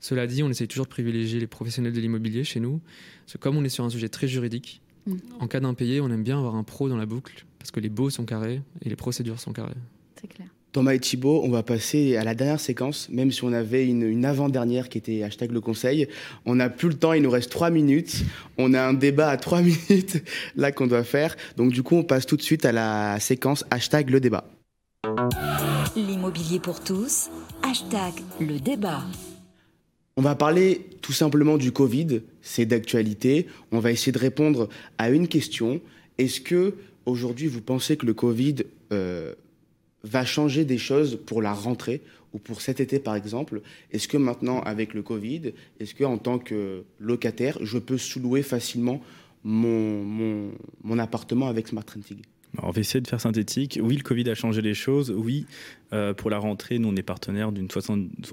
Cela 0.00 0.26
dit, 0.26 0.42
on 0.42 0.50
essaie 0.50 0.66
toujours 0.66 0.86
de 0.86 0.90
privilégier 0.90 1.38
les 1.38 1.46
professionnels 1.46 1.92
de 1.92 2.00
l'immobilier 2.00 2.42
chez 2.42 2.58
nous, 2.58 2.80
parce 3.20 3.34
que 3.34 3.38
comme 3.38 3.56
on 3.56 3.62
est 3.62 3.68
sur 3.68 3.84
un 3.84 3.90
sujet 3.90 4.08
très 4.08 4.26
juridique, 4.26 4.82
mhm. 5.06 5.20
en 5.38 5.46
cas 5.46 5.60
d'impayé, 5.60 6.00
on 6.00 6.10
aime 6.10 6.24
bien 6.24 6.38
avoir 6.38 6.56
un 6.56 6.64
pro 6.64 6.88
dans 6.88 6.96
la 6.96 7.06
boucle, 7.06 7.46
parce 7.60 7.70
que 7.70 7.78
les 7.78 7.88
baux 7.88 8.10
sont 8.10 8.24
carrés 8.24 8.62
et 8.82 8.88
les 8.88 8.96
procédures 8.96 9.38
sont 9.38 9.52
carrées. 9.52 9.74
C'est 10.20 10.26
clair. 10.28 10.48
Thomas 10.72 10.94
et 10.94 11.00
Thibault, 11.00 11.42
on 11.44 11.50
va 11.50 11.64
passer 11.64 12.16
à 12.16 12.22
la 12.22 12.36
dernière 12.36 12.60
séquence, 12.60 13.08
même 13.10 13.32
si 13.32 13.42
on 13.42 13.52
avait 13.52 13.86
une, 13.86 14.24
avant-dernière 14.24 14.88
qui 14.88 14.98
était 14.98 15.24
hashtag 15.24 15.50
le 15.50 15.60
conseil. 15.60 16.06
On 16.46 16.54
n'a 16.54 16.70
plus 16.70 16.88
le 16.88 16.94
temps, 16.94 17.12
il 17.12 17.22
nous 17.22 17.30
reste 17.30 17.50
trois 17.50 17.70
minutes. 17.70 18.22
On 18.56 18.72
a 18.72 18.80
un 18.80 18.92
débat 18.92 19.30
à 19.30 19.36
trois 19.36 19.62
minutes 19.88 20.22
là 20.54 20.70
qu'on 20.70 20.86
doit 20.86 21.02
faire. 21.02 21.36
Donc 21.56 21.72
du 21.72 21.82
coup, 21.82 21.96
on 21.96 22.04
passe 22.04 22.24
tout 22.24 22.36
de 22.36 22.42
suite 22.42 22.64
à 22.64 22.70
la 22.70 23.18
séquence 23.18 23.64
hashtag 23.70 24.10
le 24.10 24.20
débat. 24.20 24.44
L'immobilier 25.96 26.60
pour 26.60 26.80
tous, 26.80 27.30
hashtag 27.64 28.12
le 28.38 28.60
débat. 28.60 29.02
On 30.16 30.22
va 30.22 30.36
parler 30.36 30.86
tout 31.02 31.12
simplement 31.12 31.56
du 31.56 31.72
Covid, 31.72 32.20
c'est 32.42 32.66
d'actualité. 32.66 33.48
On 33.72 33.80
va 33.80 33.90
essayer 33.90 34.12
de 34.12 34.18
répondre 34.18 34.68
à 34.98 35.10
une 35.10 35.26
question. 35.26 35.80
Est-ce 36.18 36.40
que 36.40 36.76
aujourd'hui 37.06 37.48
vous 37.48 37.60
pensez 37.60 37.96
que 37.96 38.06
le 38.06 38.14
Covid... 38.14 38.56
Euh, 38.92 39.34
va 40.04 40.24
changer 40.24 40.64
des 40.64 40.78
choses 40.78 41.18
pour 41.26 41.42
la 41.42 41.52
rentrée 41.52 42.02
ou 42.32 42.38
pour 42.38 42.60
cet 42.60 42.80
été 42.80 42.98
par 42.98 43.16
exemple. 43.16 43.62
Est-ce 43.92 44.08
que 44.08 44.16
maintenant 44.16 44.60
avec 44.60 44.94
le 44.94 45.02
Covid, 45.02 45.52
est-ce 45.78 45.94
que 45.94 46.04
en 46.04 46.18
tant 46.18 46.38
que 46.38 46.84
locataire, 46.98 47.58
je 47.62 47.78
peux 47.78 47.98
sous-louer 47.98 48.42
facilement 48.42 49.00
mon, 49.42 50.50
appartement 50.98 51.48
avec 51.48 51.68
Smart 51.68 51.84
Renting? 51.92 52.22
On 52.58 52.70
va 52.70 52.80
essayer 52.80 53.00
de 53.00 53.06
faire 53.06 53.20
synthétique. 53.20 53.78
Oui, 53.80 53.96
le 53.96 54.02
Covid 54.02 54.28
a 54.28 54.34
changé 54.34 54.60
les 54.60 54.74
choses. 54.74 55.10
Oui, 55.16 55.46
euh, 55.92 56.14
pour 56.14 56.30
la 56.30 56.38
rentrée, 56.38 56.78
nous, 56.78 56.88
on 56.88 56.96
est 56.96 57.02
partenaire 57.02 57.52
d'une 57.52 57.68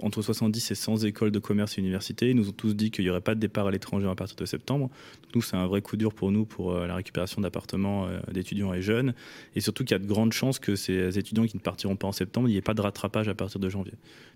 entre 0.01 0.21
70 0.21 0.71
et 0.71 0.75
100 0.75 0.97
écoles 1.05 1.31
de 1.31 1.39
commerce 1.39 1.77
et 1.77 1.81
universités. 1.81 2.31
Ils 2.31 2.35
nous 2.35 2.49
ont 2.49 2.53
tous 2.53 2.75
dit 2.75 2.89
qu'il 2.89 3.05
n'y 3.05 3.11
aurait 3.11 3.21
pas 3.21 3.35
de 3.35 3.39
départ 3.39 3.67
à 3.67 3.71
l'étranger 3.71 4.07
à 4.07 4.15
partir 4.15 4.35
de 4.35 4.45
septembre. 4.45 4.89
nous, 5.35 5.41
c'est 5.41 5.55
un 5.55 5.67
vrai 5.67 5.81
coup 5.81 5.97
dur 5.97 6.13
pour 6.13 6.31
nous 6.31 6.45
pour 6.45 6.71
euh, 6.71 6.87
la 6.87 6.95
récupération 6.95 7.41
d'appartements 7.41 8.07
euh, 8.07 8.19
d'étudiants 8.31 8.73
et 8.73 8.81
jeunes. 8.81 9.13
Et 9.55 9.61
surtout 9.61 9.83
qu'il 9.83 9.93
y 9.93 9.99
a 9.99 9.99
de 9.99 10.07
grandes 10.07 10.33
chances 10.33 10.57
que 10.57 10.75
ces 10.75 11.17
étudiants 11.19 11.45
qui 11.45 11.55
ne 11.55 11.61
partiront 11.61 11.95
pas 11.95 12.07
en 12.07 12.11
septembre, 12.11 12.49
il 12.49 12.53
n'y 12.53 12.57
ait 12.57 12.61
pas 12.61 12.73
de 12.73 12.81
rattrapage 12.81 13.27
à 13.27 13.35
partir 13.35 13.59
de 13.59 13.69
janvier. 13.69 13.93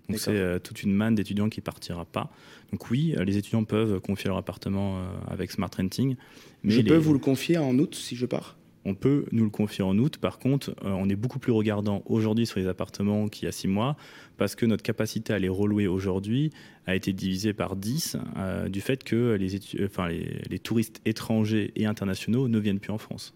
Donc 0.08 0.18
c'est 0.18 0.60
toute 0.62 0.82
une 0.82 0.92
manne 0.92 1.14
d'étudiants 1.14 1.48
qui 1.48 1.60
ne 1.60 1.64
partira 1.64 2.04
pas. 2.04 2.32
Donc 2.72 2.90
oui, 2.90 3.14
les 3.24 3.36
étudiants 3.36 3.62
peuvent 3.62 4.00
confier 4.00 4.28
leur 4.28 4.36
appartement 4.36 5.00
avec 5.28 5.52
Smart 5.52 5.70
Renting. 5.76 6.16
Mais 6.64 6.72
je 6.72 6.80
peux 6.80 6.96
vous 6.96 7.12
le 7.12 7.20
confier 7.20 7.56
en 7.56 7.78
août 7.78 7.94
si 7.94 8.16
je 8.16 8.26
pars? 8.26 8.56
On 8.84 8.94
peut 8.94 9.24
nous 9.32 9.44
le 9.44 9.50
confier 9.50 9.84
en 9.84 9.96
août. 9.98 10.18
Par 10.18 10.38
contre, 10.38 10.70
euh, 10.84 10.90
on 10.90 11.08
est 11.08 11.16
beaucoup 11.16 11.38
plus 11.38 11.52
regardant 11.52 12.02
aujourd'hui 12.06 12.46
sur 12.46 12.58
les 12.58 12.66
appartements 12.66 13.28
qu'il 13.28 13.46
y 13.46 13.48
a 13.48 13.52
six 13.52 13.68
mois 13.68 13.96
parce 14.36 14.54
que 14.54 14.66
notre 14.66 14.82
capacité 14.82 15.32
à 15.32 15.38
les 15.38 15.48
relouer 15.48 15.86
aujourd'hui 15.86 16.50
a 16.86 16.96
été 16.96 17.12
divisée 17.12 17.52
par 17.52 17.76
10 17.76 18.16
euh, 18.36 18.68
du 18.68 18.80
fait 18.80 19.04
que 19.04 19.34
les, 19.34 19.58
enfin, 19.84 20.08
les, 20.08 20.58
touristes 20.58 21.00
étrangers 21.04 21.72
et 21.76 21.86
internationaux 21.86 22.48
ne 22.48 22.58
viennent 22.58 22.80
plus 22.80 22.92
en 22.92 22.98
France. 22.98 23.34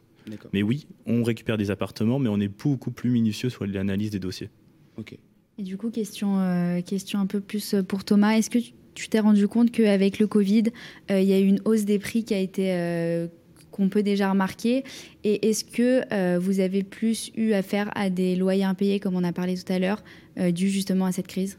Mais 0.52 0.64
oui, 0.64 0.88
on 1.06 1.22
récupère 1.22 1.56
des 1.56 1.70
appartements, 1.70 2.18
mais 2.18 2.28
on 2.28 2.40
est 2.40 2.48
beaucoup 2.48 2.90
plus 2.90 3.10
minutieux 3.10 3.48
sur 3.48 3.64
l'analyse 3.64 4.10
des 4.10 4.18
dossiers. 4.18 4.50
Ok. 4.96 5.16
Et 5.58 5.62
du 5.62 5.76
coup, 5.76 5.90
question, 5.90 6.40
euh, 6.40 6.80
question 6.80 7.20
un 7.20 7.26
peu 7.26 7.40
plus 7.40 7.76
pour 7.86 8.02
Thomas. 8.02 8.32
Est-ce 8.32 8.50
que 8.50 8.58
tu 8.94 9.08
t'es 9.08 9.20
rendu 9.20 9.46
compte 9.46 9.70
qu'avec 9.70 10.18
le 10.18 10.26
Covid, 10.26 10.64
il 11.10 11.22
y 11.22 11.32
a 11.32 11.38
eu 11.38 11.46
une 11.46 11.60
hausse 11.64 11.84
des 11.84 12.00
prix 12.00 12.24
qui 12.24 12.34
a 12.34 12.40
été 12.40 13.28
qu'on 13.76 13.88
peut 13.88 14.02
déjà 14.02 14.30
remarquer 14.30 14.84
Et 15.22 15.48
est-ce 15.48 15.64
que 15.64 16.02
euh, 16.12 16.38
vous 16.38 16.60
avez 16.60 16.82
plus 16.82 17.30
eu 17.36 17.52
affaire 17.52 17.90
à 17.94 18.10
des 18.10 18.34
loyers 18.34 18.64
impayés, 18.64 19.00
comme 19.00 19.14
on 19.14 19.24
a 19.24 19.32
parlé 19.32 19.56
tout 19.56 19.72
à 19.72 19.78
l'heure, 19.78 20.02
euh, 20.38 20.50
dû 20.50 20.68
justement 20.70 21.06
à 21.06 21.12
cette 21.12 21.26
crise? 21.26 21.58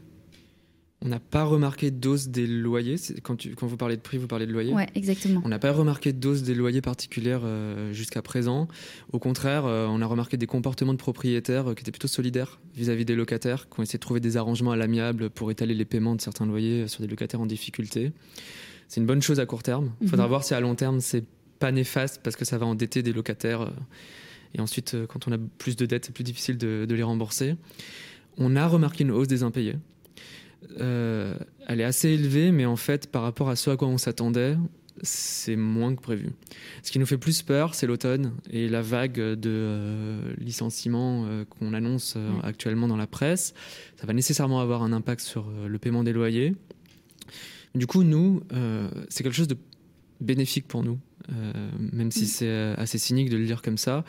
On 1.00 1.08
n'a 1.08 1.20
pas 1.20 1.44
remarqué 1.44 1.92
d'hausse 1.92 2.26
des 2.26 2.48
loyers. 2.48 2.96
Quand, 3.22 3.36
tu, 3.36 3.54
quand, 3.54 3.68
vous 3.68 3.76
parlez 3.76 3.96
de 3.96 4.00
prix, 4.00 4.18
vous 4.18 4.26
parlez 4.26 4.46
de 4.46 4.52
loyer. 4.52 4.74
Oui, 4.74 4.82
exactement. 4.96 5.40
On 5.44 5.48
n'a 5.48 5.60
pas 5.60 5.70
remarqué 5.70 6.12
d'hausse 6.12 6.42
des 6.42 6.54
loyers 6.54 6.80
particulières 6.80 7.42
euh, 7.44 7.92
jusqu'à 7.92 8.20
présent. 8.20 8.66
Au 9.12 9.20
contraire, 9.20 9.64
euh, 9.64 9.86
on 9.88 10.02
a 10.02 10.06
remarqué 10.06 10.36
des 10.36 10.46
comportements 10.46 10.92
de 10.92 10.98
propriétaires 10.98 11.70
euh, 11.70 11.74
qui 11.74 11.82
étaient 11.82 11.92
plutôt 11.92 12.08
solidaires 12.08 12.60
vis-à-vis 12.74 13.04
des 13.04 13.14
locataires, 13.14 13.68
qui 13.68 13.78
ont 13.78 13.84
essayé 13.84 13.98
de 13.98 14.02
trouver 14.02 14.18
des 14.18 14.36
arrangements 14.36 14.72
à 14.72 14.76
l'amiable 14.76 15.30
pour 15.30 15.52
étaler 15.52 15.74
les 15.74 15.84
paiements 15.84 16.16
de 16.16 16.20
certains 16.20 16.46
loyers 16.46 16.88
sur 16.88 17.00
des 17.00 17.08
locataires 17.08 17.40
en 17.40 17.46
difficulté. 17.46 18.10
C'est 18.88 19.00
une 19.00 19.06
bonne 19.06 19.22
chose 19.22 19.38
à 19.38 19.46
court 19.46 19.62
terme. 19.62 19.92
Il 20.00 20.08
faudra 20.08 20.24
mhm. 20.24 20.30
voir 20.30 20.42
si 20.42 20.54
à 20.54 20.60
long 20.60 20.74
terme, 20.74 21.00
c'est 21.00 21.24
pas 21.58 21.72
néfaste 21.72 22.20
parce 22.22 22.36
que 22.36 22.44
ça 22.44 22.58
va 22.58 22.66
endetter 22.66 23.02
des 23.02 23.12
locataires. 23.12 23.70
et 24.54 24.60
ensuite, 24.60 24.96
quand 25.08 25.28
on 25.28 25.32
a 25.32 25.38
plus 25.58 25.76
de 25.76 25.86
dettes, 25.86 26.06
c'est 26.06 26.14
plus 26.14 26.24
difficile 26.24 26.58
de, 26.58 26.86
de 26.88 26.94
les 26.94 27.02
rembourser. 27.02 27.56
On 28.36 28.56
a 28.56 28.66
remarqué 28.66 29.04
une 29.04 29.10
hausse 29.10 29.28
des 29.28 29.42
impayés. 29.42 29.76
Euh, 30.80 31.34
elle 31.66 31.80
est 31.80 31.84
assez 31.84 32.08
élevée, 32.10 32.52
mais 32.52 32.66
en 32.66 32.76
fait, 32.76 33.10
par 33.10 33.22
rapport 33.22 33.48
à 33.48 33.56
ce 33.56 33.70
à 33.70 33.76
quoi 33.76 33.88
on 33.88 33.98
s'attendait, 33.98 34.56
c'est 35.02 35.56
moins 35.56 35.94
que 35.94 36.00
prévu. 36.00 36.30
Ce 36.82 36.90
qui 36.90 36.98
nous 36.98 37.06
fait 37.06 37.18
plus 37.18 37.42
peur, 37.42 37.74
c'est 37.74 37.86
l'automne 37.86 38.32
et 38.50 38.68
la 38.68 38.82
vague 38.82 39.14
de 39.14 39.38
euh, 39.46 40.34
licenciements 40.38 41.24
euh, 41.26 41.44
qu'on 41.44 41.72
annonce 41.72 42.16
actuellement 42.42 42.88
dans 42.88 42.96
la 42.96 43.06
presse. 43.06 43.54
Ça 43.96 44.06
va 44.06 44.12
nécessairement 44.12 44.60
avoir 44.60 44.82
un 44.82 44.92
impact 44.92 45.20
sur 45.20 45.50
le 45.50 45.78
paiement 45.78 46.02
des 46.02 46.12
loyers. 46.12 46.54
Du 47.74 47.86
coup, 47.86 48.02
nous, 48.02 48.42
c'est 49.08 49.22
quelque 49.22 49.36
chose 49.36 49.46
de 49.46 49.56
bénéfique 50.20 50.66
pour 50.66 50.82
nous, 50.82 50.98
même 51.92 52.10
si 52.10 52.26
c'est 52.26 52.74
assez 52.76 52.98
cynique 52.98 53.30
de 53.30 53.36
le 53.36 53.46
dire 53.46 53.62
comme 53.62 53.78
ça. 53.78 54.04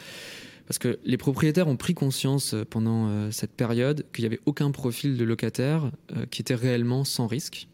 Parce 0.70 0.78
que 0.78 0.99
les 1.03 1.18
propriétaires 1.18 1.68
ont 1.68 1.78
pris 1.78 1.95
conscience 1.95 2.53
euh, 2.53 2.64
pendant 2.64 3.07
euh, 3.07 3.32
cette 3.32 3.53
période 3.53 4.05
qu'il 4.14 4.22
n'y 4.22 4.28
avait 4.28 4.39
aucun 4.45 4.70
profil 4.70 5.18
de 5.18 5.24
locataire 5.24 5.91
euh, 6.16 6.28
qui 6.28 6.43
était 6.43 6.53
réellement 6.53 7.03
sans 7.03 7.26
risque. 7.26 7.68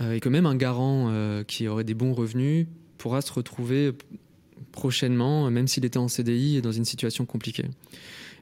et 0.00 0.18
que 0.18 0.30
même 0.30 0.46
un 0.46 0.56
garant 0.56 1.12
qui 1.46 1.68
aurait 1.68 1.84
des 1.84 1.94
bons 1.94 2.14
revenus 2.14 2.66
pourra 2.96 3.20
se 3.20 3.32
retrouver 3.32 3.92
prochainement, 4.72 5.50
même 5.50 5.66
s'il 5.66 5.84
était 5.84 5.98
en 5.98 6.08
CDI, 6.08 6.62
dans 6.62 6.72
une 6.72 6.84
situation 6.84 7.26
compliquée. 7.26 7.66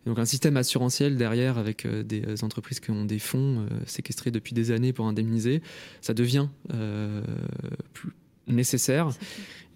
donc 0.04 0.18
un 0.18 0.26
système 0.26 0.58
assurantiel 0.58 1.16
derrière 1.16 1.56
avec 1.56 1.86
des 1.86 2.44
entreprises 2.44 2.80
qui 2.80 2.90
ont 2.90 3.06
des 3.06 3.18
fonds 3.18 3.66
séquestrés 3.86 4.30
depuis 4.30 4.52
des 4.52 4.70
années 4.70 4.92
pour 4.92 5.06
indemniser, 5.06 5.62
ça 6.02 6.12
devient 6.12 6.48
plus 7.94 8.12
nécessaire. 8.48 9.10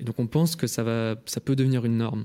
Et 0.00 0.04
donc 0.04 0.18
on 0.18 0.26
pense 0.26 0.56
que 0.56 0.66
ça, 0.66 0.82
va, 0.82 1.16
ça 1.26 1.40
peut 1.40 1.56
devenir 1.56 1.84
une 1.84 1.98
norme. 1.98 2.24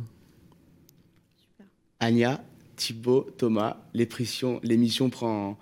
Anya, 1.99 2.43
Thibaut, 2.75 3.27
Thomas, 3.37 3.77
l'émission 3.93 5.09
prend, 5.09 5.57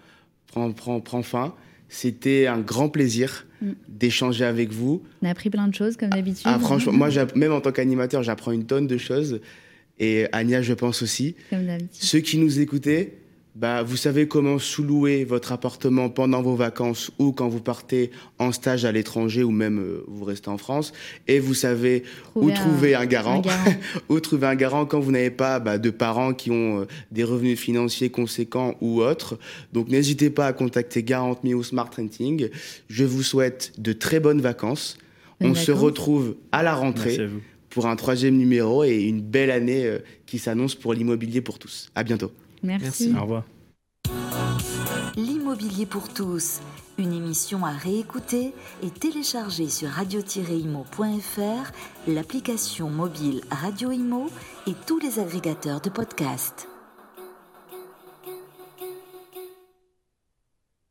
prend, 0.47 0.71
prend, 0.71 0.99
prend 0.99 1.23
fin. 1.23 1.55
C'était 1.87 2.47
un 2.47 2.59
grand 2.59 2.89
plaisir 2.89 3.45
mm. 3.61 3.71
d'échanger 3.87 4.45
avec 4.45 4.71
vous. 4.71 5.03
On 5.21 5.27
a 5.27 5.29
appris 5.29 5.49
plein 5.49 5.67
de 5.67 5.73
choses, 5.73 5.97
comme 5.97 6.09
d'habitude. 6.09 6.43
Ah, 6.45 6.59
franchement, 6.59 6.93
moi, 6.93 7.09
même 7.35 7.53
en 7.53 7.61
tant 7.61 7.71
qu'animateur, 7.71 8.23
j'apprends 8.23 8.51
une 8.51 8.65
tonne 8.65 8.87
de 8.87 8.97
choses. 8.97 9.39
Et 9.99 10.27
Anya, 10.33 10.61
je 10.61 10.73
pense 10.73 11.01
aussi. 11.01 11.35
Comme 11.49 11.65
d'habitude. 11.65 12.03
Ceux 12.03 12.19
qui 12.19 12.37
nous 12.37 12.59
écoutaient, 12.59 13.17
bah, 13.55 13.83
vous 13.83 13.95
savez 13.95 14.27
comment 14.27 14.59
sous-louer 14.59 15.23
votre 15.23 15.53
appartement 15.53 16.09
pendant 16.09 16.41
vos 16.41 16.55
vacances 16.55 17.09
ou 17.19 17.31
quand 17.31 17.47
vous 17.47 17.61
partez 17.61 18.11
en 18.37 18.51
stage 18.51 18.83
à 18.83 18.91
l'étranger 18.91 19.43
ou 19.43 19.51
même 19.51 19.79
euh, 19.79 20.03
vous 20.07 20.25
restez 20.25 20.49
en 20.49 20.57
France. 20.57 20.91
Et 21.29 21.39
vous 21.39 21.53
savez 21.53 22.03
où 22.35 22.51
trouver 22.51 22.95
un 22.95 23.05
garant, 23.05 23.41
où 24.09 24.19
trouver 24.19 24.47
un 24.47 24.55
garant 24.55 24.85
quand 24.85 24.99
vous 24.99 25.11
n'avez 25.11 25.29
pas 25.29 25.59
bah, 25.59 25.77
de 25.77 25.89
parents 25.89 26.33
qui 26.33 26.51
ont 26.51 26.81
euh, 26.81 26.85
des 27.11 27.23
revenus 27.23 27.57
financiers 27.57 28.09
conséquents 28.09 28.75
ou 28.81 29.01
autres. 29.01 29.39
Donc 29.71 29.87
n'hésitez 29.87 30.29
pas 30.29 30.47
à 30.47 30.53
contacter 30.53 31.01
Garant 31.03 31.39
Me 31.43 31.53
ou 31.53 31.63
Smart 31.63 31.89
Renting. 31.95 32.49
Je 32.89 33.05
vous 33.05 33.23
souhaite 33.23 33.71
de 33.77 33.93
très 33.93 34.19
bonnes 34.19 34.41
vacances. 34.41 34.97
On 35.39 35.55
se 35.55 35.71
retrouve 35.71 36.35
à 36.51 36.61
la 36.63 36.73
rentrée 36.73 37.29
pour 37.69 37.87
un 37.87 37.95
troisième 37.95 38.37
numéro 38.37 38.83
et 38.83 39.03
une 39.03 39.21
belle 39.21 39.51
année 39.51 39.85
euh, 39.85 39.99
qui 40.25 40.39
s'annonce 40.39 40.75
pour 40.75 40.93
l'immobilier 40.93 41.41
pour 41.41 41.59
tous. 41.59 41.89
À 41.95 42.03
bientôt. 42.03 42.31
Merci. 42.63 43.13
Au 43.17 43.21
revoir. 43.21 43.43
L'immobilier 45.15 45.85
pour 45.85 46.09
tous, 46.09 46.59
une 46.97 47.13
émission 47.13 47.65
à 47.65 47.71
réécouter 47.71 48.53
et 48.83 48.89
télécharger 48.89 49.69
sur 49.69 49.89
radio-imo.fr, 49.89 51.71
l'application 52.07 52.89
mobile 52.89 53.41
Radio 53.49 53.91
Imo 53.91 54.29
et 54.67 54.73
tous 54.85 54.99
les 54.99 55.19
agrégateurs 55.19 55.79
de 55.79 55.89
podcasts. 55.89 56.67